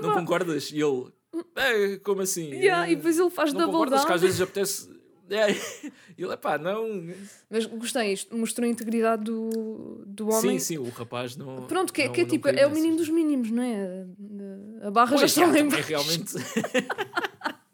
[0.00, 0.70] não concordas?
[0.70, 1.12] E ele:
[1.56, 2.50] é, como assim?
[2.52, 4.06] Yeah, e depois ele faz não double concordas down.
[4.06, 4.93] que às vezes apetece.
[5.30, 5.50] É.
[5.52, 5.54] E
[6.22, 6.86] ele: é pá, não.
[7.50, 10.58] Mas gostei, isto mostrou a integridade do, do homem.
[10.58, 11.66] Sim, sim, o rapaz não.
[11.66, 14.06] Pronto, que, é- não- que é tipo, é o menino dos mínimos, não é?
[14.86, 15.88] A barra já Pois, está já, lá em também baixo.
[15.88, 16.34] realmente.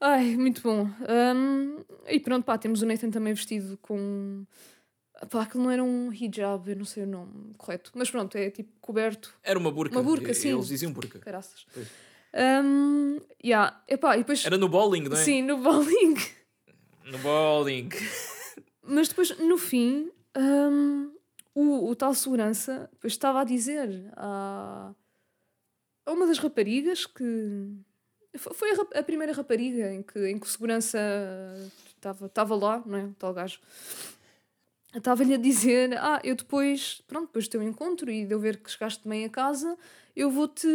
[0.00, 0.88] Ai, muito bom.
[1.34, 1.78] Hum,
[2.08, 4.44] e pronto, pá, temos o Nathan também vestido com.
[5.30, 7.90] Pá, aquilo não era um hijab, eu não sei o nome correto.
[7.94, 9.96] Mas pronto, é tipo coberto, Era uma burca.
[9.96, 10.50] Uma burca, sim.
[10.52, 11.18] Eles diziam burca.
[11.20, 11.64] caraças.
[11.72, 11.88] Pois.
[12.36, 13.80] Hum, yeah.
[13.88, 14.44] Epá, e depois.
[14.44, 15.22] Era no bowling, não é?
[15.24, 16.14] Sim, no bowling.
[17.04, 17.88] No bowling.
[18.82, 21.12] Mas depois, no fim, hum,
[21.54, 24.92] o, o tal segurança depois estava a dizer a,
[26.06, 27.68] a uma das raparigas que.
[28.36, 30.98] fo- Foi a, a primeira rapariga em que, em que o segurança
[31.94, 33.04] estava estava lá, não é?
[33.04, 33.60] O tal gajo.
[34.94, 38.58] Estava-lhe a dizer: Ah, eu depois, pronto, depois do teu encontro e de eu ver
[38.58, 39.76] que chegaste bem a casa,
[40.16, 40.66] eu vou-te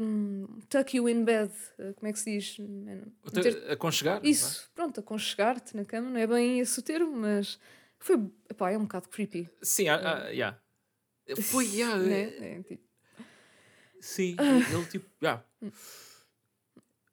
[0.00, 1.52] hum, tuck you in bed.
[1.78, 2.58] Uh, Como é que se diz?
[2.58, 4.20] Meter- Aconchegar?
[4.20, 4.30] não é?
[4.30, 7.58] isso, pronto, aconchegar-te na cama, não é bem esse o termo, mas
[7.98, 8.16] foi,
[8.48, 10.58] epá, é um bocado creepy, Sim, ah, ah, yeah.
[11.42, 12.22] Foi, yeah, né?
[12.22, 12.84] eh, É, tipo,
[14.00, 15.44] Sim, ele tipo, yeah.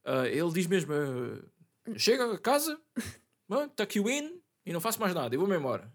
[0.06, 2.80] Ah, ele diz mesmo: ah, chega a casa,
[3.82, 5.93] aqui o in e não faço mais nada, eu vou-me embora.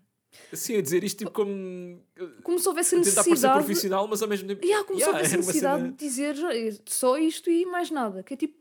[0.53, 2.03] Assim a dizer isto tipo como
[2.43, 4.65] como se houvesse tentar parecer necessidade, profissional, mas ao mesmo tempo.
[4.65, 6.49] yeah, como Yeah, se houvesse a era uma necessidade cena- de dizer "Já,
[6.87, 8.57] só isto e mais nada, que é tipo,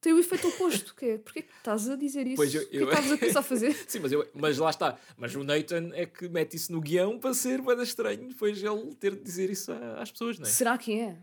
[0.00, 2.36] tem o efeito oposto, que é, porque é que estás a dizer isso?
[2.36, 3.72] Pois eu- O que é eu- que estavas a pensar fazer?
[3.88, 4.96] Sim, mas, eu, mas lá está.
[5.16, 8.94] Mas o Nathan é que mete isso no guião para ser bem estranho depois ele
[8.94, 10.50] ter de dizer isso às pessoas, não é?
[10.50, 11.18] Será que é?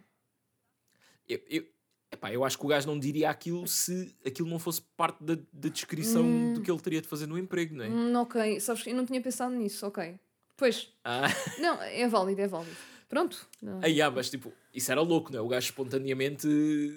[1.27, 1.65] Eu, eu,
[2.11, 5.35] epá, eu acho que o gajo não diria aquilo se aquilo não fosse parte da,
[5.51, 6.53] da descrição Hum.
[6.53, 7.89] do que ele teria de fazer no emprego, não é?
[7.89, 10.19] Hum, ok, sabes que eu não tinha pensado nisso, ok.
[10.57, 11.23] Pois, Ah,
[11.59, 12.77] não, é válido, é válido.
[13.09, 13.47] Pronto.
[13.61, 13.79] não.
[13.83, 15.41] aí, ah, mas tipo, isso era louco, não é?
[15.41, 16.47] O gajo espontaneamente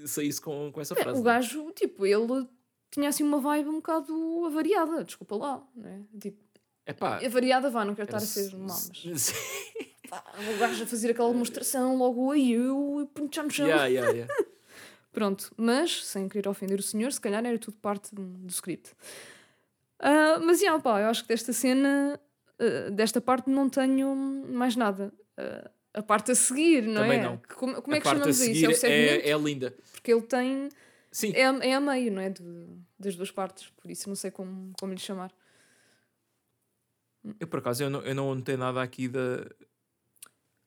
[0.07, 1.21] saísse com, com essa É, frase.
[1.21, 1.35] o não é?
[1.35, 2.47] gajo, tipo, ele
[2.91, 6.03] tinha assim uma vibe um bocado avariada, desculpa lá, né?
[6.21, 6.39] Tipo,
[6.87, 8.75] Epá, avariada vá, não quero estar a ser se- má,
[9.05, 9.33] mas
[10.55, 13.67] o gajo a fazer aquela demonstração, logo aí eu e punho no chão.
[13.67, 14.35] yeah, yeah, yeah.
[15.19, 18.93] Pronto, mas sem querer ofender o senhor, se calhar era tudo parte do, script.
[19.99, 22.21] Ah, mas, já, pá, eu acho que desta cena,
[22.61, 25.13] ah, desta parte, não tenho mais nada.
[25.37, 27.23] Ah, a parte a seguir, não Também é?
[27.25, 27.43] não.
[27.57, 28.65] Como, como é que chamamos isso?
[28.65, 29.27] É o segmento?
[29.27, 29.75] é, é linda.
[29.91, 30.69] Porque ele tem.
[31.11, 32.31] Sim, É, a- é a meio, não é?
[32.31, 35.33] De- das duas partes, por isso não sei como, como lhe chamar.
[37.41, 39.45] eu por acaso eu não, eu não notei nada aqui da.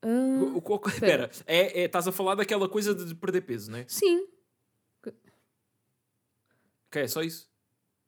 [0.01, 0.07] Ah,
[0.41, 3.77] O- o- o- Espera, é, é, estás a falar daquela coisa de perder peso, não
[3.77, 3.85] é?
[3.87, 4.27] sim,
[6.91, 7.47] Que é só isso?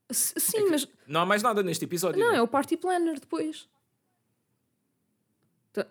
[0.09, 2.19] S- sim, É que mas Não há mais nada neste episódio.
[2.19, 2.37] não, não é?
[2.37, 3.67] é o party planner depois.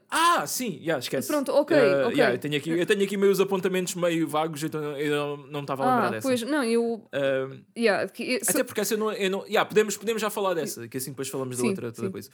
[0.08, 1.26] Ah, sim, yeah, esquece.
[1.26, 2.16] Pronto, ok, Uh, ok.
[2.16, 5.82] yeah, eu, tenho aqui, eu tenho aqui meus apontamentos meio vagos, então eu não, estava
[5.82, 6.28] a lembrar Ah, dessa.
[6.28, 7.04] pois, não, eu.
[7.12, 9.10] Uh, Yeah, que- até porque essa eu não.
[9.12, 11.90] Eu não yeah, podemos, podemos já falar dessa, que assim depois falamos da Sim, outra
[11.90, 12.12] toda sim.
[12.12, 12.30] coisa.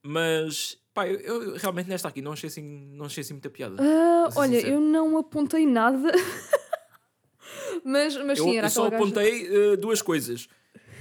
[0.00, 2.62] Mas, pá, eu, eu realmente nesta aqui não achei assim,
[2.92, 3.78] não achei assim muita piada.
[3.78, 4.74] Ser olha, sincero.
[4.74, 6.12] eu não apontei nada.
[7.84, 10.48] mas, mas eu sim, era eu só gaja- apontei uh, duas coisas.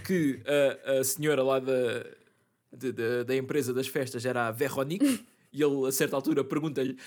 [0.05, 0.41] Que
[0.85, 2.05] a, a senhora lá da,
[2.73, 5.23] de- da- da empresa das festas era a Veronique
[5.53, 6.97] e ele a certa altura pergunta-lhe: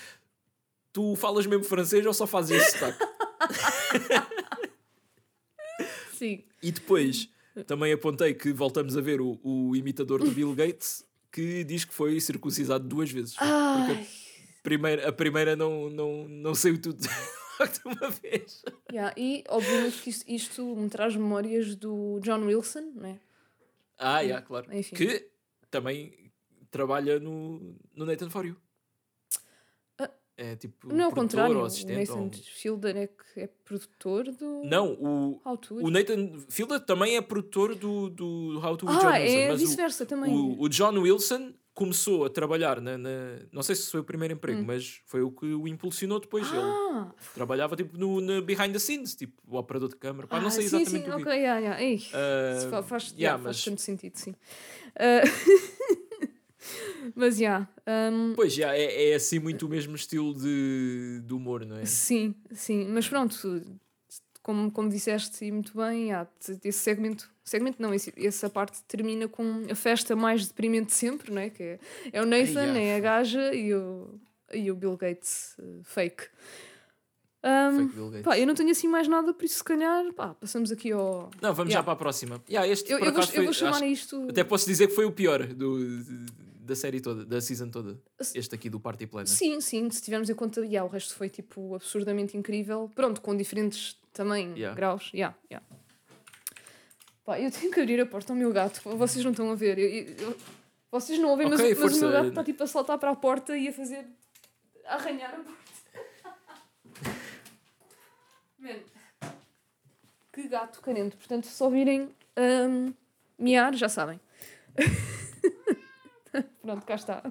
[0.93, 2.99] Tu falas mesmo francês ou só fazes esse sotaque?
[6.13, 6.43] Sim.
[6.63, 7.29] E depois
[7.67, 11.93] também apontei que voltamos a ver o, o imitador do Bill Gates que diz que
[11.93, 13.35] foi circuncisado duas vezes.
[13.37, 16.97] Ai, Porque a primeira, a primeira não, não, não saiu tudo
[17.63, 18.63] de uma vez.
[18.91, 23.19] yeah, E, obviamente, que isto, isto me traz memórias do John Wilson, né?
[23.97, 24.67] Ah, yeah, claro.
[24.75, 24.95] Enfim.
[24.95, 25.29] Que
[25.71, 26.31] também
[26.69, 28.57] trabalha no, no Nathan For You.
[29.97, 30.87] Ah, É tipo.
[30.93, 31.55] Não é o produtor contrário.
[31.57, 31.97] ou O assistente.
[32.09, 34.63] Nathan ou- Fielder é que é produtor do.
[34.65, 35.41] Não, o,
[35.81, 39.37] o Nathan Fielder também é produtor do, do How to ah, John Wilson.
[39.37, 40.33] é o- vice-versa também.
[40.33, 44.33] O, o John Wilson começou a trabalhar na, na- Não sei se foi o primeiro
[44.33, 44.65] emprego, Hum.
[44.65, 46.47] mas foi o que o impulsionou depois.
[46.47, 50.25] Ele ah, trabalhava tipo no, na behind the scenes, tipo o operador de câmara.
[50.27, 51.21] Pá, não ah, sei sim, exatamente sim, o que.
[51.23, 51.83] ok, yeah, yeah.
[51.83, 54.33] Ei, Ah, isso fa- faz, yeah, yeah, faz mas- tanto sentido, sim.
[54.95, 55.21] Ah,
[57.13, 57.67] mas, já,
[58.11, 61.85] um, Pois já, é, é assim muito o mesmo estilo de, de humor, não é?
[61.85, 62.87] sim, sim.
[62.89, 63.35] Mas pronto,
[64.45, 66.09] como, como disseste e muito bem,
[66.39, 70.93] t- esse segmento, segmento não, esse, essa parte termina com a festa mais deprimente de
[70.93, 71.49] sempre, não é?
[71.49, 71.79] Que é,
[72.13, 74.19] é o Nathan, Ai, é a gaja e o,
[74.53, 76.25] e o Bill Gates uh, fake.
[77.43, 78.21] Um, Fake Bill Gates.
[78.23, 81.31] pá, eu não tenho assim mais nada, por isso se calhar, pá, passamos aqui ao...
[81.41, 81.83] Não, vamos já Yeah.
[81.83, 82.43] para a próxima.
[82.47, 84.27] Yeah, este, Eu, eu, vou, acaso, eu vou foi- chamar acho- isto...
[84.29, 85.77] Até posso dizer que foi o pior do,
[86.65, 87.99] da série toda, da season toda.
[88.33, 89.27] Este aqui do Party Planner.
[89.27, 92.91] Sim, sim, se tivermos em conta, yeah, o resto foi tipo absurdamente incrível.
[92.95, 94.75] Pronto, com diferentes também Yeah.
[94.75, 95.11] graus.
[95.13, 95.65] Yeah, yeah.
[97.23, 99.77] Pá, eu tenho que abrir a porta ao meu gato, vocês não estão a ver.
[99.79, 99.89] Eu-
[100.29, 100.37] eu-
[100.91, 103.11] vocês não ouvem, mas, Ok, o- mas o meu gato está tipo a saltar para
[103.11, 104.05] a porta e a fazer.
[104.87, 105.65] a arranhar a porta.
[108.59, 108.79] Man,
[110.31, 111.15] que gato carente.
[111.17, 112.93] Portanto, se ouvirem hum,
[113.39, 114.19] miar, já sabem.
[116.61, 117.23] Pronto, cá está.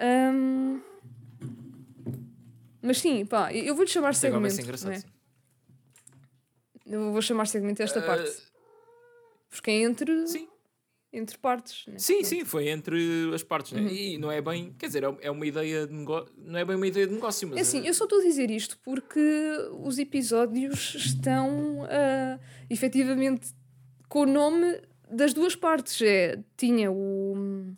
[0.00, 0.80] Hum,
[2.82, 4.54] mas sim, pá, eu vou-lhe chamar agora vai segmento.
[4.54, 5.10] ser não engraçado.
[6.86, 6.94] é?
[6.94, 8.30] Eu vou chamar segmento esta Ah, parte.
[9.48, 10.48] Porque é entre, Sim,
[11.12, 11.86] entre partes.
[11.86, 11.98] né?
[11.98, 12.26] sim, Pronto.
[12.28, 13.80] sim, foi entre as partes, né?
[13.82, 13.88] Uhum.
[13.88, 16.76] E não é bem, quer dizer, é- é uma ideia de negócio, não é bem
[16.76, 19.20] uma ideia de negócio, mas É assim, é- eu só estou a dizer isto porque
[19.80, 22.38] os episódios estão ah,
[22.68, 23.54] efetivamente
[24.08, 24.82] com o nome
[25.14, 26.00] das duas partes.
[26.02, 27.72] É, tinha o.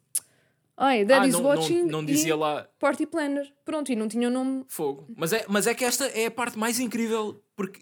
[0.76, 3.50] Ai, ah, Daddy's não, Watching não, não dizia e lá Party Planner.
[3.64, 4.64] Pronto, e não tinha o nome.
[4.68, 5.06] fogo.
[5.16, 7.80] Mas é, mas é que esta é a parte mais incrível, porque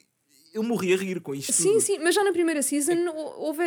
[0.53, 1.53] eu morri a rir com isto.
[1.53, 1.81] Sim, tudo.
[1.81, 3.65] sim, mas já na primeira season hou- houve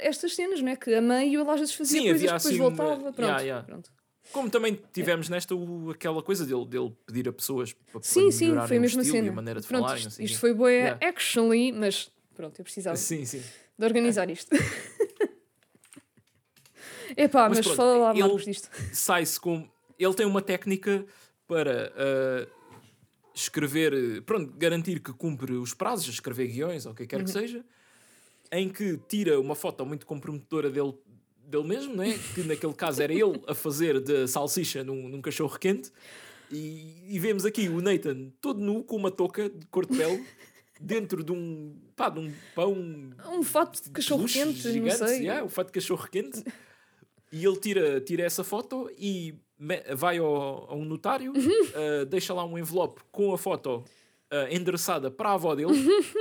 [0.00, 0.76] estas cenas, não é?
[0.76, 3.12] Que a meio ele às vezes fazia Sim, coisas havia depois assim voltava.
[3.12, 3.64] Pronto, Yeah, yeah.
[3.66, 3.92] pronto.
[4.32, 8.48] Como também tivemos nesta o- aquela coisa dele, dele pedir a pessoas para, Sim, sim,
[8.66, 9.26] foi a o mesma estilo cena.
[9.26, 9.96] e a maneira de Pronto, falar.
[9.96, 11.06] e isto, sei isto foi boa Yeah.
[11.06, 13.40] actually, mas pronto, eu precisava Sim, sim.
[13.78, 14.50] de organizar isto.
[17.16, 18.68] Epá, Mas mas, pronto, fala lá, Marcos, disto.
[18.92, 19.68] sai-se com.
[19.98, 21.04] Ele tem uma técnica
[21.46, 22.46] para ah,
[23.34, 27.32] escrever, pronto, garantir que cumpre os prazos, escrever guiões ou o que quer que Uhum.
[27.40, 27.64] seja,
[28.52, 30.94] em que tira uma foto muito comprometedora dele,
[31.46, 32.18] dele mesmo, né?
[32.34, 35.90] que naquele caso era ele a fazer de salsicha num, num cachorro quente,
[36.50, 40.24] e, e vemos aqui o Nathan todo nu com uma touca de cor de pele.
[40.80, 42.74] Dentro de um, pá, de um pão
[43.32, 45.20] Um fato de cachorro quente, não gigante, sei.
[45.20, 46.44] yeah, o fato de cachorro quente.
[47.34, 49.34] E ele tira, tira essa foto e
[49.96, 55.10] vai ao, a um notário, uh, deixa lá um envelope com a foto uh, endereçada
[55.10, 55.72] para a avó dele.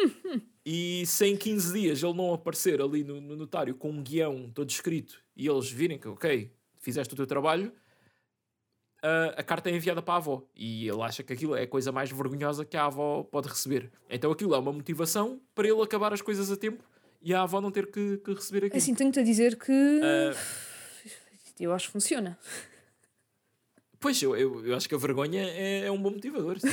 [0.66, 4.50] e se em 15 dias ele não aparecer ali no, no notário com um guião
[4.52, 7.72] todo escrito e eles virem que, ok, fizeste o teu trabalho,
[9.04, 10.44] uh, a carta é enviada para a avó.
[10.56, 13.92] E ele acha que aquilo é a coisa mais vergonhosa que a avó pode receber.
[14.10, 16.84] Então aquilo é uma motivação para ele acabar as coisas a tempo
[17.22, 18.78] e a avó não ter que, que receber aquilo.
[18.78, 20.02] Assim, tenho-te a dizer que
[21.60, 22.38] eu acho que funciona.
[24.00, 26.58] Pois, eu, eu, eu acho que a vergonha é, é um bom motivador.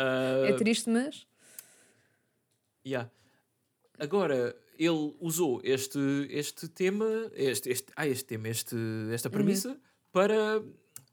[0.00, 1.26] Ah, É triste, mas.
[2.86, 3.10] yeah.
[3.98, 5.98] Agora, ele usou este,
[6.30, 7.04] este tema,
[7.34, 8.76] este, este, ah, este tema, este,
[9.12, 9.76] esta premissa,
[10.12, 10.62] para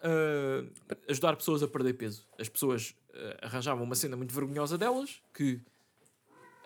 [0.02, 0.64] ah,
[1.10, 2.28] ajudar pessoas a perder peso.
[2.38, 5.60] As pessoas ah, arranjavam uma cena muito vergonhosa delas, que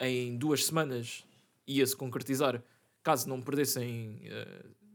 [0.01, 1.23] em duas semanas
[1.65, 2.61] ia-se concretizar
[3.01, 4.23] caso não perdessem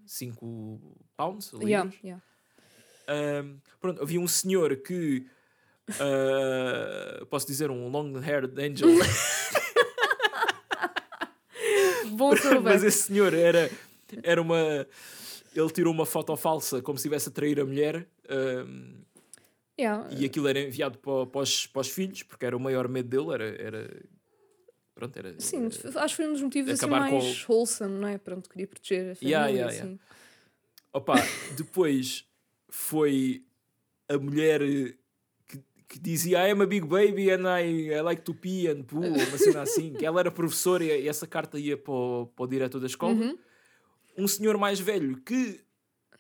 [0.07, 0.81] 5
[1.17, 1.71] pounds, libras.
[1.71, 2.23] Yeah, yeah.
[3.07, 5.27] Ahm, pronto, havia um senhor que.
[6.01, 8.89] ah, posso dizer um long-haired angel,
[12.17, 12.33] Bom
[12.63, 13.71] mas esse senhor era,
[14.23, 14.87] era uma.
[15.55, 19.05] Ele tirou uma foto falsa como se estivesse a trair a mulher ahm,
[19.77, 20.09] Yeah.
[20.17, 23.09] e aquilo era enviado para, para, os, para os filhos, porque era o maior medo
[23.09, 23.35] dele.
[23.35, 23.63] Era.
[23.63, 24.03] era
[24.95, 25.35] pronto, era.
[25.39, 28.19] Sim, era- acho que foi um dos motivos assim acabar com mais wholesome, não é?
[28.19, 29.37] Pronto, queria proteger a família.
[29.37, 29.87] Yeah, yeah, assim.
[29.87, 30.05] yeah.
[30.93, 31.15] Opa,
[31.57, 32.27] depois
[32.69, 33.45] foi
[34.09, 34.95] a mulher eh,
[35.47, 35.59] que,
[35.89, 39.01] que dizia I am a big baby and I, I like to pee and poo,
[39.01, 42.47] uma cena assim, que ela era professora e, essa carta ia para o, para o
[42.47, 43.15] diretor da escola.
[43.15, 43.39] Uhum.
[44.17, 45.61] Um senhor mais velho que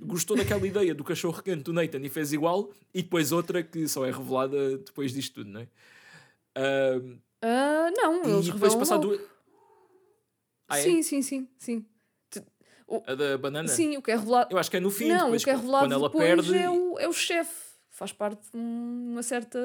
[0.01, 3.87] gostou daquela ideia do cachorro quente do Nathan e fez igual, e depois outra que
[3.87, 5.69] só é revelada depois disto tudo, não é?
[6.57, 9.21] Ahm, Ah, não, eles e depois revelam passar duas.
[10.67, 10.83] Ah, é?
[10.83, 11.87] Sim, sim, sim, sim.
[13.07, 13.69] A da banana?
[13.69, 14.49] Sim, o que é revelado.
[14.53, 16.25] Eu acho que é no fim, não, depois, o que é quando revelado ela depois
[16.47, 16.57] perde.
[16.57, 17.65] é o, é o chefe.
[17.91, 19.59] Faz parte de uma certa.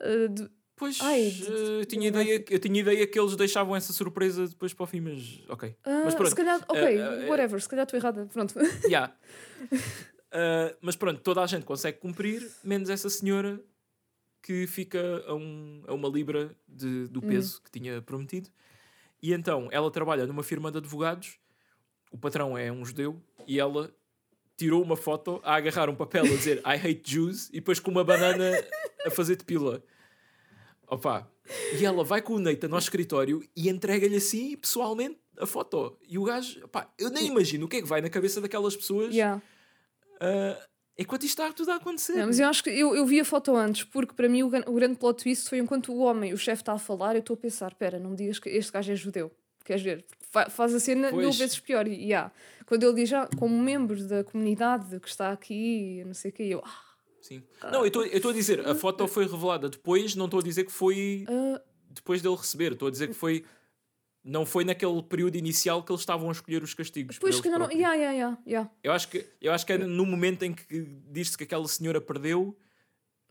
[0.00, 3.34] ah, de- Pois, Ai, de- eh, de- tinha de- ideia, eu tinha ideia que eles
[3.34, 5.74] deixavam essa surpresa depois para o fim, mas ok.
[5.84, 8.26] Ah, mas pronto, se calhar, ok, eh, whatever, se calhar estou errada.
[8.32, 8.54] Pronto.
[8.84, 9.12] yeah.
[10.30, 13.58] Eh, mas pronto, toda a gente consegue cumprir, menos essa senhora
[14.42, 17.28] que fica a, um, a uma libra de, do Uhum.
[17.28, 18.48] peso que tinha prometido.
[19.22, 21.38] E então ela trabalha numa firma de advogados,
[22.10, 23.92] o patrão é um judeu, e ela
[24.56, 27.90] tirou uma foto a agarrar um papel a dizer I hate Jews e depois com
[27.90, 28.52] uma banana
[29.06, 29.82] a fazer de pila.
[30.86, 31.30] Opa,
[31.78, 35.98] e ela vai com o Nathan ao escritório e entrega-lhe assim, pessoalmente, a foto.
[36.08, 36.60] E o gajo,
[36.98, 39.42] eu nem imagino o que é que vai na cabeça daquelas pessoas Yeah.
[40.20, 40.66] ah,
[40.98, 42.14] enquanto isto está tudo a acontecer.
[42.14, 44.46] Não, mas eu acho que eu, eu vi a foto antes, porque para mim o,
[44.48, 47.34] o grande plot twist foi enquanto o homem, o chefe está a falar, eu estou
[47.34, 49.30] a pensar: espera, não me digas que este gajo é judeu.
[49.64, 50.04] Queres ver?
[50.30, 51.38] Fa- faz a cena mil Pois.
[51.38, 51.86] vezes pior.
[51.86, 52.32] E yeah.
[52.66, 56.42] quando ele diz, ah, como membro da comunidade que está aqui, não sei o quê,
[56.44, 56.88] eu, ah,
[57.20, 57.42] Sim.
[57.70, 60.72] Não, eu estou a dizer, a foto foi revelada depois, não estou a dizer que
[60.72, 61.60] foi ah,
[61.90, 63.44] depois dele receber, estou a dizer que foi.
[64.28, 67.18] Não foi naquele período inicial que eles estavam a escolher os castigos.
[67.22, 67.56] eles que não.
[67.56, 67.80] próprios.
[67.80, 68.70] Yeah, yeah, yeah, yeah.
[68.82, 70.64] Eu, acho que, eu acho que é no momento em que
[71.10, 72.54] diz-se que aquela senhora perdeu.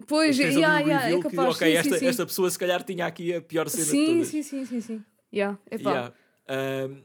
[0.07, 1.56] Pois, yeah, um yeah, é reveal que, capaz.
[1.56, 4.06] ok, sim, esta, sim, esta pessoa se calhar tinha aqui a pior cena de sim,
[4.07, 4.28] todas.
[4.28, 5.03] sim, sim, sim, sim.
[5.32, 6.14] Yeah, epá.
[6.49, 7.02] Yeah.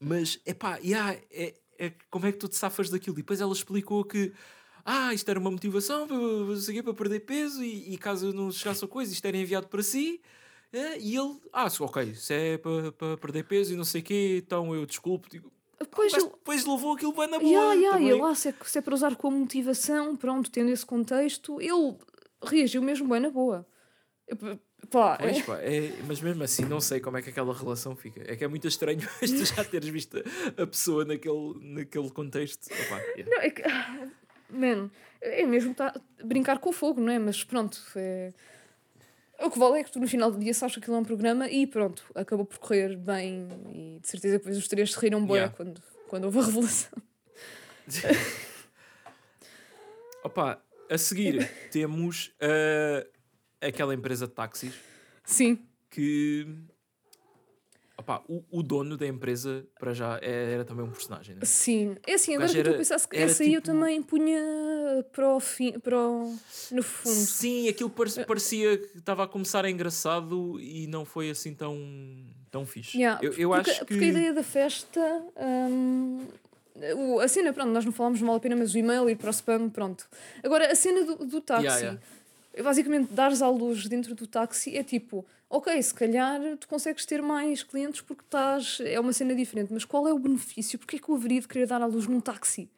[0.00, 3.16] Mas, epá, yeah, é, é, como é que tu te safas daquilo?
[3.16, 4.32] E depois ela explicou que
[4.84, 8.88] ah, isto era uma motivação para, para perder peso e, e caso não chegasse a
[8.88, 10.20] coisa, isto era enviado para si.
[10.74, 14.04] É, e ele, ah, ok, se é para, para perder peso e não sei o
[14.04, 15.28] quê, então eu desculpo.
[15.30, 15.48] Digo,
[15.78, 17.48] Depois mas depois levou aquilo bem na boa.
[17.48, 18.10] Yeah, yeah, também.
[18.10, 21.96] ele, ah, se, é, se é para usar como motivação, pronto, tendo esse contexto, ele
[22.42, 23.64] reagiu mesmo bem na boa.
[24.90, 27.94] Pá, Pois, é- pá, é- mas mesmo assim não sei como é que aquela relação
[27.94, 28.20] fica.
[28.26, 30.18] É que é muito estranho mas tu já teres visto
[30.60, 32.66] a pessoa naquele, naquele contexto.
[32.66, 33.30] Opá, yeah.
[33.30, 34.08] não, é que, ah,
[34.50, 34.90] man,
[35.20, 35.94] é mesmo tá,
[36.24, 37.18] brincar com o fogo, não é?
[37.18, 38.32] Mas pronto, é,
[39.44, 41.04] o que vale é que tu no final do dia sabes que aquilo é um
[41.04, 44.98] programa e pronto, acabou por correr bem e de certeza que depois os três se
[44.98, 45.54] riram bem Yeah.
[45.56, 47.02] quando, quando houve a revelação.
[50.22, 53.06] Opa, a seguir temos ah,
[53.60, 54.74] aquela empresa de táxis
[55.24, 55.58] Sim,
[55.90, 56.46] que
[57.96, 61.40] opa, o, o dono da empresa para já é- era também um personagem, né?
[61.44, 61.96] sim.
[62.06, 64.40] É assim, agora que a era- pensar, se- era essa aí eu tipo- também punha
[65.12, 66.36] para o fim, para o,
[66.72, 67.14] no fundo.
[67.14, 71.78] Sim, aquilo par- parecia que estava a começar engraçado e não foi assim tão,
[72.50, 72.98] tão fixe.
[72.98, 73.86] Yeah, eu eu porque, acho que.
[73.86, 75.00] porque a ideia da festa.
[75.70, 76.26] hum,
[76.96, 79.16] o- a cena, pronto, nós não falamos, não vale a pena, mas o e-mail ir
[79.16, 80.08] para o spam, pronto.
[80.42, 81.64] Agora, a cena do, do táxi.
[81.66, 82.00] Yeah, yeah.
[82.62, 85.24] Basicamente, dares à luz dentro do táxi é tipo,
[85.56, 88.78] ok, se calhar tu consegues ter mais clientes porque estás.
[88.84, 90.78] É uma cena diferente, mas qual é o benefício?
[90.78, 92.70] Porquê é que eu haveria de querer dar à luz num táxi?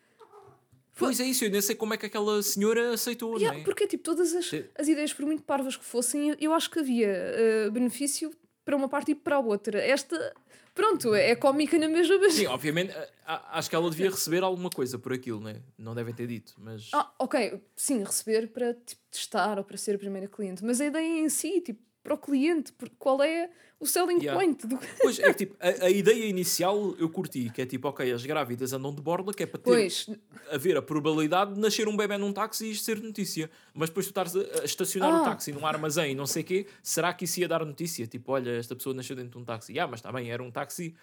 [0.99, 3.65] Pois é isso, eu nem sei como é que aquela senhora aceitou, Yeah, não é?
[3.65, 7.09] porque tipo, todas as, as ideias, por muito parvas que fossem, eu- acho que havia
[7.09, 8.33] eh, benefício
[8.65, 9.79] para uma parte e para a outra.
[9.79, 10.35] Esta,
[10.75, 12.95] pronto, é cómica na mesma, mas Sim, obviamente,
[13.27, 15.61] a- acho que ela devia receber alguma coisa por aquilo, né?
[15.77, 16.89] Não devem ter dito, mas.
[16.95, 20.87] Ah, ok, sim, receber para tipo, testar ou para ser a primeira cliente, mas a
[20.87, 23.51] ideia em si, tipo, para o cliente, porque qual é
[23.81, 24.39] o selling Yeah.
[24.39, 24.79] point do.
[25.03, 28.25] Pois é que tipo, a, a ideia inicial eu curti, que é tipo, ok, as
[28.25, 30.09] grávidas andam de borla, que é para ter, Pois,
[30.51, 33.51] haver a probabilidade de nascer um bebê num táxi e isto ser notícia.
[33.75, 35.25] Mas depois tu estás a, a estacionar o Ah.
[35.25, 38.07] táxi num armazém e não sei o quê, será que isso ia dar notícia?
[38.07, 39.77] Tipo, olha, esta pessoa nasceu dentro de um táxi.
[39.81, 40.95] Ah, mas está bem, era um táxi.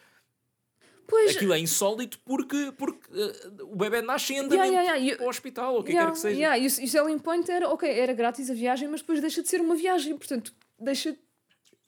[1.06, 5.18] pois, Aquilo é insólito porque, porque eh, o bebê nasce Yeah, andamento yeah, yeah, e-
[5.18, 6.40] para o hospital, ou o que yeah, quer que seja.
[6.40, 9.22] yeah, e, o, e o selling point era, ok, era grátis a viagem, mas depois
[9.22, 10.54] deixa de ser uma viagem, portanto,
[10.84, 11.18] deixa,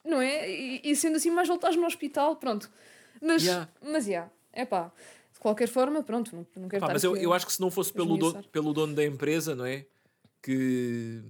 [0.04, 0.50] não é?
[0.50, 2.70] E, e sendo assim, mais voltares no hospital, pronto.
[3.20, 3.68] Mas, Yeah.
[3.82, 4.92] mas, yeah, é pá,
[5.32, 7.60] de qualquer forma, pronto, não, não quero Pá, estar mas eu, eu acho que se
[7.60, 9.86] não fosse pelo dono, pelo dono da empresa, não é?
[10.42, 11.22] Que.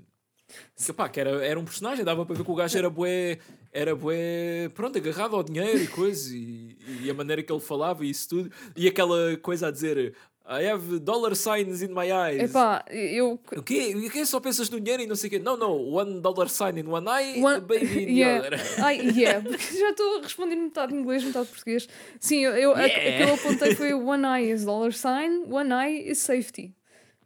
[0.76, 3.38] Que, pá, que era, era um personagem, dava para ver que o gajo era bué,
[3.72, 8.04] era bué, pronto, agarrado ao dinheiro e coisa, e, e a maneira que ele falava
[8.04, 10.14] e isso tudo, e aquela coisa a dizer
[10.48, 12.50] I have dollar signs in my eyes.
[12.50, 13.32] Epá, eu.
[13.56, 13.94] O quê?
[13.96, 14.24] O quê?
[14.24, 15.38] Só pensas no dinheiro e não sei o quê?
[15.40, 18.46] Não, não, one dollar sign in one eye, One- a baby in the Yeah.
[18.46, 18.60] other.
[18.84, 21.88] Ai, yeah, porque já estou a responder metade inglês, metade português.
[22.20, 22.84] Sim, eu, eu, Yeah.
[22.86, 26.72] a, que eu apontei foi one eye is dollar sign, one eye is safety.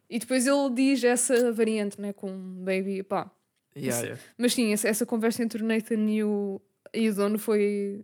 [0.08, 2.30] E depois ele diz essa variante, né, com
[2.64, 3.30] baby, pá.
[3.76, 4.20] Yeah, yeah.
[4.38, 6.60] Mas sim, essa, essa conversa entre o Nathan e o,
[6.92, 8.02] e o dono foi.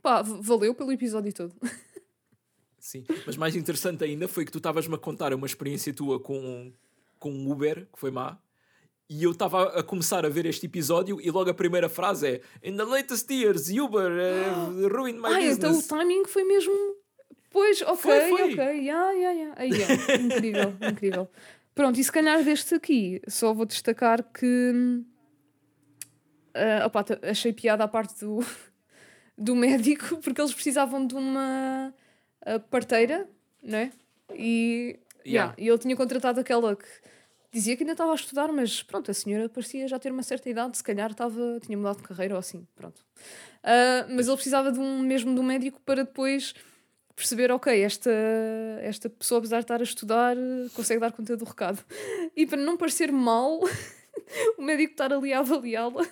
[0.00, 1.54] pá, valeu pelo episódio todo.
[2.86, 6.72] Sim, mas mais interessante ainda foi que tu estavas-me a contar uma experiência tua com,
[7.18, 8.38] com um Uber, que foi má,
[9.10, 12.40] e eu estava a começar a ver este episódio e logo a primeira frase é
[12.62, 15.86] In the latest years, Uber uh, ruined my Ah, então o business.
[15.88, 16.72] timing foi mesmo.
[17.50, 18.52] Pois, ok, Foi, foi.
[18.52, 19.54] ok, yeah, yeah, yeah.
[19.56, 20.14] Aí, yeah.
[20.22, 21.28] incrível, incrível.
[21.74, 25.02] Pronto, e se calhar deste aqui, só vou destacar que.
[26.54, 28.38] ah, opá, t- achei piada a parte do,
[29.36, 32.05] do médico, porque eles precisavam de uma ah,
[32.70, 33.28] parteira,
[33.62, 33.92] não é?
[34.34, 35.54] E, Yeah.
[35.58, 36.86] yeah, ele tinha contratado aquela que
[37.52, 40.48] dizia que ainda estava a estudar, mas pronto, a senhora parecia já ter uma certa
[40.48, 43.04] idade, se calhar estava, tinha mudado de carreira ou assim, pronto.
[43.64, 46.54] Ah, mas ele precisava de um, mesmo de um médico para depois
[47.16, 48.10] perceber, ok, esta,
[48.82, 50.36] esta pessoa, apesar de estar a estudar,
[50.74, 51.82] consegue dar conta do recado.
[52.36, 53.58] E para não parecer mal,
[54.58, 56.06] o médico estar ali a avaliá-la,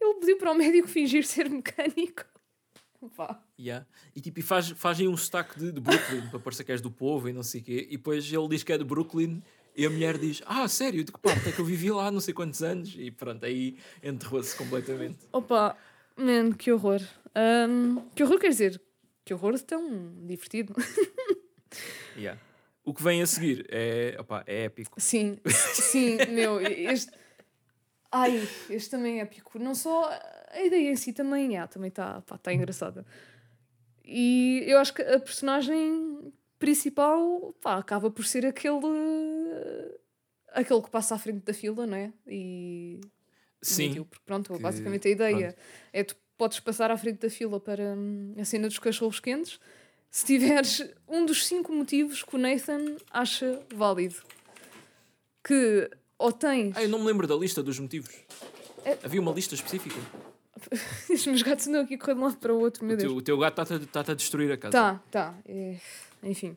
[0.00, 2.24] ele pediu para o médico fingir ser mecânico.
[3.16, 3.40] Pá.
[3.58, 3.86] Yeah.
[4.14, 6.80] E tipo, e faz, faz aí um sotaque de, de Brooklyn para parecer que és
[6.80, 7.86] do povo e não sei o quê.
[7.90, 9.42] E depois ele diz que é de Brooklyn
[9.76, 12.20] e a mulher diz: Ah, sério, de que parte é que eu vivi lá não
[12.20, 12.94] sei quantos anos?
[12.98, 15.18] E pronto, aí enterrou-se completamente.
[15.32, 15.76] Opa,
[16.16, 17.00] man, que horror.
[17.34, 18.80] Ahm, que horror quer dizer?
[19.24, 20.74] Que horror tão divertido.
[22.16, 22.40] Yeah.
[22.82, 24.98] O que vem a seguir é, opá, é épico.
[24.98, 27.12] Sim, sim, meu, este.
[28.10, 29.58] Ai, este também é épico.
[29.58, 30.10] Não só
[30.50, 33.04] a ideia em si também é, também está tá engraçada.
[34.04, 38.76] E eu acho que a personagem principal pá, acaba por ser aquele.
[40.52, 42.12] aquele que passa à frente da fila, não é?
[42.26, 43.00] E.
[43.60, 45.56] Sim, porque pronto, que- basicamente a ideia
[45.92, 49.58] é tu podes passar à frente da fila para hum, a cena dos cachorros quentes
[50.10, 54.14] se tiveres um dos cinco motivos que o Nathan acha válido.
[55.42, 56.76] Que ou tens.
[56.76, 58.14] Ah, eu não me lembro da lista dos motivos.
[58.84, 59.96] É- Havia uma lista específica.
[61.12, 62.98] Os meus gatos andam aqui a correr de um lado para o outro, meu O
[62.98, 63.18] teu, Deus.
[63.18, 64.72] o teu gato está-te a, tá-te a destruir a casa.
[64.72, 65.34] Tá, tá.
[65.46, 65.76] é,
[66.22, 66.56] Enfim.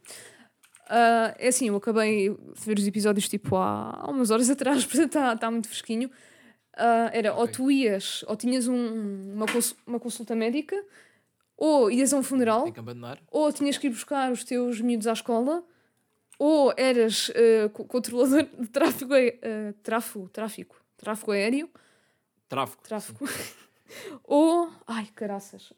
[0.87, 4.85] Ah, é assim, eu acabei de ver os episódios tipo há, há umas horas atrás,
[4.85, 6.09] portanto está tá muito fresquinho.
[6.75, 7.53] Ah, era ou Ok.
[7.53, 10.75] tu ias, ou tinhas um- uma, cons- uma consulta médica,
[11.57, 12.65] ou ias a um funeral,
[13.29, 15.63] ou tinhas que ir buscar os teus miúdos à escola,
[16.39, 17.31] ou eras
[17.73, 21.69] co- controlador de tráfego, ah, tráfego, tráfico, tráfego aéreo,
[22.49, 22.83] Tráfico.
[22.83, 23.25] tráfego.
[24.23, 24.71] Ou.
[24.87, 25.73] Ai, caraças.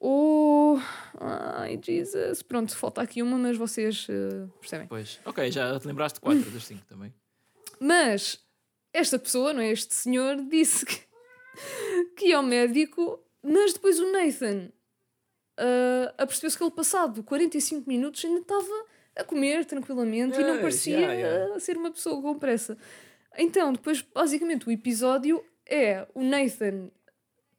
[0.00, 0.80] Ou.
[1.18, 2.42] Ai, Jesus.
[2.42, 4.86] Pronto, falta aqui uma, mas vocês eh, percebem.
[4.88, 5.20] Pois.
[5.24, 7.12] Ok, já te lembraste de 4 das 5 também.
[7.78, 8.38] Mas
[8.92, 9.70] esta pessoa, não é?
[9.70, 11.00] Este senhor, disse que,
[12.16, 14.70] que ia ao médico, mas depois o Nathan
[15.56, 20.98] ah, apercebeu-se que ele, passado 45 minutos, ainda estava a comer tranquilamente e não parecia
[20.98, 21.54] yeah, yeah.
[21.54, 22.76] ah, ser uma pessoa com pressa.
[23.36, 26.90] Então, depois, basicamente, o episódio é o Nathan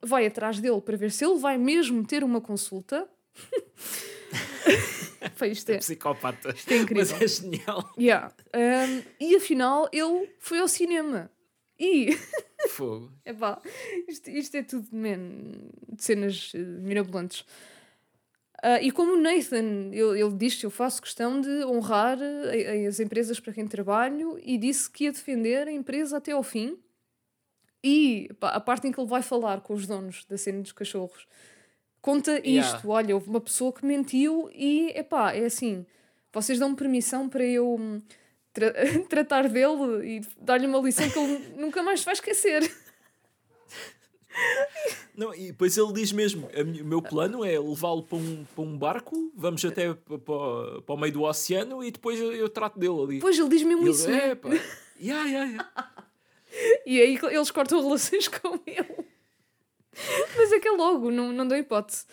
[0.02, 3.08] vai atrás dele para ver se ele vai mesmo ter uma consulta.
[5.40, 6.50] Pá, isto é, Psicopata.
[6.50, 7.16] isto é incrível.
[7.20, 7.94] Mas é genial.
[7.98, 8.34] Yeah.
[8.54, 11.32] Um, e afinal ele foi ao cinema.
[11.80, 12.16] E,
[12.70, 13.12] Fogo.
[13.26, 13.62] epá,
[14.08, 15.18] isto, isto é tudo, man,
[15.90, 17.46] de cenas eh, mirabolantes.
[18.62, 23.00] Ah, e como o Nathan, ele, ele disse, eu faço questão de honrar eh, as
[23.00, 26.78] empresas para quem trabalho e disse que ia defender a empresa até ao fim.
[27.84, 30.72] E pá, a parte em que ele vai falar com os donos da cena dos
[30.72, 31.28] cachorros
[32.02, 32.76] conta Yeah.
[32.78, 32.90] isto.
[32.90, 35.86] Olha, houve uma pessoa que mentiu e, epá, é assim,
[36.34, 38.02] vocês dão permissão para eu hum,
[38.54, 38.74] tra-
[39.10, 42.70] tratar dele e dar-lhe uma lição que ele nunca mais vai esquecer.
[45.16, 48.44] Não, e depois ele diz mesmo: "A mi- o meu plano é levá-lo para um,
[48.56, 52.32] para um barco, vamos até para, para, para o meio do oceano e depois eu,
[52.34, 53.16] eu trato dele ali.
[53.16, 54.10] Depois ele diz mesmo E isso.
[54.10, 54.28] ele, né?
[54.30, 54.50] é, pá.
[55.00, 55.72] Yeah, yeah, yeah.
[56.86, 59.06] E aí eles cortam relações com ele.
[60.38, 62.06] Mas é que é logo, não, não deu hipótese.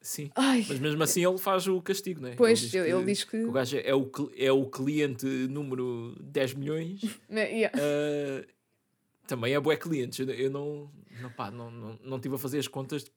[0.00, 0.30] Sim.
[0.34, 2.34] Ai, Mas mesmo assim ele faz o castigo, não é?
[2.34, 6.14] Pois, diz ele- ele diz que- O gajo é o, cl- é o cliente número
[6.20, 7.00] 10 milhões.
[7.28, 7.72] né, yeah.
[7.78, 8.44] Ah,
[9.26, 10.18] também é bué clientes.
[10.18, 10.90] Eu, não,
[11.22, 13.10] não, pá, não, não, não tive a fazer as contas de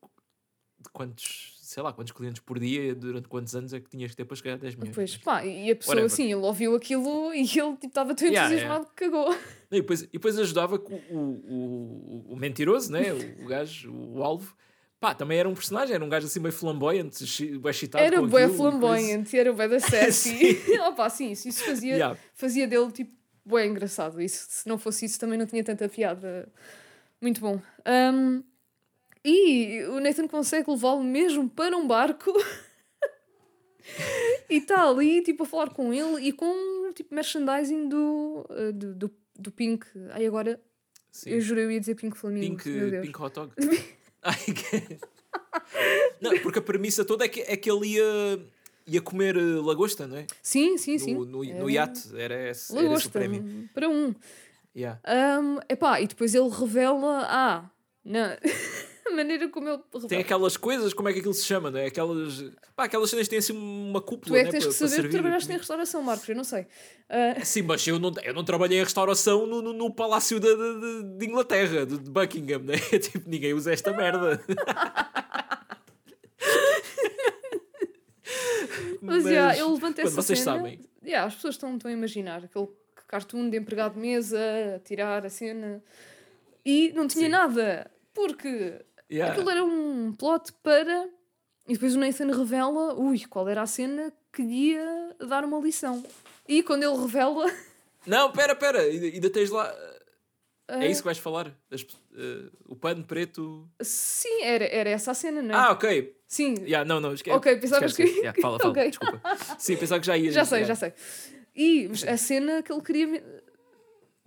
[0.94, 4.24] quantos sei lá, quantos clientes por dia, durante quantos anos é que tinhas que ter
[4.26, 4.96] para chegar a 10 milhões.
[4.96, 6.14] Pois, pá, e a pessoa Whatever.
[6.14, 9.34] assim, ele ouviu aquilo e ele tipo estava tão Yeah, entusiasmado que cagou.
[9.70, 13.12] E depois, e depois ajudava que o, o, o, o mentiroso, né?
[13.14, 14.56] o, o gajo, o alvo,
[15.00, 18.30] pá, também era um personagem, era um gajo assim meio flamboyante, bué excitado Era com
[18.30, 18.54] coisa.
[18.54, 20.58] flamboyante, era bué da sassy.
[20.88, 22.18] Opa, sim, isso, isso fazia, Yeah.
[22.34, 23.12] fazia dele tipo
[23.46, 24.22] bué engraçado.
[24.22, 26.48] Isso, se não fosse isso também não tinha tanta piada.
[27.22, 27.60] Muito bom.
[27.86, 28.44] Um,
[29.24, 32.32] e o Nathan consegue levá-lo mesmo para um barco
[34.50, 38.96] e está ali tipo a falar com ele e com tipo merchandising do, uh, do,
[38.96, 39.86] do, do Pink.
[40.12, 40.60] Ai agora
[41.12, 41.32] Sim.
[41.32, 42.64] eu jurei eu ia dizer Pink Flamingo.
[42.64, 43.02] Pink.
[43.02, 43.52] Pink Hot Dog.
[46.22, 48.40] Não, porque a premissa toda é que, é que ele ia,
[48.88, 50.28] ia comer eh, lagosta, não é?
[50.42, 51.14] Sim, sim, sim.
[51.14, 53.70] No, no, no Era iate, era esse, era esse o Lagosta, prémio.
[53.74, 54.14] para um.
[54.76, 55.00] Yeah.
[55.42, 57.26] Um, epá, e depois ele revela.
[57.28, 57.70] Ah,
[58.04, 58.38] na
[59.12, 59.80] a maneira como ele.
[60.08, 61.88] Tem aquelas coisas, como é que aquilo se chama, não é?
[61.88, 62.44] Aquelas,
[62.76, 64.46] pá, aquelas cenas têm assim uma Tu cúpula, é né?
[64.46, 65.60] que tens para, que saber que trabalhaste em comida.
[65.60, 66.68] restauração, Marcos, eu não sei.
[67.10, 70.48] Ah, Sim, mas eu não, eu não trabalhei em restauração no, no, no Palácio de,
[70.56, 72.76] de, de Inglaterra, de, de Buckingham, né?
[73.00, 74.42] Tipo, ninguém usa esta merda.
[79.02, 80.58] mas, já, ele levanta quando essa vocês cena.
[80.58, 80.80] sabem.
[81.04, 82.68] Já, as pessoas estão, estão a imaginar aquele
[83.08, 84.40] cartoon de empregado de mesa
[84.76, 85.82] a tirar a cena
[86.66, 87.32] e não tinha Sim.
[87.32, 88.74] nada, porque
[89.12, 89.34] Yeah.
[89.34, 91.10] aquilo era um plot para.
[91.68, 96.04] E depois o Nathan revela, ui, qual era a cena que ia dar uma lição.
[96.48, 97.46] E quando ele revela.
[98.08, 99.70] Não, pera, pera, ainda, tens lá.
[100.70, 101.54] ah, É isso que vais falar?
[101.70, 103.70] As pe- eh, o pano preto.
[103.82, 105.58] Sim, era, era essa a cena, não é?
[105.58, 106.16] Ah, ok.
[106.26, 107.36] Sim, Yeah, não, não, esquece.
[107.36, 108.04] Ok, pensavas que-.
[108.04, 108.90] Yeah, fala, fala, Ok.
[108.90, 109.22] desculpa.
[109.60, 110.32] Sim, pensava que já ia.
[110.32, 110.74] já sei, yeah.
[110.74, 110.94] já sei.
[111.54, 113.24] E a cena que ele queria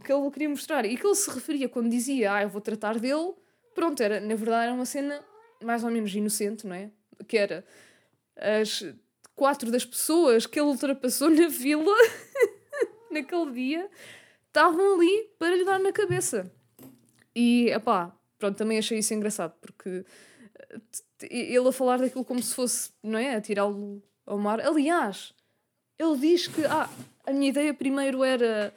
[0.05, 2.99] que ele queria mostrar e que ele se referia quando dizia, ah, eu vou tratar
[2.99, 3.33] dele,
[3.75, 5.23] pronto, era, na verdade era uma cena
[5.63, 6.91] mais ou menos inocente, não é?
[7.27, 7.65] Que era
[8.37, 8.85] as
[9.35, 11.95] quatro das pessoas que ele ultrapassou na vila
[13.11, 13.91] naquele dia
[14.47, 16.51] estavam ali para lhe dar na cabeça.
[17.35, 20.05] E, epá, pronto, também achei isso engraçado, porque
[21.23, 23.37] eh, ele a falar daquilo como se fosse, não é?
[23.37, 24.61] A tirá-lo ao mar.
[24.61, 25.33] Aliás,
[25.99, 26.89] ele diz que, ah,
[27.27, 28.75] a minha ideia primeiro era,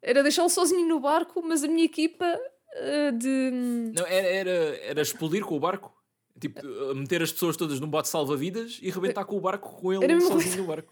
[0.00, 2.40] era deixá-lo sozinho no barco, mas a minha equipa
[2.74, 3.50] eh, de...
[3.94, 4.50] Não, era, era,
[4.84, 5.92] era explodir com o barco.
[6.40, 9.92] Tipo, a meter as pessoas todas num bote salva-vidas e rebentar com o barco com
[9.92, 10.88] ele Era sozinho no barco.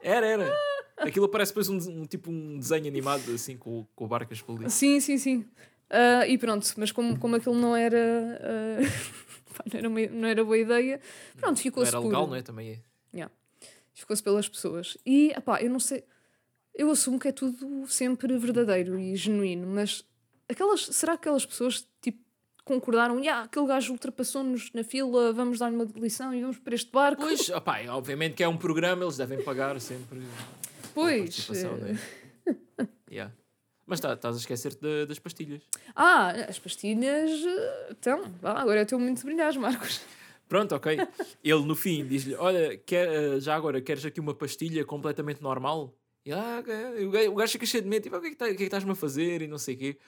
[0.00, 0.58] Era, era.
[0.96, 4.32] Aquilo parece depois um, um tipo um desenho animado assim com, o- com o barco
[4.32, 4.70] a explodir.
[4.70, 5.44] Sim, sim, sim.
[5.90, 7.98] Ah, e pronto, mas como, como aquilo não era...
[9.54, 11.00] pá, não, era uma- não era boa ideia,
[11.36, 12.42] pronto, ficou-se era por- legal, não é?
[12.42, 12.82] Também
[13.14, 13.28] é.
[13.92, 14.96] ficou-se pelas pessoas.
[15.04, 16.04] E, epá, eu não sei,
[16.74, 20.04] eu assumo que é tudo sempre verdadeiro e genuíno, mas
[20.52, 22.18] aquelas, será que aquelas pessoas, tipo,
[22.64, 26.90] concordaram, "Ya, aquele gajo ultrapassou-nos na fila, vamos dar-lhe uma lição e vamos para este
[26.92, 27.22] barco?
[27.22, 30.20] Pois, opá, é, obviamente que é um programa, eles devem pagar sempre.
[30.94, 31.98] Pois, participação, não é?
[33.10, 33.32] Yeah.
[33.84, 35.60] Mas tá, estás a esquecer-te da- das pastilhas.
[35.94, 40.00] Ah, as pastilhas, eh, então, vá, agora é o teu momento de brilhar, Marcos.
[40.48, 40.96] Pronto, ok.
[41.42, 45.94] Ele no fim diz-lhe: Olha, quer, eh, já agora queres aqui uma pastilha completamente normal?
[46.24, 47.06] E ah, ok.
[47.28, 48.94] o gajo- fica cheio de medo, tipo, é tá- o que é que estás-me a
[48.94, 49.42] fazer?
[49.42, 49.98] E não sei o quê.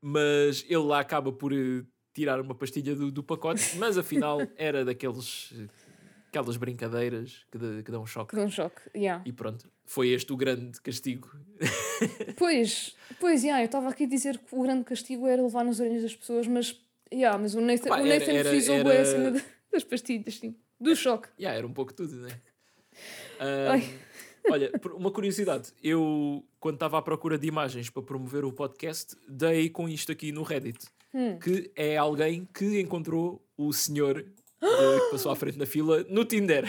[0.00, 1.82] Mas ele lá acaba por eh,
[2.12, 5.52] tirar uma pastilha do, do pacote, mas afinal era daqueles
[6.28, 8.30] aquelas brincadeiras que, dá- que dão um choque.
[8.30, 9.22] Que dá um choque, yeah.
[9.24, 11.30] E pronto, foi este o grande castigo.
[12.36, 15.78] Pois, pois, yeah, eu estava aqui a dizer que o grande castigo era levar nas
[15.78, 16.78] orelhas das pessoas, mas,
[17.12, 19.44] yeah, mas o Nathan, Pá, o era- Nathan era- frisou era- bué a cena de-
[19.70, 20.56] das pastilhas, sim.
[20.80, 21.28] Do choque.
[21.38, 22.40] Yeah, era um pouco tudo, né?
[23.38, 23.98] Ahm, Ai.
[24.50, 25.72] Olha, uma curiosidade.
[25.82, 30.32] Eu, quando estava à procura de imagens para promover o podcast, dei com isto aqui
[30.32, 30.86] no Reddit.
[31.12, 31.38] Hum.
[31.38, 34.30] Que é alguém que encontrou o senhor de-
[34.60, 36.64] que passou à frente na fila no Tinder.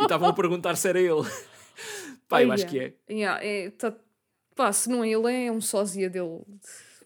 [0.00, 1.22] e estavam a perguntar se era ele.
[2.28, 2.92] Pá, eu acho que é.
[3.10, 3.94] Yeah, é tá-
[4.56, 6.40] pá, se não é ele, é um sósia dele.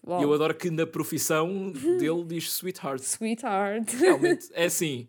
[0.07, 3.01] E eu adoro que na profissão dele diz sweetheart.
[3.01, 3.91] Sweetheart.
[3.95, 5.07] Realmente, é assim.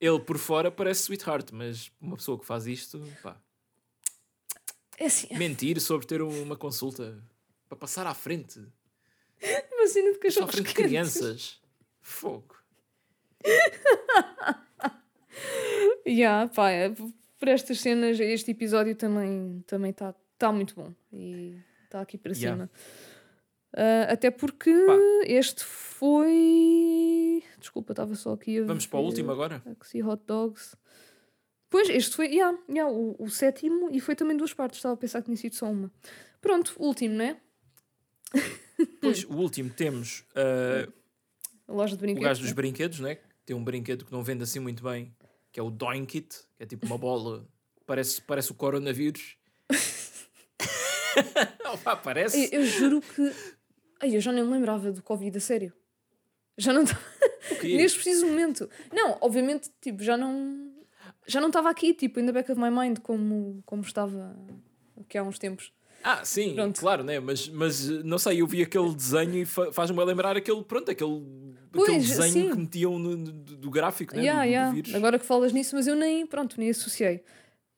[0.00, 3.36] Ele por fora parece sweetheart, mas uma pessoa que faz isto, pá,
[4.98, 7.22] É assim, mentir sobre ter uma consulta
[7.68, 8.58] para passar à frente,
[9.72, 11.60] uma cena de passar à cachorros frente de crianças.
[12.00, 12.56] Fogo.
[16.06, 16.90] Yeah, pá, é,
[17.38, 20.92] por estas cenas, este episódio também também está tá muito bom.
[21.12, 22.56] E está aqui para Yeah.
[22.66, 22.70] cima.
[23.76, 24.96] Ah, até porque Pá.
[25.26, 27.42] este foi.
[27.58, 29.08] Desculpa, estava só aqui a Vamos para o ver.
[29.08, 29.60] último agora?
[29.60, 30.76] Taxi Hot Dogs.
[31.68, 34.78] Pois, este foi yeah, yeah, o, o sétimo e foi também duas partes.
[34.78, 35.90] Estava a pensar que tinha sido só uma.
[36.40, 37.36] Pronto, o último, não é?
[38.98, 40.90] Pois, o último temos uh,
[41.68, 42.26] a loja de O brinquedos.
[42.28, 43.18] gajo dos brinquedos, né?
[43.44, 45.14] Tem um brinquedo que não vende assim muito bem,
[45.52, 47.46] que é o Doinkit, que é tipo uma bola,
[47.84, 49.36] parece, parece o coronavírus.
[51.74, 52.48] Opa, parece.
[52.54, 53.34] Eu, eu juro que.
[54.00, 55.72] Ai, eu já nem me lembrava do Covid, a sério.
[56.58, 57.00] Já não estava.
[57.62, 58.68] Neste preciso momento.
[58.92, 60.70] Não, obviamente, tipo, já não.
[61.26, 64.36] Já não estava aqui, tipo, in the back of my mind, como, como estava
[65.00, 65.72] aqui há uns tempos.
[66.02, 66.80] Ah, sim, Pronto.
[66.80, 67.20] claro, né?
[67.20, 71.20] Mas, mas não sei, eu vi aquele desenho e fa- faz-me lembrar aquele, pronto, aquele,
[71.70, 72.50] Pois, aquele desenho sim.
[72.52, 74.22] que metiam no, no- do gráfico, né?
[74.22, 74.72] Yeah, do, do yeah.
[74.72, 74.94] vírus.
[74.94, 77.22] Agora que falas nisso, mas eu nem, pronto, nem associei.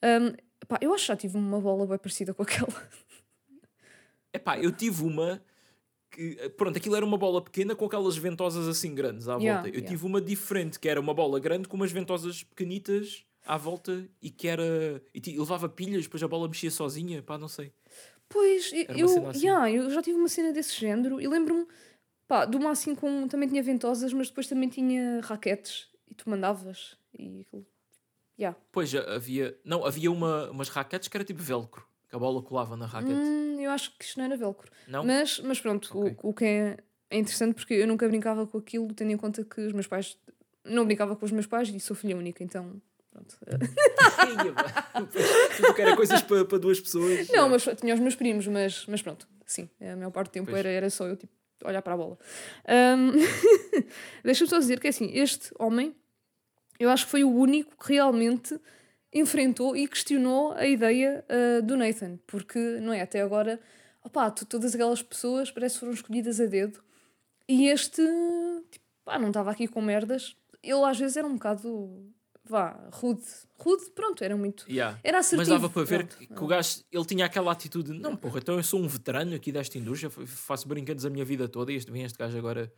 [0.00, 0.34] Ahm,
[0.68, 2.72] pá, eu acho que já tive uma bola bem parecida com aquela.
[4.32, 5.42] Epá, eu tive uma
[6.12, 9.68] que, pronto, aquilo era uma bola pequena com aquelas ventosas assim grandes à Yeah, volta.
[9.68, 9.88] Eu yeah.
[9.88, 14.30] tive uma diferente, que era uma bola grande com umas ventosas pequenitas à volta e
[14.30, 15.02] que era.
[15.14, 17.72] E levava pilhas, depois a bola mexia sozinha, pá, não sei.
[18.28, 19.46] Pois, eu, assim.
[19.46, 21.66] yeah, eu já tive uma cena desse género e lembro-me,
[22.28, 23.26] pá, de uma assim com.
[23.26, 27.66] Também tinha ventosas, mas depois também tinha raquetes e tu mandavas e aquilo.
[28.38, 28.58] Yeah.
[28.70, 29.58] Pois havia.
[29.64, 33.14] Não, havia uma, umas raquetes que era tipo velcro, que a bola colava na raquete.
[33.14, 34.70] Hum, eu acho que isto não era velcro.
[34.86, 35.02] Não?
[35.02, 36.16] Mas, mas pronto, Ok.
[36.22, 36.76] o, o que é,
[37.08, 40.18] é interessante porque eu nunca brincava com aquilo, tendo em conta que os meus pais.
[40.62, 42.82] Não brincava com os meus pais e sou filha única, então.
[43.10, 43.38] Pronto.
[45.56, 47.30] Tudo que era coisas para para duas pessoas.
[47.30, 47.48] Não, é.
[47.48, 50.58] mas tinha os meus primos, mas, mas pronto, sim, a maior parte do tempo Pois.
[50.58, 51.32] era, era só eu tipo,
[51.64, 52.18] olhar para a bola.
[52.68, 53.12] Ahm,
[54.22, 55.96] Deixa-me só dizer que é assim, este homem,
[56.78, 58.60] eu acho que foi o único que realmente
[59.12, 63.60] enfrentou e questionou a ideia ah, do Nathan, porque não é até agora,
[64.02, 66.82] opá, todas aquelas pessoas parece que foram escolhidas a dedo
[67.48, 68.02] e este,
[68.70, 70.34] tipo, pá, não estava aqui com merdas.
[70.62, 72.12] Ele às vezes era um bocado,
[72.48, 73.24] vá, rude,
[73.58, 74.64] rude, pronto, era muito.
[74.70, 74.98] Yeah.
[75.02, 75.50] Era Mas assertivo.
[75.50, 76.34] dava para ver pronto.
[76.34, 79.50] que, o gajo ele tinha aquela atitude: não, porra, então eu sou um veterano aqui
[79.50, 82.72] desta indústria, faço brinquedos a minha vida toda e este, vem este gajo agora.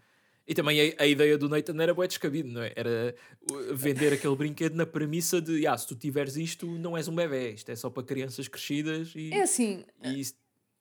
[0.46, 2.72] E também a, a ideia do Nathan era bué descabido, não é?
[2.76, 3.14] Era
[3.50, 7.14] uh, vender aquele brinquedo na premissa de: ah, se tu tiveres isto, não és um
[7.14, 9.32] bebê, isto é só para crianças crescidas e.
[9.32, 10.34] É assim, e isso-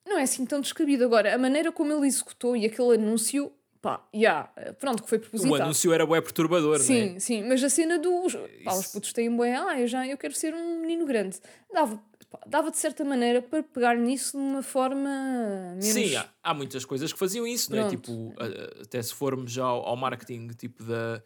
[0.06, 1.06] não é assim tão descabido.
[1.06, 4.44] Agora, a maneira como ele executou e aquele anúncio, pá, já,
[4.80, 5.61] pronto, que foi o propositado.
[5.64, 7.19] anúncio era bué perturbador, não Sim, é?
[7.22, 8.35] sim, mas a cena dos.
[8.65, 11.40] Pá, os putos têm bué, ah, eu já eu quero ser um menino grande.
[11.73, 12.03] Dava,
[12.47, 15.10] dava de certa maneira para pegar nisso de uma forma
[15.72, 15.85] menos.
[15.85, 17.81] Sim, há, há muitas coisas que faziam isso, não é?
[17.88, 17.97] Pronto.
[18.01, 18.34] Tipo,
[18.81, 21.22] até se formos já ao, ao marketing tipo da,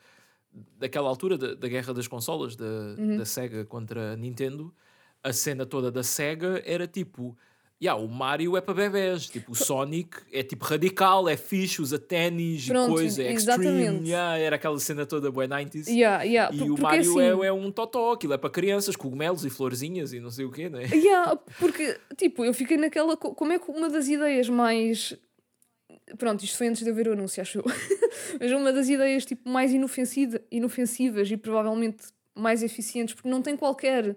[0.77, 2.65] daquela altura da, da guerra das consolas da,
[2.97, 3.17] Uhum.
[3.17, 4.73] da Sega contra a Nintendo,
[5.23, 7.37] a cena toda da Sega era tipo.
[7.79, 11.99] Yeah, o Mario é para bebés, tipo, o Sonic é tipo radical, é fixe, usa
[11.99, 15.87] ténis e coisa, é extreme, yeah, era aquela cena toda bué 90s.
[15.87, 18.95] Yeah, yeah, E por- o Mario assim, é, é um totó, aquilo é para crianças,
[18.95, 20.85] cogumelos e florzinhas e não sei o quê, né?
[20.91, 23.15] Yeah, porque, tipo, eu fiquei naquela.
[23.15, 25.15] co- Como é que uma das ideias mais.
[26.17, 27.63] Pronto, isto foi antes de eu ver o anúncio, acho eu.
[28.41, 33.55] Mas uma das ideias tipo, mais inofensiva, inofensivas e provavelmente mais eficientes, porque não tem
[33.55, 34.15] qualquer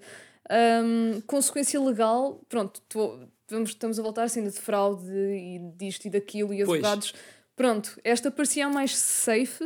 [0.83, 2.41] hum, consequência legal.
[2.49, 3.19] Pronto, tô-
[3.51, 7.15] vamos, estamos a voltar à cena de fraude e disto e daquilo e advogados.
[7.57, 9.65] Pronto, esta parecia mais safe,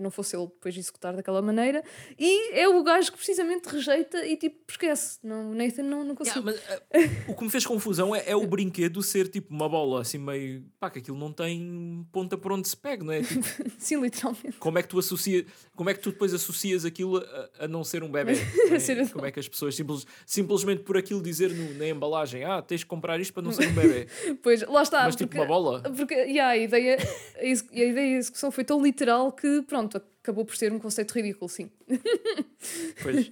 [0.00, 1.82] não fosse ele depois executar daquela maneira,
[2.18, 5.18] e é o gajo que precisamente rejeita e tipo esquece.
[5.22, 6.42] Não, Nathan não, não Yeah, conseguiu.
[6.42, 10.00] mas, uh, o que me fez confusão é, é o brinquedo ser tipo uma bola
[10.02, 10.64] assim meio.
[10.80, 13.22] pá, que aquilo não tem ponta por onde se pega, não é?
[13.22, 13.44] Tipo,
[13.78, 14.52] Sim, literalmente.
[14.58, 15.44] como é que tu associas.
[15.74, 18.32] Como é que tu depois associas aquilo a, a não ser um bebê?
[18.34, 19.06] é?
[19.12, 22.80] como é que as pessoas simples- simplesmente por aquilo dizer no- na embalagem, ah, tens
[22.80, 24.06] de comprar isto para não ser um bebê.
[24.42, 25.04] Pois, lá está.
[25.04, 25.82] Mas tipo porque, uma bola.
[25.82, 27.44] Porque yeah, a, ideia, a, a
[27.84, 31.48] ideia e a execução foi tão literal que, pronto, acabou por ser um conceito ridículo,
[31.48, 31.70] sim.
[33.02, 33.30] Pois.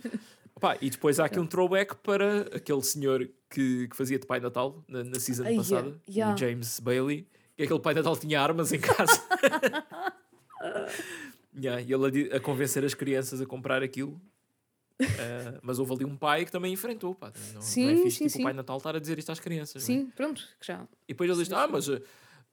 [0.61, 4.41] Pá, e depois há aqui um throwback para aquele senhor que, que fazia de Pai
[4.41, 6.35] Natal na, na season Ai, passada, yeah.
[6.35, 7.27] o James Bailey,
[7.57, 9.21] que aquele Pai Natal tinha armas em casa.
[11.57, 14.21] Yeah, e ele a a, convencer as crianças a comprar aquilo.
[15.01, 17.15] Ah, mas houve ali um pai que também enfrentou.
[17.15, 17.33] Pá.
[17.49, 18.41] Não, não é Sim, fixe sim, tipo, sim.
[18.41, 19.83] o Pai Natal estar a dizer isto às crianças.
[19.83, 19.87] é?
[19.87, 20.83] Sim, pronto, que já.
[21.09, 22.01] E depois ele diz: Ah, mas, eh,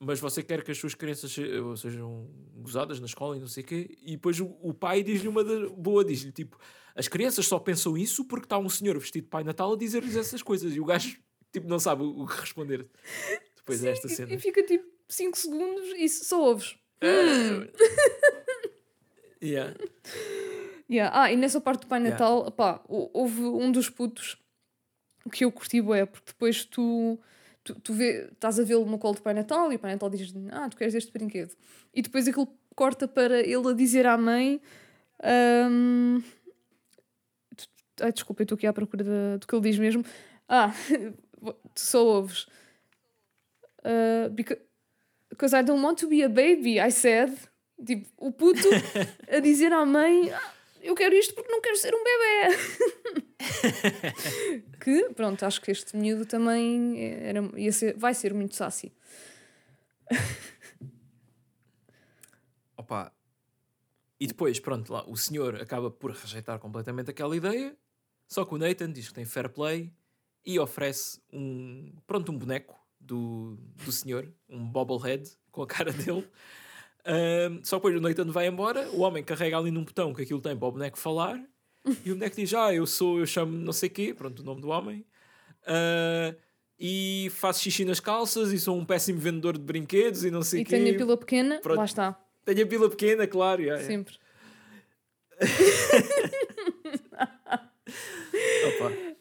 [0.04, 3.64] mas você quer que as suas crianças eh, sejam gozadas na escola e não sei
[3.64, 3.98] o quê.
[4.02, 6.58] E depois o, o pai diz-lhe uma da, boa: diz-lhe tipo,
[6.96, 10.16] as crianças só pensam isso porque está um senhor vestido de Pai Natal a dizer-lhes
[10.16, 10.76] essas coisas.
[10.76, 11.18] E o gajo
[11.54, 12.88] tipo, não sabe o, que responder
[13.56, 14.34] depois desta E, cena.
[14.34, 16.76] e fica tipo 5 segundos e só ouves.
[17.02, 17.68] Ah,
[19.42, 19.74] yeah.
[20.90, 21.12] Yeah.
[21.22, 22.12] Ah, e nessa parte do Pai Yeah.
[22.20, 24.38] Natal, pá, hou- houve um dos putos
[25.32, 27.20] que eu curti é porque depois tu,
[27.64, 30.10] tu, tu vê, estás a vê-lo no colo do Pai Natal e o Pai Natal
[30.10, 31.56] diz ah, tu queres este brinquedo.
[31.94, 34.62] E depois aquilo corta para ele a dizer à mãe
[37.56, 37.68] tu-
[38.02, 40.04] ai, desculpa, eu estou aqui à procura da- do que ele diz mesmo.
[40.48, 40.74] Ah,
[41.76, 42.48] tu só ouves.
[43.84, 44.60] Uh, beca-
[45.30, 47.32] because I don't want to be a baby, I said.
[47.84, 48.68] Tipo, o puto
[49.28, 52.58] a dizer à mãe: "Ah, Eu quero isto porque não quero ser um bebê.
[54.84, 58.92] que, pronto, acho que este miúdo também era, ia ser, vai ser muito sassy.
[62.76, 63.14] Opa.
[64.20, 67.76] E depois, pronto, lá, o senhor acaba por rejeitar completamente aquela ideia.
[68.28, 69.92] Só que o Nathan diz que tem fair play
[70.46, 76.28] e oferece um, pronto, um boneco do, do senhor, um bobblehead com a cara dele.
[77.06, 80.40] Ahm, só depois o Nathan vai embora, o homem carrega ali num botão que aquilo
[80.42, 81.42] tem para o boneco falar
[82.06, 84.62] e o boneco diz: Ah, eu sou, eu chamo não sei quê, pronto, o nome
[84.62, 85.06] do homem.
[85.66, 86.36] Ah,
[86.80, 90.62] e faço xixi nas calças e sou um péssimo vendedor de brinquedos e não sei
[90.62, 90.78] E o quê.
[90.78, 91.78] tenho a pila pequena, Pronto.
[91.78, 93.62] lá está, Tenho a pila pequena, claro.
[93.62, 93.88] yeah, yeah.
[93.88, 94.16] sempre.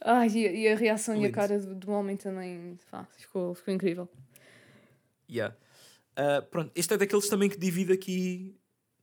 [0.03, 1.35] Ai, e, a- e a reação e a Lindo.
[1.35, 4.09] cara do, do homem também pá, ficou, ficou incrível.
[5.31, 5.55] Yeah.
[6.23, 8.55] Ah, pronto, este é daqueles também que divide aqui.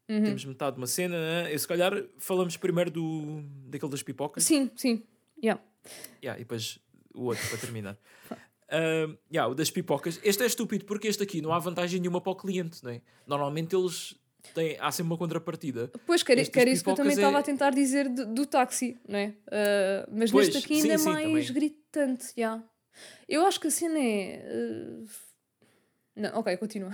[0.07, 0.23] Uhum.
[0.23, 1.17] Temos metade de uma cena.
[1.17, 1.53] Né?
[1.53, 4.43] Eu, se calhar falamos primeiro do, daquele das pipocas.
[4.43, 5.03] Sim, sim.
[5.43, 5.61] Yeah.
[6.23, 6.79] Yeah, e depois
[7.13, 7.97] o outro para terminar.
[8.69, 10.19] Ah, yeah, o das pipocas.
[10.21, 12.83] Este é estúpido porque este aqui não há vantagem nenhuma para o cliente.
[12.83, 13.01] Né?
[13.25, 14.13] Normalmente eles
[14.53, 15.89] têm, há sempre uma contrapartida.
[16.05, 18.25] Pois, que era, que isso que eu também pipocas é- estava a tentar dizer do,
[18.25, 19.33] do táxi, não é?
[19.49, 21.53] Ah, mas Pois, neste aqui sim, ainda é sim, mais também.
[21.53, 22.61] gritante, já.
[23.25, 24.43] Eu acho que a cena é...
[24.45, 25.26] ah,
[26.17, 26.91] Não, ok, continua.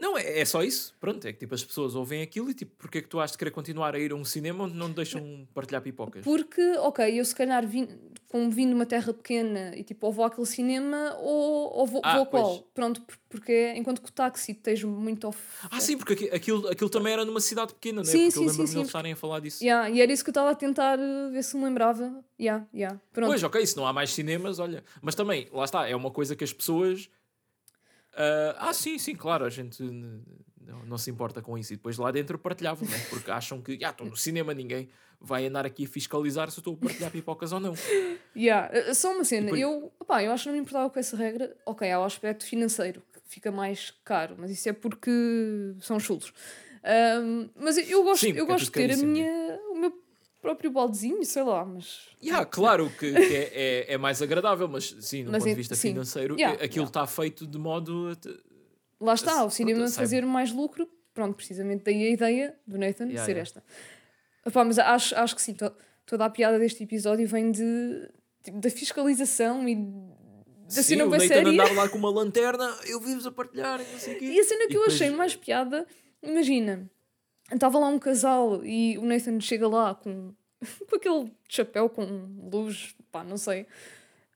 [0.00, 0.94] Não, é, é só isso.
[1.00, 3.32] Pronto, é que tipo as pessoas ouvem aquilo e tipo, porque é que tu has
[3.32, 6.24] de querer continuar a ir a um cinema onde não te deixam partilhar pipocas?
[6.24, 7.88] Porque, ok, eu se calhar vim,
[8.28, 12.00] como vim de uma terra pequena e tipo ou vou àquele cinema ou, ou vou,
[12.04, 12.58] Ah, vou a qual?
[12.74, 15.38] Pronto, por- porque é- enquanto que o táxi tens muito off...
[15.70, 18.04] Ah, sim, porque aqui- aquilo, aquilo também era numa cidade pequena, né?
[18.06, 19.62] Sim, porque sim, eu lembro-me de estarem a falar disso.
[19.62, 22.24] Yeah, e era isso que eu estava a tentar uh, ver se me lembrava.
[22.40, 22.98] Yeah, yeah.
[23.12, 23.28] Pronto.
[23.30, 24.82] Pois, ok, se não há mais cinemas, olha.
[25.02, 27.10] Mas também, lá está, é uma coisa que as pessoas.
[28.18, 31.72] Ah, ah, sim, sim, claro, a gente não, não se importa com isso.
[31.72, 32.98] E depois lá dentro partilhavam, né?
[33.08, 34.88] porque acham que, estou no cinema, ninguém
[35.20, 37.74] vai andar aqui a fiscalizar se eu estou a partilhar pipocas ou não.
[38.36, 38.70] Yeah.
[38.90, 41.16] uh, Só uma cena, depois- eu, opá, eu acho que não me importava com essa
[41.16, 41.56] regra.
[41.66, 45.10] Ok, há o aspecto financeiro, que fica mais caro, mas isso é porque
[45.80, 46.32] são chulos.
[46.84, 49.74] Ahm, mas eu- gosto, Sim, eu é gosto de tudo ter a caríssimo, minha, o
[49.78, 49.92] meu
[50.40, 52.08] próprio baldezinho, sei lá, mas.
[52.22, 53.50] Yeah, claro que, que é,
[53.88, 55.88] é, é mais agradável, mas sim, do Mas ponto é- de vista sim.
[55.90, 56.88] financeiro, Yeah, aquilo yeah.
[56.90, 58.08] está feito de modo.
[59.00, 62.56] a Lá está, o Pronto, cinema sai- fazer mais lucro, pronto, precisamente daí a ideia
[62.66, 63.42] do Nathan Yeah, ser yeah.
[63.42, 63.64] esta.
[64.64, 65.74] Mas acho, acho que sim, to-
[66.06, 68.08] toda a piada deste episódio vem de,
[68.42, 73.00] tipo, da fiscalização e da Sim, cena o Nathan andar lá com uma lanterna, eu
[73.00, 74.24] vi-vos a partilhar, e não sei o quê.
[74.26, 75.86] E a cena que E eu depois- achei mais piada,
[76.22, 76.90] imagina,
[77.56, 80.32] estava lá um casal e o Nathan chega lá com,
[80.88, 82.04] com aquele chapéu com
[82.52, 83.66] luz, pá, não sei.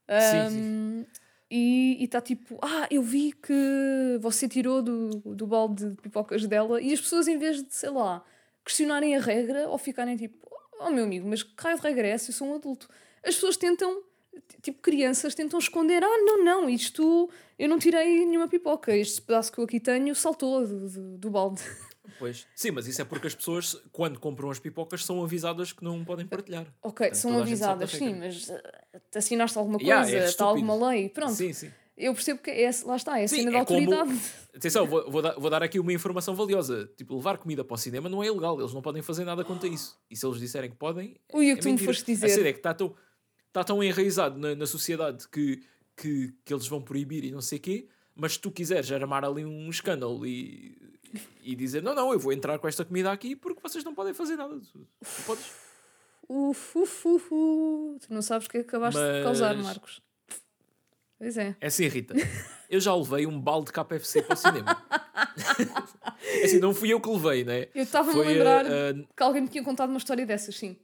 [0.09, 0.59] Sim, sim.
[0.59, 1.05] Ahm,
[1.49, 6.81] E está tipo, ah, eu vi que você tirou do, do balde de pipocas dela
[6.81, 8.23] e as pessoas, em vez de, sei lá,
[8.65, 10.35] questionarem a regra ou ficarem tipo,
[10.79, 12.31] oh meu amigo, mas que raio de regra é essa?
[12.31, 12.89] Eu sou um adulto.
[13.23, 14.01] As pessoas tentam,
[14.63, 17.29] tipo crianças, tentam esconder, ah, não, não, isto
[17.59, 21.29] eu não tirei nenhuma pipoca, este pedaço que eu aqui tenho saltou do, do, do
[21.29, 21.61] balde.
[22.19, 22.45] Pois.
[22.55, 26.03] Sim, mas isso é porque as pessoas, quando compram as pipocas, são avisadas que não
[26.03, 26.65] podem partilhar.
[26.81, 28.19] Ok, Portanto, são a da avisadas, sim, regra.
[28.27, 28.61] mas uh,
[29.11, 30.71] te assinaste alguma coisa, Yeah, é está estúpido.
[30.71, 31.33] alguma lei, pronto.
[31.33, 31.71] Sim, sim.
[31.95, 34.21] Eu percebo que é, lá está, é a Sim, cena da é como- autoridade.
[34.55, 36.89] Atenção, vou, vou dar, vou dar aqui uma informação valiosa.
[36.97, 39.69] Tipo, levar comida para o cinema não é ilegal, eles não podem fazer nada contra
[39.69, 39.97] isso.
[40.09, 41.15] E se eles disserem que podem.
[41.31, 41.93] Ui, o é que tu me mentira.
[41.93, 42.29] foste A dizer.
[42.29, 42.95] sério é que está tão,
[43.47, 45.61] está tão enraizado na, na sociedade que,
[45.95, 49.23] que, que eles vão proibir e não sei o quê, mas se tu quiseres armar
[49.23, 50.75] ali um escândalo e,
[51.43, 54.13] e dizer não, não, eu vou entrar com esta comida aqui porque vocês não podem
[54.13, 54.59] fazer nada.
[54.59, 55.51] Tu, tu podes.
[56.27, 57.99] Uf, uf, uf, uf.
[58.07, 60.01] Tu não sabes o que acabaste de causar, Mas- Marcos.
[61.17, 61.55] Pois é.
[61.61, 62.13] É assim, Rita.
[62.69, 64.83] Eu já levei um balde de KFC para o cinema.
[66.25, 67.67] É assim, não fui eu que levei, né?
[67.75, 70.77] Eu estava-me a lembrar a, a- que alguém me tinha contado uma história dessas, sim.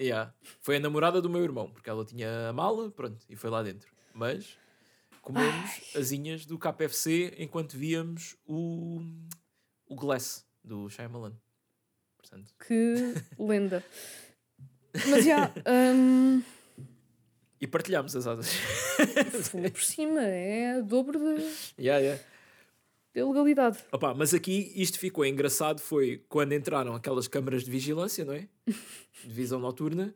[0.00, 0.34] Yeah.
[0.60, 3.62] Foi a namorada do meu irmão, porque ela tinha a mala, pronto, e foi lá
[3.62, 3.90] dentro.
[4.12, 4.56] Mas
[5.20, 9.00] comemos asinhas do KFC enquanto víamos o,
[9.92, 11.34] o Glass do Shyamalan.
[12.16, 13.84] Portanto, Que lenda.
[15.08, 15.52] Mas já,
[15.94, 16.42] hum,
[17.60, 18.50] e partilhámos as asas.
[19.54, 21.40] ainda por cima, é o dobro da
[21.78, 22.22] yeah, yeah.
[23.14, 23.78] da legalidade.
[23.92, 28.48] Opa, mas aqui isto ficou engraçado foi quando entraram aquelas câmaras de vigilância, não é?
[29.24, 30.14] De visão noturna.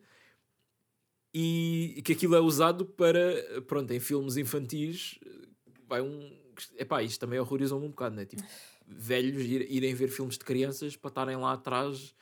[1.32, 5.20] E que aquilo é usado para, pronto, em filmes infantis,
[5.86, 6.36] vai um...
[6.78, 8.24] Epá, isto também horrorizou-me um bocado, não é?
[8.24, 8.43] Tipo,
[8.86, 12.14] velhos ir- irem ver filmes de crianças para estarem lá atrás...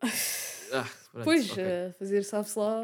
[0.72, 0.88] Ah,
[1.24, 1.64] Pois, ok.
[1.64, 2.80] a fazer sabe-se lá.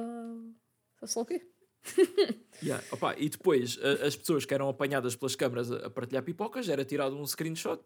[0.99, 1.47] sabe-se lá o quê?
[2.65, 2.83] Yeah.
[2.91, 6.69] Opa, e depois a- as pessoas que eram apanhadas pelas câmaras a, a partilhar pipocas
[6.69, 7.81] era tirado um screenshot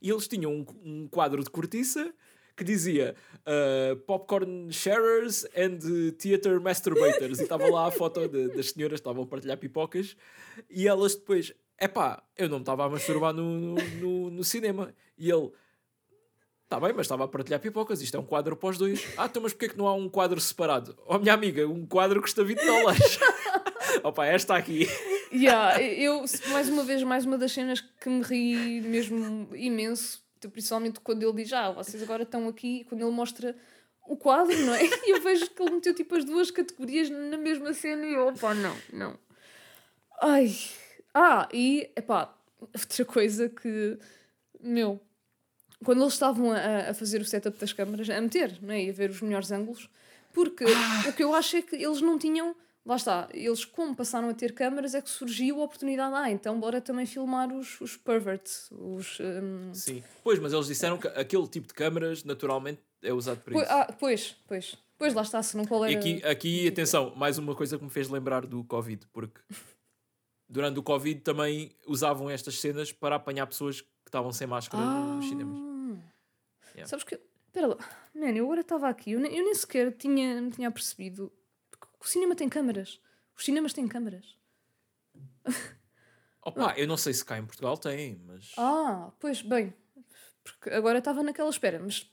[0.00, 2.14] e eles tinham um, um quadro de cortiça
[2.56, 5.80] que dizia uh, Popcorn Sharers and
[6.18, 10.16] Theater Masturbators e estava lá a foto de- das senhoras que estavam a partilhar pipocas
[10.70, 11.52] e elas depois,
[11.84, 15.50] epá, eu não me estava a masturbar no, no, no- no cinema e ele
[16.64, 18.00] Está bem, mas estava a partilhar pipocas.
[18.00, 19.04] Isto é um quadro para os dois.
[19.18, 20.96] Ah, então, mas porquê que não há um quadro separado?
[21.06, 23.18] Oh, minha amiga, um quadro custa 20 dólares.
[24.02, 24.86] Opa, esta aqui.
[25.30, 30.98] Yeah, eu, mais uma vez, mais uma das cenas que me ri mesmo imenso, principalmente
[31.00, 33.54] quando ele diz, ah, vocês agora estão aqui, quando ele mostra
[34.06, 34.80] o quadro, não é?
[35.06, 38.28] E eu vejo que ele meteu tipo as duas categorias na mesma cena e eu,
[38.28, 39.18] opá, não, não.
[40.22, 40.50] Ai,
[41.14, 43.98] ah, e, epá, outra coisa que,
[44.60, 45.00] meu,
[45.84, 48.84] quando eles estavam a, a fazer o setup das câmaras, a meter, não é?
[48.84, 49.88] E a ver os melhores ângulos,
[50.32, 50.64] porque
[51.08, 52.54] o que eu acho é que eles não tinham.
[52.84, 56.14] Lá está, eles como passaram a ter câmaras é que surgiu a oportunidade.
[56.16, 59.20] Ah, então bora também filmar os, os perverts, os.
[59.20, 60.02] hum, Sim.
[60.24, 63.72] Pois, mas eles disseram que aquele tipo de câmaras naturalmente é usado para Pois, isso.
[63.72, 64.76] ah, pois, pois.
[64.98, 65.98] Pois lá está, se não qual E era.
[65.98, 69.40] aqui, aqui, atenção, mais uma coisa que me fez lembrar do Covid, porque
[70.52, 75.26] durante o Covid também usavam estas cenas para apanhar pessoas que estavam sem máscara nos
[75.26, 75.58] cinemas.
[76.74, 76.86] Yeah.
[76.86, 77.18] Sabes que.
[77.46, 77.76] Espera lá,
[78.14, 81.30] man, eu agora estava aqui, eu nem, eu nem sequer tinha, me tinha percebido
[81.70, 82.98] que o cinema tem câmaras.
[83.36, 84.36] Os cinemas têm câmaras.
[86.44, 88.52] Opa, eu não sei se cá em Portugal tem, mas.
[88.56, 89.72] Ah, pois, bem.
[90.42, 92.10] Porque agora estava naquela espera, mas.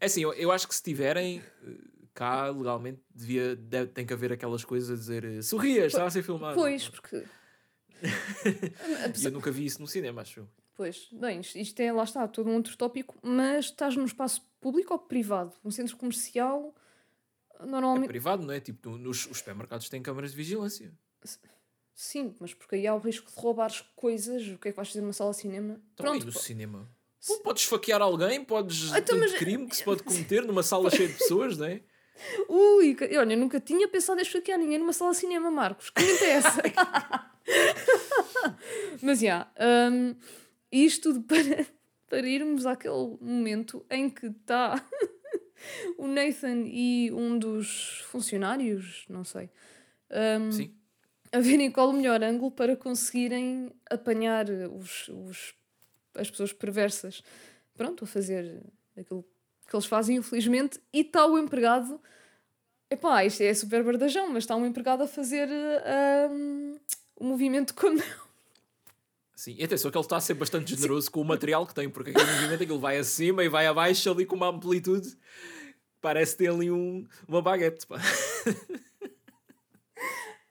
[0.00, 1.70] É assim, eu, eu acho que se tiverem eh,
[2.14, 6.10] cá legalmente, devia, deve, tem que haver aquelas coisas a dizer eh, sorria, está a
[6.10, 6.54] ser filmado.
[6.54, 7.24] Pois, porque.
[9.20, 10.48] E eu nunca vi isso no cinema, acho.
[10.74, 14.92] Pois, bem, isto, é, lá está, todo um outro tópico, mas estás num espaço público
[14.92, 15.52] ou privado?
[15.64, 16.72] Um centro comercial,
[17.58, 18.06] É normalmente.
[18.06, 18.60] privado, não é?
[18.60, 20.92] Tipo, no- nos os supermercados têm câmaras de vigilância.
[21.94, 24.46] Sim, mas porque aí há o risco de roubares coisas.
[24.46, 25.80] O que é que vais fazer numa sala de cinema?
[25.94, 26.88] Então, Pronto, no cinema?
[27.26, 28.92] Pô, Podes esfaquear alguém, podes.
[28.92, 31.82] Então, mas- crime que se pode cometer numa sala cheia de pessoas, não é?
[32.48, 35.90] Ui, olha, eu nunca tinha pensado em esfaquear ninguém numa sala de cinema, Marcos.
[35.90, 36.62] Que mente é essa?
[39.02, 39.50] Mas, já,
[39.90, 40.14] hum,
[40.70, 41.66] isto tudo para,
[42.08, 44.84] para irmos àquele momento em que está
[45.96, 49.50] o Nathan e um dos funcionários, não sei,
[50.50, 50.74] Sim.
[51.32, 55.54] a verem qual o melhor ângulo para conseguirem apanhar os, os,
[56.14, 57.22] as pessoas perversas.
[57.76, 58.62] Pronto, a fazer
[58.96, 59.24] aquilo
[59.68, 62.00] que eles fazem, infelizmente, e está o empregado.
[62.90, 66.28] Epá, isto é super bardajão, mas está um empregado a fazer eh,
[67.14, 68.28] o movimento com a mão.
[69.36, 71.88] Sim, e atenção que ele está a ser bastante generoso com o material que tem,
[71.88, 75.16] porque aquele movimento aquilo vai acima e vai abaixo ali com uma amplitude.
[76.00, 77.86] Parece ter ali um, uma baguete.
[77.86, 78.00] Pá.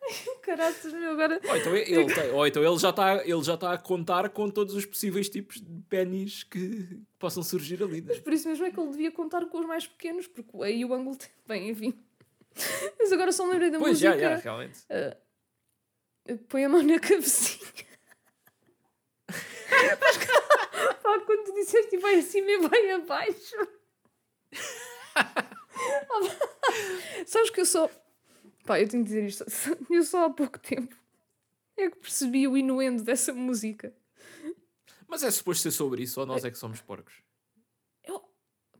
[0.42, 1.40] Caraças, meu, agora.
[1.48, 4.74] Ou, então ele tem- ou então ele já está já está a contar com todos
[4.76, 8.02] os possíveis tipos de pênis que possam surgir ali.
[8.02, 8.16] né?
[8.20, 10.94] Por isso mesmo é que ele devia contar com os mais pequenos, porque aí o
[10.94, 11.30] ângulo tem.
[11.46, 11.94] Bem, enfim.
[12.98, 14.30] Mas agora só me lembrei da Pois, já, música.
[14.30, 14.80] já, realmente.
[16.50, 17.68] Põe a mão na cabecinha.
[19.30, 20.18] Mas,
[21.04, 23.56] pá, quando tu disseste e vai acima e vai abaixo.
[27.26, 27.90] Sabes que eu só.
[28.68, 29.46] Pá, eu tenho que dizer isto.
[29.90, 30.96] Eu só há pouco tempo
[31.78, 33.94] é que percebi o inuendo dessa música.
[35.08, 37.14] Mas é suposto ser sobre isso, ou nós é que somos porcos?
[38.04, 38.22] Eu...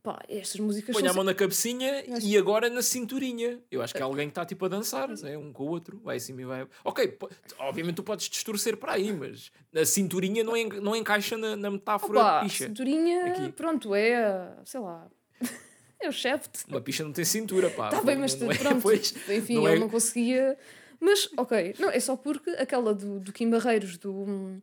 [0.02, 3.62] Pá, estas músicas Põe a mão na cabecinha e agora na cinturinha.
[3.70, 5.38] Eu acho que é alguém que está tipo a dançar, né?
[5.38, 6.66] um com o outro, vai assim e vai.
[6.84, 11.36] Ok, po- obviamente tu podes distorcer para aí, mas a cinturinha não, en- não encaixa
[11.36, 12.66] na, na metáfora Opa, de picha.
[12.66, 13.52] cinturinha, Aqui.
[13.52, 14.56] pronto, é.
[14.64, 15.08] sei lá.
[16.00, 16.48] É o chefe.
[16.68, 17.86] Uma picha não tem cintura, pá.
[17.86, 18.80] Está Tá bem, mas não, não é, pronto.
[18.82, 20.56] pois, Enfim, não ele é- não conseguia.
[21.00, 24.12] Mas, ok, não, é só porque aquela do, do Kim Barreiros, do.
[24.12, 24.60] hum,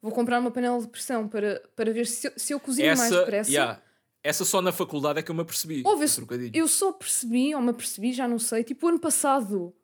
[0.00, 3.00] vou comprar uma panela de pressão para, para ver se, eu- se eu cozinho mais
[3.00, 3.50] essa, depressa.
[3.50, 3.82] yeah,
[4.22, 5.82] essa só na faculdade é que eu me apercebi.
[5.84, 6.52] Ouve, trocadilho.
[6.54, 9.74] Eu só percebi, ou me apercebi, já não sei, tipo ano passado.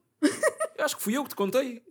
[0.77, 1.83] Eu acho que fui eu que te contei.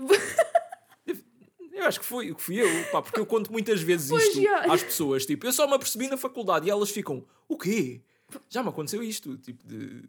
[1.71, 2.05] Eu acho que
[2.35, 4.73] que fui eu, pá, porque eu conto muitas vezes Pois, isto já.
[4.73, 5.25] às pessoas.
[5.25, 8.01] Tipo, eu só me apercebi na faculdade e elas ficam, o quê?
[8.49, 9.37] Já me aconteceu isto.
[9.37, 10.03] Tipo, de.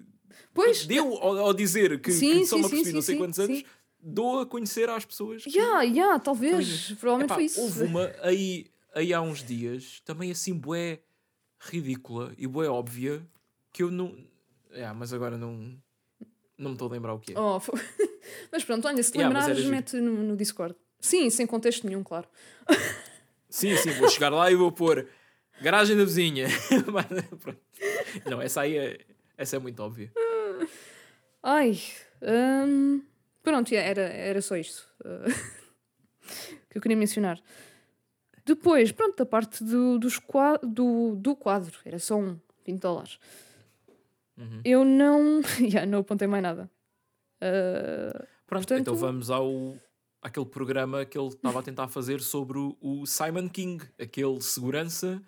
[0.54, 3.16] Pois, Deu ao, ao dizer que, Sim, que só sim, me apercebi sim, não sei
[3.16, 3.62] quantos anos,
[4.00, 5.42] dou a conhecer às pessoas.
[5.42, 6.92] já, já, talvez.
[6.92, 7.60] Provavelmente Epá, foi isso.
[7.60, 11.00] Houve uma aí, aí há uns dias, também assim, bué
[11.58, 13.26] ridícula e bué óbvia,
[13.72, 14.16] que eu não.
[14.70, 15.76] É, mas agora não.
[16.56, 17.38] Não me estou a lembrar o que é.
[17.40, 17.72] Oh, fo-
[18.52, 20.76] mas pronto, olha, se te Yeah, lembrares, mete no, no Discord.
[21.00, 22.28] Sim, sem contexto nenhum, claro.
[23.48, 25.08] Sim, sim, vou chegar lá e vou pôr
[25.60, 26.46] garagem da vizinha.
[28.28, 29.00] Não, essa aí é,
[29.36, 30.12] essa é muito óbvia.
[31.42, 31.78] Ai,
[32.66, 33.02] hum,
[33.42, 34.86] pronto, era, era só isto.
[35.04, 35.30] uh,
[36.70, 37.40] que eu queria mencionar.
[38.44, 43.18] Depois, pronto, a parte do, dos qua do, do quadro, era só um, 20 dólares.
[44.36, 44.60] Uhum.
[44.64, 45.40] Eu não.
[45.60, 46.70] yeah, não apontei mais nada.
[47.42, 49.76] Uh, Pronto, portanto- então vamos ao
[50.22, 55.22] aquele programa que ele estava a tentar fazer sobre o Simon King, aquele segurança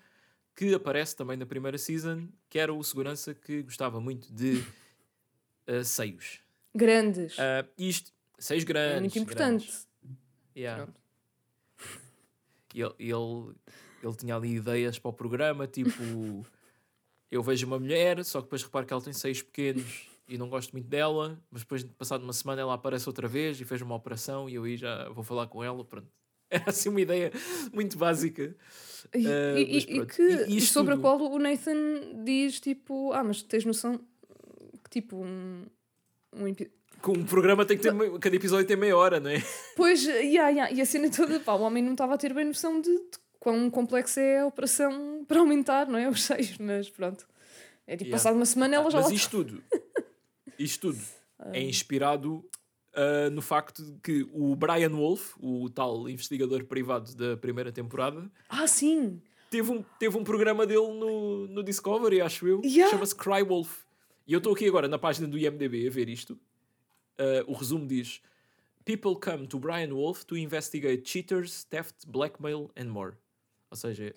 [0.55, 4.65] que aparece também na primeira season, que era o segurança que gostava muito de
[5.69, 6.41] uh, seios.
[6.75, 7.37] grandes.
[7.39, 8.97] Uh, isto, seios grandes.
[8.97, 9.67] é muito importante.
[9.67, 9.89] grandes.
[10.57, 10.85] Yeah.
[10.85, 11.01] Pronto.
[12.75, 13.55] E ele, ele,
[14.03, 15.93] ele tinha ali ideias para o programa, tipo,
[17.31, 20.49] eu vejo uma mulher, só que depois reparo que ela tem seios pequenos e não
[20.49, 23.95] gosto muito dela, mas depois, passado uma semana, ela aparece outra vez e fez uma
[23.95, 26.09] operação e eu aí já vou falar com ela, pronto.
[26.53, 27.33] Era assim uma ideia
[27.73, 28.55] muito básica.
[29.15, 33.25] E, Ah, e- e que, E- sobre a tudo- qual o Nathan diz tipo, ah,
[33.25, 33.99] mas tens noção
[34.85, 35.65] que tipo um,
[36.35, 36.55] um
[37.01, 39.43] Com um programa tem que ter, cada episódio tem meia hora, não é?
[39.77, 42.45] Pois, yeah, yeah, e a cena toda, pá, o homem não estava a ter bem
[42.45, 46.09] noção de, de quão complexo é a operação para aumentar, não é?
[46.09, 47.27] Os seios, mas pronto.
[47.87, 48.13] É tipo, Yeah.
[48.13, 49.63] passado uma semana ela já Mas lá isto tudo,
[50.59, 51.03] isto tudo
[51.53, 52.45] é inspirado
[52.95, 58.31] ah, no facto de que o Brian Wolf, o tal investigador privado da primeira temporada,
[58.49, 59.21] Ah, sim!
[59.51, 62.91] teve um, teve um programa dele no, no Discovery, acho eu, que Yeah.
[62.91, 63.81] chama-se Cry Wolf.
[64.27, 66.39] E eu estou aqui agora na página do IMDB a ver isto.
[67.19, 68.21] Ah, o resumo diz:
[68.85, 73.13] People come to Brian Wolf to investigate cheaters, theft, blackmail and more.
[73.71, 74.15] Ou seja,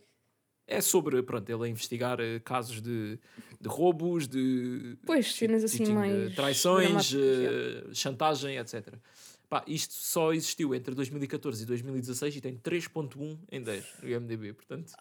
[0.68, 3.20] é sobre, pronto, ele a investigar eh, casos de,
[3.60, 8.96] de roubos, de Pois, cenas assim mais traições, eh, chantagem, etc.
[9.48, 14.54] Pá, isto só existiu entre 2014 e 2016 e tem 3.1 em 10 no IMDB,
[14.54, 14.94] portanto...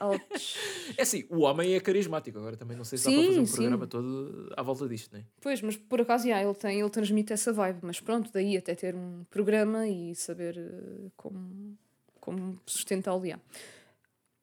[0.00, 0.56] Ouch.
[0.96, 3.40] É assim, o homem é carismático, agora também não sei se dá Sim, para fazer
[3.40, 3.54] um sim.
[3.56, 5.24] programa todo à volta disto, né?
[5.40, 8.74] Pois, mas por acaso, yeah, ele, tem, ele transmite essa vibe, mas pronto, daí até
[8.74, 11.76] ter um programa e saber eh, como,
[12.20, 13.26] como sustentá-lo.
[13.26, 13.42] yeah.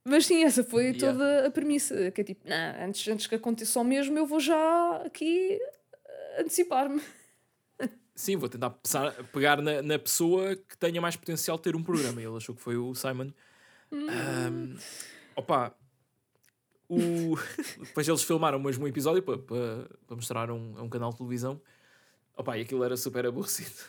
[0.06, 1.00] Mas sim, essa foi Yeah.
[1.00, 4.40] toda a premissa, que é tipo, nah, antes, antes que aconteça o mesmo, eu vou
[4.40, 5.60] já aqui
[6.06, 7.02] eh, antecipar-me.
[8.16, 11.82] Sim, vou tentar pensar, pegar na, na pessoa que tenha mais potencial de ter um
[11.82, 12.22] programa.
[12.22, 13.32] Ele achou que foi o Simon.
[13.92, 14.76] Ahm,
[15.36, 15.76] opa,
[16.88, 17.36] o...
[17.80, 21.18] depois eles filmaram mesmo um episódio para, para, para mostrar a um, um canal de
[21.18, 21.60] televisão.
[22.36, 23.80] Opa, e aquilo era super aborrecido.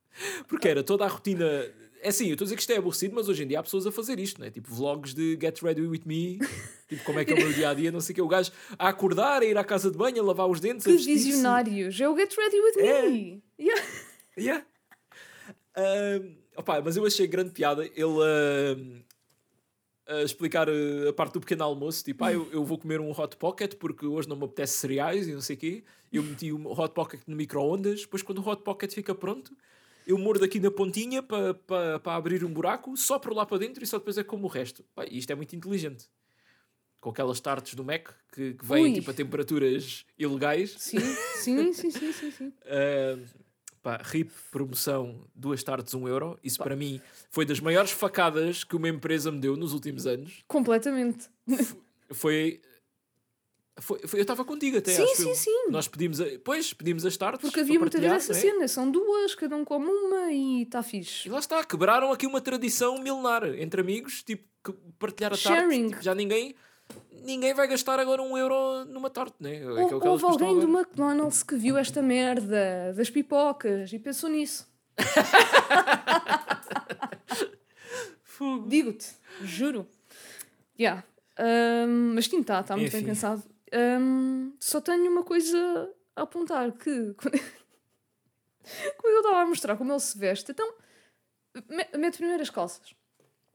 [0.48, 1.44] Porque era toda a rotina.
[2.04, 3.62] É assim, eu estou a dizer que isto é aborrecido, mas hoje em dia há
[3.62, 4.50] pessoas a fazer isto, né?
[4.50, 6.38] Tipo vlogs de Get Ready With Me,
[6.86, 8.20] tipo como é que é o meu dia a dia, não sei o que.
[8.20, 10.98] O gajo a acordar, a ir à casa de banho, a lavar os dentes, Que
[10.98, 11.98] visionários!
[11.98, 13.08] É o Get Ready With É.
[13.08, 13.42] Me!
[13.58, 13.82] Yeah.
[14.36, 14.66] Yeah.
[15.74, 19.02] Ahm, opa, mas eu achei grande piada ele ahm,
[20.06, 22.04] a explicar uh, a parte do pequeno almoço.
[22.04, 25.26] Tipo, ah, eu, eu vou comer um hot pocket porque hoje não me apetece cereais
[25.26, 25.84] e não sei o quê.
[26.12, 28.02] Eu meti o hot pocket no micro-ondas.
[28.02, 29.56] Depois, quando o hot pocket fica pronto,
[30.06, 33.58] eu mordo aqui na pontinha para pa, pa abrir um buraco, só por lá para
[33.58, 34.84] dentro e só depois é como o resto.
[34.94, 36.08] Pá, isto é muito inteligente.
[37.00, 40.74] Com aquelas tartes do Mac que, que vêm tipo, a temperaturas ilegais.
[40.78, 42.48] Sim, sim, sim, sim, sim, sim.
[42.48, 43.22] Uh,
[43.82, 46.38] pá, RIP promoção, duas tardes, um euro.
[46.42, 47.00] Isso para mim
[47.30, 50.42] foi das maiores facadas que uma empresa me deu nos últimos anos.
[50.48, 51.28] Completamente.
[52.10, 52.60] Foi.
[53.80, 54.92] Foi, foi- eu estava contigo até.
[54.92, 55.34] Sim, sim, eu.
[55.34, 55.70] sim.
[55.70, 57.40] Nós pedimos, a, pois, pedimos as tardes.
[57.40, 58.34] Porque havia muita vez essa é?
[58.34, 61.28] cena, são duas, cada um come uma e está E fixe.
[61.28, 65.60] lá está, quebraram aqui uma tradição milenar entre amigos, tipo, que partilhar a tarde.
[65.60, 65.88] Sharing.
[65.90, 66.54] tipo, já ninguém.
[67.24, 69.62] Ninguém vai gastar agora um euro numa tarte, né?
[69.62, 70.68] É Ou, que houve alguém do.
[70.68, 74.68] McDonald's que viu esta merda das pipocas e pensou nisso.
[78.68, 79.06] Digo-te,
[79.42, 79.86] juro.
[80.78, 81.04] Yeah.
[81.38, 83.10] Um, mas sim, está tá muito bem Enfim.
[83.10, 83.42] pensado.
[83.74, 87.32] Um, só tenho uma coisa a apontar: que quando
[88.98, 90.74] quando eu estava a mostrar como ele se veste, então
[91.68, 92.94] me- mete primeiro as calças,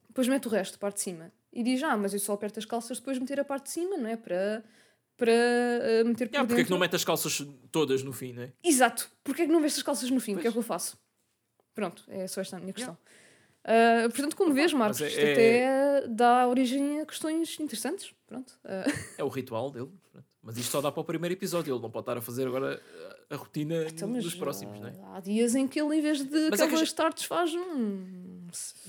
[0.08, 2.66] depois mete o resto, parte de cima, e diz: Ah, mas eu só aperto as
[2.66, 4.16] calças depois de meter a parte de cima, não é?
[4.18, 4.64] Para,
[5.18, 6.72] para uh, meter por Yeah, porque é que dentro.
[6.72, 8.52] não mete as calças todas no fim, né?
[8.64, 9.10] Exato.
[9.24, 10.36] Porquê é que não vestes as calças no fim?
[10.36, 10.98] O que é que eu faço?
[11.74, 12.98] Pronto, é só esta a minha questão.
[13.72, 18.12] Ah, portanto, como vês, Marcos, mas isto é- até dá origem a questões interessantes.
[18.26, 18.54] Pronto.
[18.66, 18.84] Ah,
[19.20, 19.90] É o ritual dele.
[20.42, 21.74] Mas isto só dá para o primeiro episódio.
[21.76, 22.82] Ele não pode estar a fazer agora
[23.30, 24.94] a, rotina então, dos próximos, ah, né?
[25.14, 27.54] Há dias em que ele, em vez de Mas é que aquelas já- tartes, faz
[27.54, 28.48] um.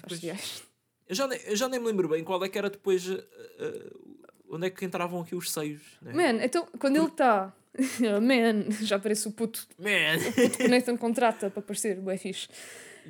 [0.09, 0.63] Faz.
[1.09, 3.07] Eu já, nem, eu já nem me lembro bem qual é que era depois.
[3.07, 4.19] uh, uh,
[4.53, 5.83] onde é que entravam aqui os seios.
[6.01, 6.13] Né?
[6.13, 7.53] Man, então, quando ele está.
[8.23, 10.19] Man, já parece o puto, Man!
[10.35, 12.49] puto que o Nathan contrata para parecer, bué fixe.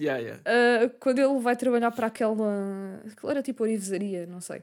[0.00, 0.42] Yeah, yeah.
[0.44, 3.02] Ah, quando ele vai trabalhar para aquela.
[3.10, 4.62] Aquilo era tipo orivesaria, não sei.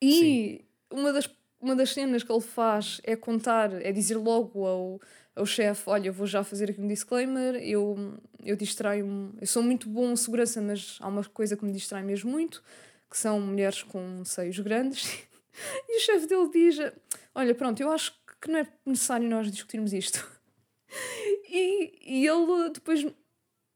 [0.00, 1.28] E uma das
[1.60, 5.00] uma das cenas que ele faz é contar, é dizer logo ao,
[5.34, 8.14] ao chefe: Olha, eu vou já fazer aqui um disclaimer, eu,
[8.44, 12.02] eu distraio-me, eu sou muito bom em segurança, mas há uma coisa que me distrai
[12.02, 12.62] mesmo muito,
[13.10, 15.18] que são mulheres com seios grandes.
[15.88, 16.78] e o chefe dele diz:
[17.34, 20.30] Olha, pronto, eu acho que não é necessário nós discutirmos isto.
[21.50, 23.04] e, e ele depois,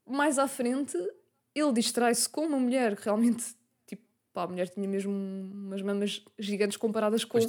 [0.05, 0.97] mais à frente,
[1.55, 3.43] ele distrai-se com uma mulher que realmente,
[3.87, 4.03] tipo,
[4.33, 7.39] pá, a mulher tinha mesmo umas mamas gigantes comparadas com,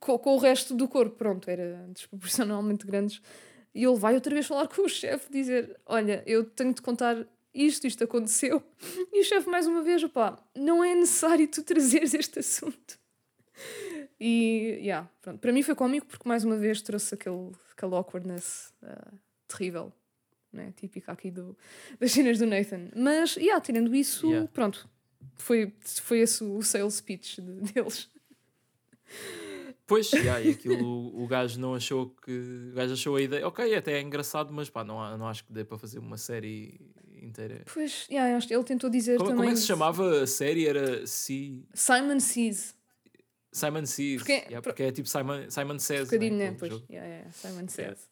[0.00, 3.20] com, com, o resto do corpo, pronto, era desproporcionalmente grandes.
[3.74, 7.26] E ele vai outra vez falar com o chefe, dizer: Olha, eu tenho de contar
[7.54, 8.62] isto, isto aconteceu.
[9.12, 12.98] E o chefe, mais uma vez, pá, não é necessário tu trazeres este assunto.
[14.20, 15.38] E, yeah, pronto.
[15.38, 19.92] Para mim foi cómico porque, mais uma vez, trouxe aquele, aquele awkwardness uh, terrível
[20.52, 20.72] né?
[20.76, 21.56] típica aqui do,
[21.98, 22.88] das cenas do Nathan.
[22.96, 24.48] Mas, yeah, tirando isso, yeah.
[24.52, 24.88] pronto,
[25.36, 25.72] foi,
[26.02, 28.08] foi esse o sales pitch de, deles.
[29.86, 32.70] Pois, yeah, e aquilo o gajo não achou que.
[32.72, 33.48] O gajo achou a ideia.
[33.48, 36.78] Ok, até é engraçado, mas pá, não, não acho que dê para fazer uma série
[37.22, 37.62] inteira.
[37.72, 39.44] Pois, yeah, ele tentou dizer como, também.
[39.44, 40.66] Como é que se chamava a série?
[40.66, 41.62] Era C...
[41.72, 42.76] Simon Sees.
[43.50, 44.18] Simon Sees.
[44.18, 46.02] Porque, yeah, porque é tipo Simon, Simon Says.
[46.02, 46.56] Um bocadinho, né?
[46.58, 48.08] Pois, yeah, yeah, Simon Says.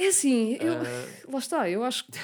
[0.00, 0.80] É assim, eu, uh...
[1.30, 2.18] lá está, eu acho que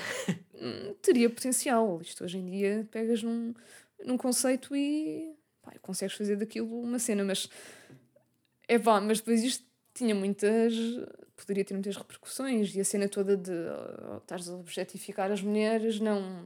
[1.02, 2.00] teria potencial.
[2.00, 3.52] Isto hoje em dia pegas num,
[4.02, 7.50] num conceito e pá, consegues fazer daquilo uma cena, mas
[8.66, 9.62] é vá, mas depois isto
[9.92, 10.72] tinha muitas.
[11.36, 16.00] poderia ter muitas repercussões e a cena toda de oh, estás a objetificar as mulheres
[16.00, 16.44] não.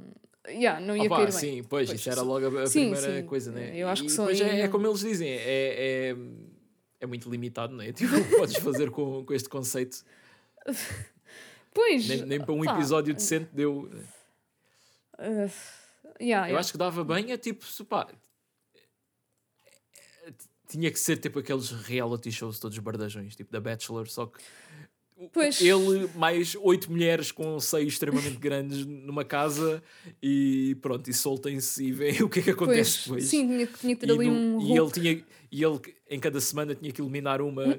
[0.48, 1.64] Yeah, não ia Opa, cair sim, bem.
[1.64, 3.26] pois, pois, isso era logo a, sim, primeira sim.
[3.26, 3.72] coisa, né?
[3.76, 6.16] Eu acho e que só é, é como eles dizem, é, é,
[6.98, 7.92] é muito limitado, não é?
[7.92, 10.02] Tipo, o que podes fazer com, com este conceito.
[11.72, 12.08] Pois.
[12.08, 12.74] Nem, nem para um pá.
[12.74, 13.90] episódio decente deu.
[15.18, 15.50] Uh,
[16.20, 16.58] yeah, eu yeah.
[16.58, 18.08] acho que dava bem, é tipo, pá,
[20.70, 24.40] tinha que ser tipo aqueles reality shows todos bardajões, tipo da Bachelor, só que
[25.32, 25.60] pois.
[25.60, 29.82] ele mais oito mulheres com seios extremamente grandes numa casa
[30.22, 33.04] e pronto, e soltem-se e veem o que é que acontece pois.
[33.04, 33.24] depois.
[33.24, 34.60] Sim, tinha, tinha que ter e ali no, um.
[34.60, 37.78] E ele, tinha, e ele em cada semana tinha que eliminar uma.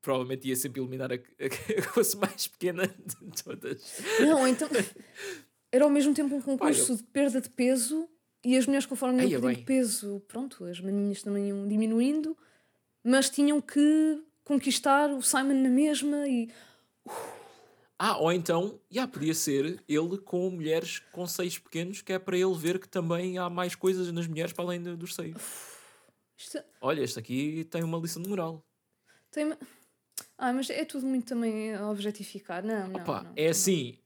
[0.00, 4.02] Provavelmente ia sempre eliminar a, a, mais pequena de todas.
[4.20, 4.68] Não, então.
[5.70, 6.96] Era ao mesmo tempo um concurso eu...
[6.96, 8.08] de perda de peso
[8.44, 12.36] e as mulheres, conforme iam perdendo peso, pronto, as maninhas também iam diminuindo,
[13.02, 16.50] mas tinham que conquistar o Simon na mesma e.
[17.98, 22.38] Ah, ou então, já podia ser ele com mulheres com seios pequenos, que é para
[22.38, 25.42] ele ver que também há mais coisas nas mulheres para além dos seios.
[26.36, 26.62] Isto...
[26.80, 28.64] Olha, este aqui tem uma lição de moral.
[29.32, 29.52] Tem.
[30.38, 32.64] Ah, mas é tudo muito também a objetificar.
[32.64, 33.00] Não, não.
[33.00, 33.50] Opa, não, é não.
[33.50, 33.98] assim,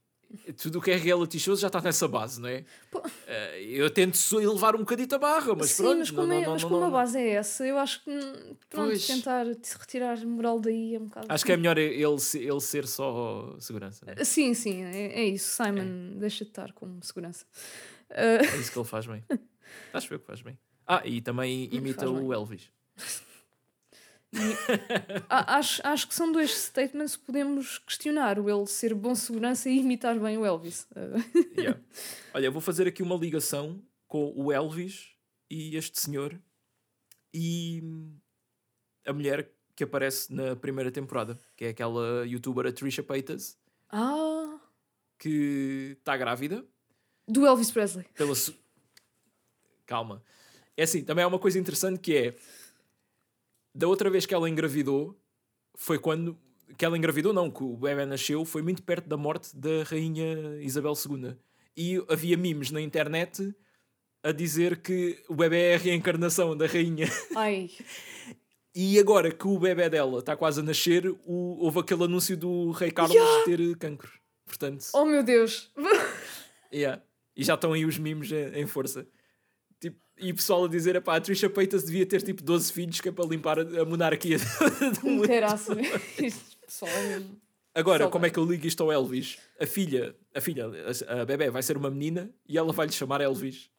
[0.57, 2.65] tudo o que é reality shows já está nessa base, não é?
[2.89, 2.99] Pô.
[2.99, 5.99] Uh, eu tento elevar um bocadito a barra, mas Sim, pronto.
[5.99, 8.11] Mas como, não, é, não, mas como a base é essa, eu acho que
[8.69, 9.05] pronto, pois.
[9.05, 11.27] tentar retirar moral daí é um bocado.
[11.29, 14.05] Acho que é melhor ele, ele ser só segurança.
[14.07, 14.23] É?
[14.23, 15.55] Sim, sim, é, é isso.
[15.55, 16.19] Simon, é.
[16.19, 17.45] deixa de estar como segurança.
[18.09, 19.23] É isso que ele faz bem.
[19.93, 20.57] Acho que faz bem.
[20.85, 22.71] Ah, e também imita o Elvis.
[25.29, 29.79] acho, acho que são dois statements que podemos questionar: o ele ser bom segurança e
[29.79, 30.87] imitar bem o Elvis.
[31.57, 31.79] yeah.
[32.33, 35.11] Olha, vou fazer aqui uma ligação com o Elvis
[35.49, 36.39] e este senhor
[37.33, 37.81] e
[39.05, 43.57] a mulher que aparece na primeira temporada, que é aquela youtuber a Trisha Paytas.
[43.89, 44.59] Ah!
[45.17, 46.65] Que está grávida.
[47.27, 48.05] Do Elvis Presley.
[48.13, 48.53] Pela su...
[49.85, 50.21] Calma.
[50.75, 52.35] É assim, também há uma coisa interessante que é
[53.73, 55.19] da outra vez que ela engravidou
[55.75, 56.37] foi quando
[56.77, 60.59] que ela engravidou, não, que o bebê nasceu, foi muito perto da morte da rainha
[60.61, 61.35] Isabel II.
[61.75, 63.55] E havia memes na internet
[64.23, 67.07] a dizer que o bebê é a reencarnação da rainha.
[67.35, 67.69] Ai.
[68.73, 72.71] e agora que o bebê dela está quase a nascer, o, houve aquele anúncio do
[72.71, 73.45] rei Carlos yeah.
[73.45, 74.11] ter cancro.
[74.45, 75.71] Portanto, oh meu Deus!
[76.73, 77.01] yeah.
[77.35, 79.07] E já estão aí os memes em, em força.
[79.83, 83.01] Tipo, e o pessoal a dizer, pá, a Trisha Paytas devia ter tipo 12 filhos
[83.01, 84.37] que é para limpar a, a monarquia
[85.01, 85.25] do mundo.
[85.25, 85.75] Interaço,
[86.65, 87.21] pessoal é
[87.75, 89.39] Agora, como é que eu ligo isto ao Elvis?
[89.59, 90.71] A filha, a filha,
[91.09, 93.69] a, a bebê vai ser uma menina e ela vai lhe chamar Elvis.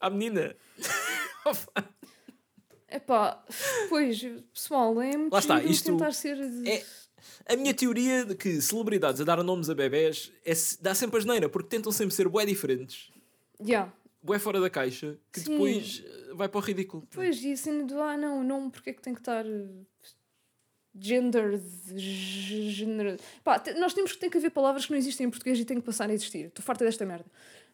[0.00, 0.56] A menina!
[2.88, 3.44] Epá,
[3.90, 4.18] pois,
[4.54, 6.38] pessoal, é muito Lá está, isto tentar ser...
[6.66, 6.82] É,
[7.52, 11.20] a minha teoria de que celebridades a dar nomes a bebés é, dá sempre a
[11.20, 13.10] geneira, porque tentam sempre ser bué diferentes.
[13.60, 13.66] Já.
[13.66, 15.52] Yeah bué fora da caixa que Sim.
[15.52, 17.06] depois eh, vai para o ridículo.
[17.10, 19.68] Pois, e assim do ah, não, o nome porque é que tem que estar eh,
[20.98, 21.60] gender,
[21.96, 23.18] gender.
[23.44, 25.78] Pá, nós temos que ter que haver palavras que não existem em português e têm
[25.80, 26.46] que passar a existir.
[26.46, 27.26] Estou farta desta merda.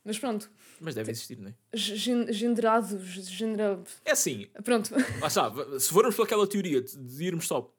[0.05, 0.49] Mas pronto,
[0.81, 1.55] Mas deve existir, não é?
[1.75, 3.83] gen- generados, genera...
[4.05, 4.95] É assim, Pronto.
[5.21, 7.75] lá está, v- se formos pelaquela teoria de, de irmos só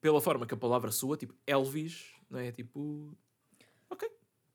[0.00, 2.50] pela forma que a palavra soa, tipo Elvis, não é?
[2.50, 3.16] Tipo.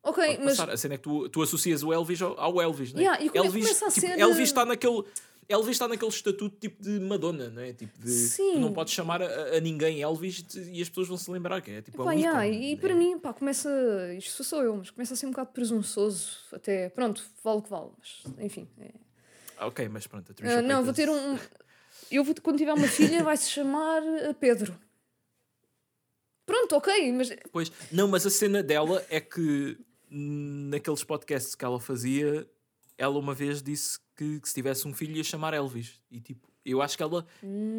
[0.01, 0.71] Ok, pode mas passar.
[0.71, 3.03] A cena é que tu, tu associas o Elvis ao, ao Elvis, não é?
[3.03, 5.03] Yeah, e como é que Elvis, começa a tipo, ser- Elvis está naquele.
[5.49, 7.73] Elvis está naquele estatuto tipo de Madonna, não é?
[7.73, 8.11] Tipo de.
[8.11, 8.53] Sim.
[8.53, 11.71] Tu não podes chamar a, a ninguém Elvis e as pessoas vão se lembrar que
[11.71, 12.81] é tipo Pá, é um yeah, ícone, e né?
[12.81, 13.69] para mim, pá, começa.
[14.15, 16.37] Isto sou eu, mas começa a ser um bocado presunçoso.
[16.53, 17.89] Até, pronto, vale o que vale.
[17.97, 18.67] Mas, enfim.
[18.79, 18.91] é.
[19.57, 20.31] Ah, ok, mas pronto.
[20.31, 21.37] a Trisha não, vou ter um.
[22.11, 24.79] Eu vou, quando tiver uma filha, vai-se chamar uh, Pedro.
[26.45, 27.29] Pronto, ok, mas.
[27.51, 29.77] Pois, não, mas a cena dela é que
[30.09, 32.47] naqueles podcasts que ela fazia,
[32.97, 36.01] ela uma vez disse que, que se tivesse um filho ia chamar Elvis.
[36.11, 37.25] E tipo, eu acho que ela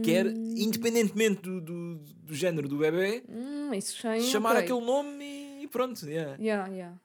[0.04, 4.20] quer, independentemente do, do, do género do bebê, Hum, é.
[4.20, 4.64] chamar ok.
[4.64, 6.04] aquele nome e pronto.
[6.06, 6.36] Yeah.
[6.40, 7.00] Yeah, yeah.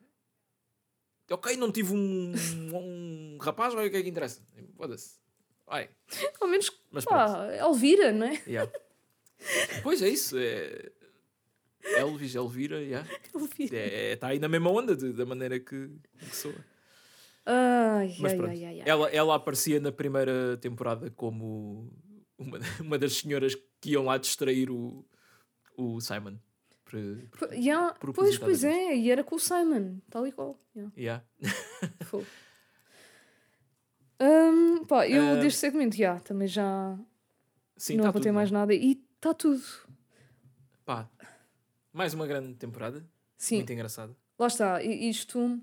[1.29, 2.33] Ok, não tive um,
[2.73, 4.41] um rapaz, vai o que é que interessa?
[4.77, 5.15] Foda-se.
[5.65, 5.89] Vai.
[6.39, 7.17] Ao menos, Mas pronto.
[7.17, 8.41] pá, Elvira, não é?
[8.47, 8.71] Yeah.
[9.81, 10.35] Pois é isso.
[10.37, 10.91] É...
[11.97, 13.07] Elvis, Elvira, yeah.
[13.33, 13.77] Elvira.
[13.77, 15.89] é, está aí na mesma onda de- da maneira que,
[16.19, 16.55] que soa.
[17.45, 18.89] Ai, Mas pronto, ai, ai, ai.
[18.89, 21.91] Ela, ela aparecia na primeira temporada como
[22.37, 25.05] uma, uma das senhoras que iam lá distrair o,
[25.77, 26.37] o Simon.
[26.85, 30.59] Pre- P- yeah, pois, pois é, e era com o Simon, tal e qual.
[30.75, 30.91] Yeah.
[30.97, 31.23] Yeah.
[34.19, 36.97] Hum, pá, eu Ah, deste segmento, já, também já
[37.75, 38.73] Sim, não tá apontei tudo, mais nada.
[38.73, 39.61] E está tudo.
[40.85, 41.09] Pá,
[41.95, 43.07] mais uma grande temporada.
[43.37, 44.15] Sim, Muito engraçada.
[44.37, 44.83] lá está.
[44.83, 45.61] Isto,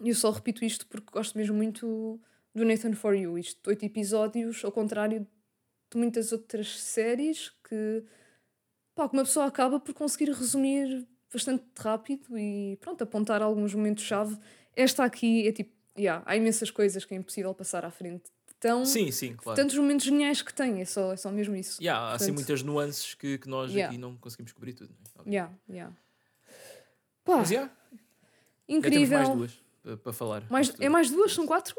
[0.00, 2.20] eu só repito isto porque gosto mesmo muito
[2.54, 3.36] do Nathan For You.
[3.36, 5.26] Isto, oito episódios, ao contrário
[5.90, 8.04] de muitas outras séries que,
[8.94, 14.38] pá, que uma pessoa acaba por conseguir resumir bastante rápido e, pronto, apontar alguns momentos-chave.
[14.76, 18.30] Esta aqui é tipo, yeah, há imensas coisas que é impossível passar à frente.
[18.64, 19.60] Tão, Sim, sim, claro.
[19.60, 21.82] tantos momentos geniais que tem, é só, é só mesmo isso.
[21.82, 23.90] Yeah, há assim Portanto- muitas nuances que, que nós Yeah.
[23.90, 24.88] aqui não conseguimos cobrir tudo.
[25.18, 25.22] Né?
[25.34, 25.94] Yeah, yeah.
[27.24, 27.70] Pá, Mas yeah,
[28.66, 29.18] incrível.
[29.18, 30.46] temos mais duas para, para falar.
[30.50, 31.34] Mais- é mais duas?
[31.34, 31.76] São quatro?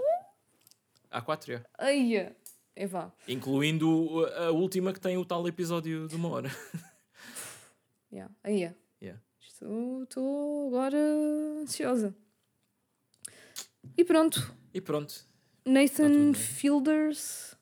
[1.10, 1.66] Há quatro, já.
[1.88, 2.36] Eia!
[2.76, 3.12] É vá.
[3.28, 6.50] Incluindo a última que tem o tal episódio de uma hora.
[8.14, 8.34] Yeah.
[8.46, 8.78] Eia.
[9.02, 9.20] Yeah.
[9.42, 10.98] Estou agora
[11.64, 12.16] ansiosa.
[13.98, 14.56] E pronto.
[14.74, 15.26] E pronto.
[15.66, 16.34] Nathan bem.
[16.34, 17.56] Fielders.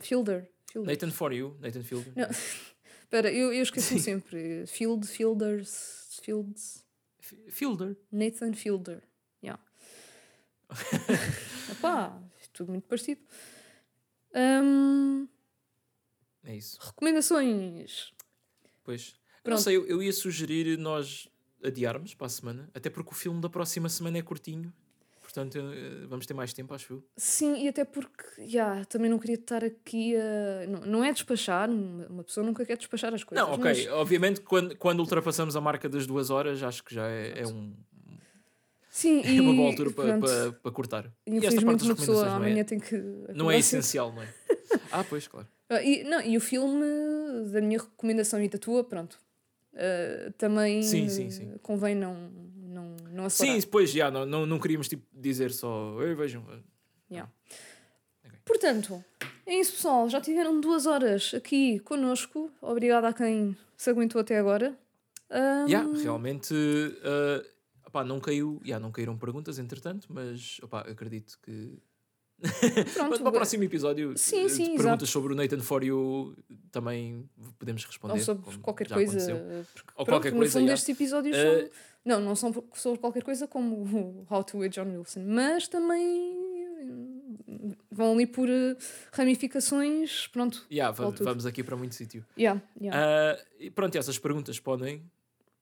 [0.00, 0.48] Fielder.
[0.70, 0.90] Fielder.
[0.92, 2.12] Nathan for you, Nathan Fielder.
[2.16, 2.28] Não.
[3.04, 4.04] Espera, eu, eu esqueci-me Sim.
[4.04, 4.66] sempre.
[4.66, 6.84] Field, Fielders, Fields.
[7.48, 7.96] Fielder.
[8.10, 9.02] Nathan Fielder.
[9.42, 9.62] Yeah.
[11.70, 12.20] Epá,
[12.52, 13.20] tudo muito parecido.
[14.34, 15.28] Hum,
[16.44, 16.78] É isso.
[16.80, 18.12] recomendações.
[18.82, 19.14] Pois.
[19.42, 19.56] Pronto.
[19.56, 21.28] Não sei, eu, eu ia sugerir nós
[21.62, 24.72] adiarmos para a semana, até porque o filme da próxima semana é curtinho.
[25.34, 27.04] Portanto, eh, vamos ter mais tempo, acho eu.
[27.16, 30.66] Sim, e até porque yeah, também não queria estar aqui a.
[30.68, 33.44] Não, não é despachar, uma pessoa nunca quer despachar as coisas.
[33.44, 33.64] Não, ok.
[33.64, 37.46] mas- Obviamente, quando, quando ultrapassamos a marca das duas horas, acho que já é, é
[37.48, 37.74] um,
[38.88, 41.12] Sim, é uma boa altura para, para, para cortar.
[41.26, 42.96] E esta parte das uma pessoa não amanhã é, tem que.
[43.34, 44.28] não é essencial, não é?
[44.92, 45.48] Ah, pois, claro.
[45.68, 46.84] Ah, E, não, e o filme
[47.50, 49.18] da minha recomendação e da tua, pronto.
[49.74, 51.58] ah, também Sim, sim, sim.
[51.60, 52.30] convém não,
[53.14, 53.30] não.
[53.30, 56.44] Sim, pois, já, não, não, não queríamos tipo, dizer só, "Ei, vejam.
[57.10, 57.30] Yeah.
[58.44, 59.02] Portanto,
[59.46, 60.08] é isso, pessoal.
[60.08, 62.50] Já tiveram duas horas aqui connosco.
[62.60, 64.76] Obrigada a quem se aguentou até agora.
[65.30, 66.54] Ah, Já, realmente,
[67.02, 67.42] ah,
[67.86, 71.78] opá, não caiu, já, não caíram perguntas, entretanto, mas opá, acredito que
[72.94, 75.06] pronto, Mas para o próximo episódio, Sim, eh, sim, perguntas exato.
[75.06, 76.36] sobre o Nathan For You
[76.70, 77.28] também
[77.58, 78.14] podemos responder.
[78.14, 79.12] ou sobre qualquer coisa.
[79.12, 79.64] aconteceu.
[79.72, 81.70] porque, Ou pronto, qualquer no coisa, fundo, estes episódios Eh, são.
[82.04, 86.44] Não, não são sobre qualquer coisa como o How to with John Wilson, mas também
[87.90, 88.76] vão ali por eh,
[89.12, 90.26] ramificações.
[90.28, 90.66] Pronto.
[90.70, 91.26] Yeah, va- Vale tudo.
[91.26, 92.24] vamos aqui para muito sítio.
[92.38, 93.00] Yeah, yeah.
[93.40, 95.02] Ah, e pronto, essas perguntas podem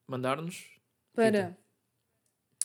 [0.06, 0.64] mandar-nos.
[1.14, 1.56] Para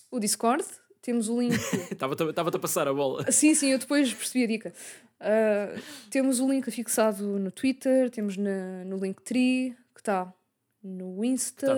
[0.10, 0.64] o Discord,
[1.02, 1.54] temos o link.
[1.91, 3.30] Estava-te a passar a bola.
[3.32, 4.74] sim, sim, eu depois percebi a dica.
[5.20, 5.76] Ah,
[6.10, 10.34] temos o link afixado no Twitter, temos na, no Linktree, que está
[10.82, 11.68] no Insta.
[11.68, 11.74] Tá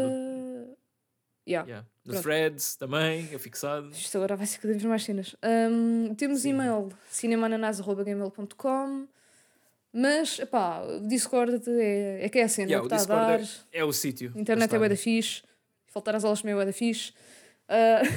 [1.49, 1.67] Yeah.
[1.67, 1.87] Yeah.
[2.05, 2.23] No Pronto.
[2.23, 3.89] threads também, afixado.
[3.91, 5.35] Isto agora vai ser cada vez mais cenas.
[5.41, 6.49] Ahm, temos Sim.
[6.49, 9.07] e-mail cinemananás.gmail.com
[9.91, 12.95] Mas, epá, o Discord é, é que é a cena, Yeah, é o o que
[12.95, 13.39] está a dar.
[13.39, 14.31] Discord É o sítio.
[14.35, 15.41] A internet é da fixe.
[15.87, 17.13] Faltar às aulas também é da fixe.
[17.67, 18.01] Ah,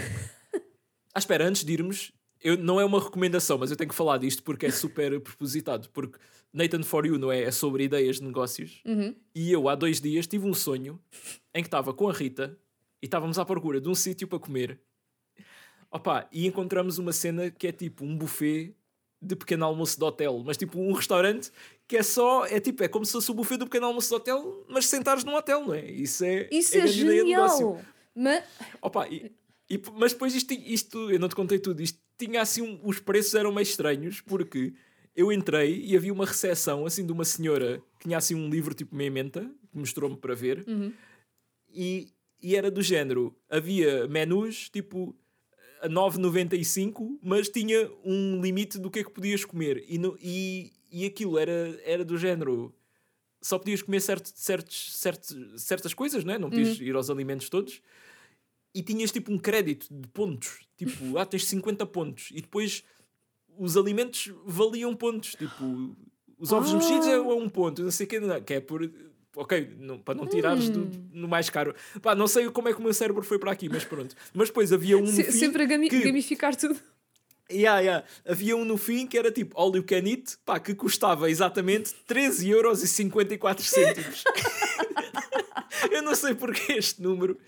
[1.14, 2.10] Ah, espera, antes de irmos,
[2.40, 5.90] eu, não é uma recomendação, mas eu tenho que falar disto porque é super propositado.
[5.90, 6.18] Porque
[6.52, 8.80] Nathan For You não é, é sobre ideias de negócios.
[8.86, 9.14] uhum.
[9.34, 10.98] E eu, há dois dias, tive um sonho
[11.54, 12.58] em que estava com a Rita
[13.02, 14.80] e estávamos à procura de um sítio para comer
[15.90, 18.74] Opa, e encontramos uma cena que é tipo um buffet
[19.20, 21.50] de pequeno almoço de hotel, mas tipo um restaurante
[21.86, 24.14] que é só, é tipo, é como se fosse o buffet do pequeno almoço de
[24.14, 25.84] hotel, mas sentares num hotel, não é?
[25.90, 27.58] Isso é, Isso é, negócio.
[27.58, 27.80] genial.
[28.14, 28.44] Mas,
[28.80, 29.30] Opa, e,
[29.68, 32.98] e- mas depois isto, isto, eu não te contei tudo, isto tinha assim, um- os
[32.98, 34.72] preços eram meio estranhos, porque
[35.14, 38.72] eu entrei e havia uma recepção assim de uma senhora que tinha assim um livro
[38.74, 40.64] tipo meia menta, que mostrou-me para ver,
[41.68, 42.08] e,
[42.42, 45.14] e era do género, havia menus tipo
[45.80, 50.72] a 9,95, mas tinha um limite do que é que podias comer, e, no, e,
[50.90, 52.74] e aquilo era, era do género...
[53.40, 56.38] Só podias comer certo, certos, certos, certas coisas, não é?
[56.38, 57.82] Não podias ir aos alimentos todos
[58.74, 60.60] e tinhas tipo um crédito de pontos.
[60.76, 62.28] Tipo, ah, tens 50 pontos.
[62.30, 62.84] E depois
[63.58, 65.34] os alimentos valiam pontos.
[65.34, 65.96] Tipo,
[66.38, 66.76] os ovos Ah.
[66.76, 68.90] mexidos é um ponto, não sei o que, não, que é por.
[69.34, 71.08] Ok, não- para não tirares do, Hum.
[71.12, 71.74] no mais caro.
[72.02, 74.14] Pá, não sei como é que o meu cérebro foi para aqui, mas pronto.
[74.34, 76.78] Mas depois havia um no se- fim sempre a gami- que- gamificar tudo.
[77.50, 78.06] Yeah, yeah.
[78.26, 81.94] Havia um no fim que era tipo all you can eat, pá, que custava exatamente
[82.06, 84.24] 13,54€.
[85.90, 87.38] eu não sei porque este número.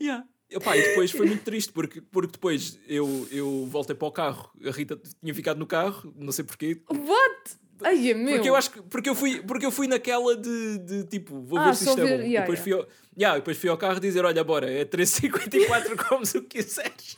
[0.00, 0.24] Yeah.
[0.50, 4.50] Epá, e depois foi muito triste porque, porque depois eu, eu voltei para o carro,
[4.66, 6.82] a Rita tinha ficado no carro, não sei porquê.
[6.90, 7.60] What?
[7.82, 8.34] Ai, é meu.
[8.34, 11.58] Porque eu acho que porque eu fui, porque eu fui naquela de, de tipo, vou
[11.58, 12.08] Ah, ver se isto é bom.
[12.08, 12.62] yeah, e depois, yeah.
[12.62, 12.88] Fui ao,
[13.18, 17.16] yeah, depois fui ao carro dizer: Olha, bora, é 13,54, comes o que quiseres.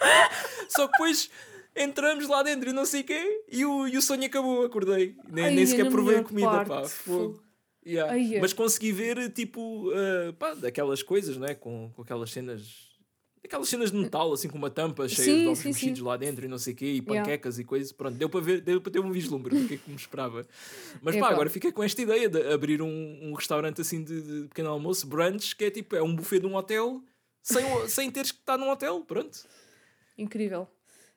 [0.68, 1.30] Só que depois
[1.76, 5.16] entramos lá dentro e não sei o quê, e o, e o sonho acabou, acordei.
[5.30, 6.64] Nem, Ai, nem é sequer provei a comida, pá.
[6.64, 7.42] parte, fogo.
[7.84, 8.12] Yeah.
[8.12, 8.40] Ai, é.
[8.40, 11.54] Mas consegui ver, tipo, ah, pá, daquelas coisas, né?
[11.54, 12.91] Com, com aquelas cenas.
[13.44, 16.44] Aquelas cenas de metal, assim, com uma tampa cheia Sim, de ovos mexidos lá dentro
[16.44, 17.22] e não sei o quê, e Yeah.
[17.22, 17.90] panquecas e coisas.
[17.90, 20.46] Pronto, deu para ver, deu para ter um vislumbre do que é que me esperava.
[21.02, 21.32] Mas pá, Epá.
[21.32, 25.06] agora fiquei com esta ideia de abrir um, um restaurante assim de, de pequeno almoço,
[25.08, 27.02] brunch, que é tipo, é um buffet de um hotel,
[27.42, 29.40] sem, sem teres que estar num hotel, pronto.
[30.16, 30.68] Incrível.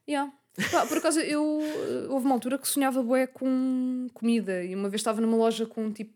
[0.10, 0.34] Yeah.
[0.72, 1.44] Pá, por acaso, eu
[2.10, 5.92] houve uma altura que sonhava bué com comida e uma vez estava numa loja com
[5.92, 6.14] tipo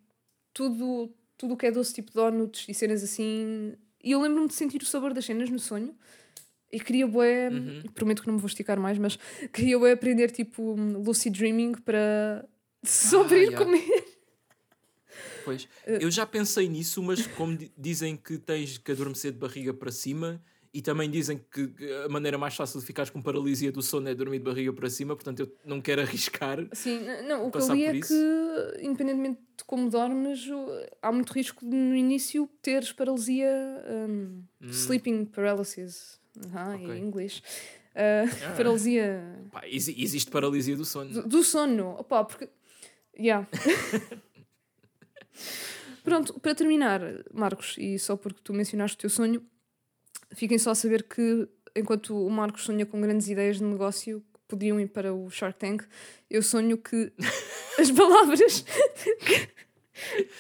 [0.54, 3.74] tudo tudo o que é doce, tipo donuts e cenas assim.
[4.04, 5.96] E eu lembro-me de sentir o sabor das cenas no sonho
[6.72, 7.82] e queria bué, Uhum.
[7.94, 9.18] prometo que não me vou esticar mais, mas
[9.54, 12.48] queria bué aprender tipo lucid dreaming para
[12.84, 13.66] só para Ah, ir yeah.
[13.66, 14.06] comer.
[15.44, 19.40] Pois, Eh, eu já pensei nisso, mas como di- dizem que tens que adormecer de
[19.40, 20.42] barriga para cima
[20.74, 21.74] e também dizem que
[22.06, 24.90] a maneira mais fácil de ficares com paralisia do sono é dormir de barriga para
[24.90, 26.60] cima, portanto eu não quero arriscar.
[26.74, 28.14] Sim, não, o que eu li é isso.
[28.14, 30.46] que, independentemente de como dormes,
[31.02, 33.50] há muito risco de no início teres paralisia,
[34.08, 36.84] um, sleeping paralysis, Aham, Hum.
[36.86, 36.96] Ok.
[36.96, 37.42] em inglês.
[37.96, 38.54] Uh, Ah.
[38.56, 41.12] paralisia Pá, exi- existe paralisia do sono.
[41.12, 41.96] do, do sono.
[42.00, 42.48] Opa, porque.
[43.18, 43.46] Yeah.
[46.04, 47.02] Pronto, para terminar,
[47.34, 49.44] Marcos, e só porque tu mencionaste o teu sonho,
[50.34, 54.40] fiquem só a saber que enquanto o Marcos sonha com grandes ideias de negócio que
[54.48, 55.84] podiam ir para o Shark Tank,
[56.30, 57.12] eu sonho que
[57.80, 58.66] as palavras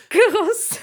[0.09, 0.79] carroça,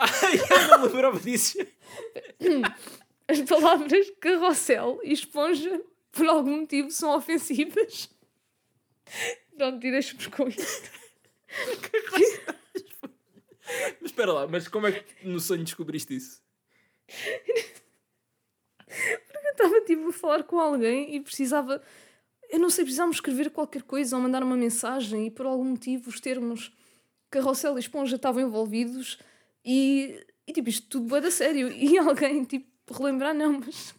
[0.00, 1.58] Ai, eu não lembrava disso.
[3.28, 8.08] as palavras carrossel e esponja, por algum motivo, são ofensivas.
[9.56, 10.90] Pronto, e deixa-nos com isto.
[14.00, 16.42] Mas espera lá, mas como é que no sonho descobriste isso?
[18.88, 21.82] Eu estava tipo a falar com alguém e precisava.
[22.48, 26.08] Eu não sei, precisávamos escrever qualquer coisa ou mandar uma mensagem e por algum motivo
[26.08, 26.72] os termos
[27.30, 29.18] carrossel e esponja estavam envolvidos
[29.64, 31.70] e, e tipo isto tudo é da sério.
[31.70, 33.94] E alguém tipo relembrar, não, mas.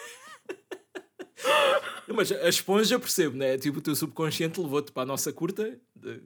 [2.08, 3.58] Mas a esponja percebo, né?
[3.58, 6.22] Tipo, o teu subconsciente levou-te para a nossa curta de-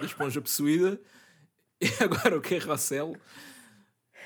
[0.00, 1.00] da esponja possuída
[1.80, 3.16] e agora o carrossel.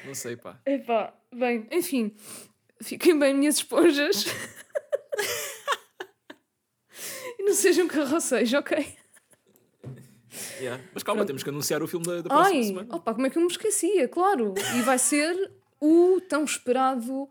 [0.05, 0.59] Não sei, pá.
[0.67, 2.15] Epá, bem, enfim,
[2.83, 4.25] fiquem bem, minhas esponjas.
[7.39, 8.97] e não sejam carrosséis, ok?
[10.61, 10.83] Yeah.
[10.93, 12.89] Mas calma, temos que anunciar o filme da, da próxima Ai, semana.
[12.97, 14.09] opa, como é que eu me esquecia?
[14.09, 17.29] Claro, e vai ser o tão esperado.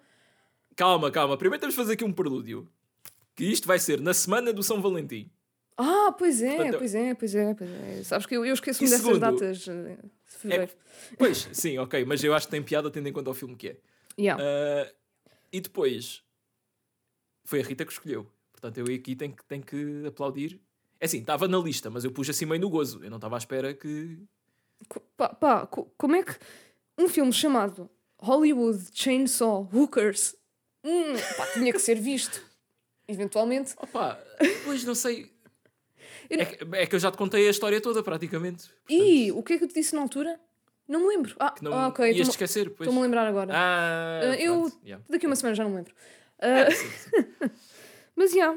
[0.75, 1.37] Calma, calma.
[1.37, 2.67] Primeiro temos de fazer aqui um prelúdio.
[3.35, 5.29] Que isto vai ser na semana do São Valentim.
[5.77, 8.03] Ah, pois é, Portanto, pois é, pois é, pois é.
[8.03, 9.67] Sabes que eu, eu esqueço-me dessas segundo, datas.
[9.67, 10.71] eh, fevereiro.
[11.17, 12.05] Pois, sim, ok.
[12.05, 13.77] Mas eu acho que tem piada tendo em conta o filme que é.
[14.19, 14.43] Yeah.
[14.43, 14.93] Ah,
[15.51, 16.23] e depois
[17.45, 18.27] foi a Rita que escolheu.
[18.51, 20.61] Portanto, eu aqui tenho que, tenho que aplaudir.
[20.99, 23.03] É assim, estava na lista, mas eu pus assim meio no gozo.
[23.03, 24.19] Eu não estava à espera que.
[25.17, 26.37] Pá, pá, co- como é que
[26.99, 27.89] um filme chamado
[28.21, 30.35] Hollywood Chainsaw Hookers
[30.83, 32.41] hum, pá, tinha que ser visto?
[33.13, 33.73] Eventualmente.
[33.77, 34.19] Opa,
[34.65, 35.31] pois não sei.
[36.29, 38.69] Eu É que, é que eu já te contei a história toda, praticamente.
[38.89, 40.39] E o que é que eu te disse na altura?
[40.87, 41.35] Não me lembro.
[41.39, 42.05] Ah, Que não ah, ok.
[42.05, 42.81] ias Estou-me esquecer, pois.
[42.87, 43.53] estou-me a lembrar agora.
[43.55, 45.03] Ah, Ah, eu- yeah.
[45.09, 45.93] Daqui a uma semana já não me lembro.
[46.39, 47.51] Ah, Sim, sim.
[48.15, 48.51] mas já.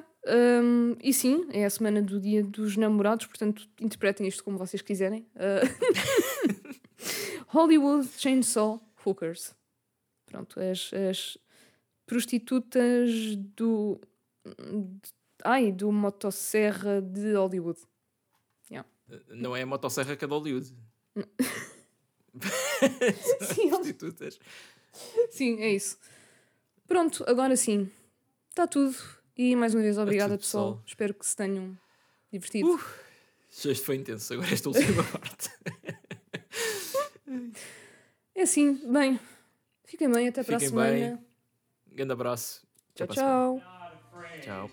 [0.62, 4.82] hum, e sim, é a semana do dia dos namorados, portanto, interpretem isto como vocês
[4.82, 5.24] quiserem.
[5.36, 5.60] Ah,
[7.48, 9.54] Hollywood Chainsaw Hookers.
[10.26, 11.38] Pronto, as, as
[12.06, 14.00] prostitutas do.
[15.44, 17.80] Ai, do motosserra de Hollywood.
[19.28, 20.74] Não é a motosserra que é de Hollywood.
[23.54, 24.38] Sim, Prostitutas.
[25.30, 25.98] sim, é isso.
[26.86, 27.90] Pronto, agora sim.
[28.50, 28.96] Está tudo.
[29.36, 30.72] E mais uma vez, obrigada, pessoal.
[30.72, 30.84] pessoal.
[30.86, 31.78] Espero que se tenham
[32.32, 32.78] divertido.
[33.50, 35.50] Isto foi intenso, agora esta última parte.
[38.34, 39.18] É assim, bem.
[39.84, 41.22] Fiquem bem, até para a semana.
[41.86, 42.66] Grande abraço.
[42.94, 43.62] Tchau, Até tchau.
[44.42, 44.70] Tchau.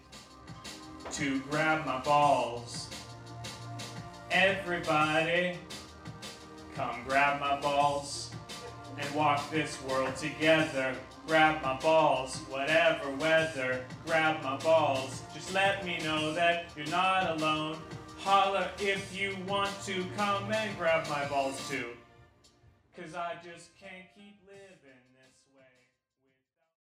[1.12, 2.90] to grab my balls.
[4.32, 5.58] Everybody,
[6.76, 8.32] come grab my balls
[8.98, 10.96] and walk this world together.
[11.28, 13.86] Grab my balls, whatever weather.
[14.06, 15.22] Grab my balls.
[15.34, 17.78] Just let me know that you're not alone.
[18.20, 21.88] Holler if you want to come and grab my balls too.
[22.96, 24.43] Cause I just can't keep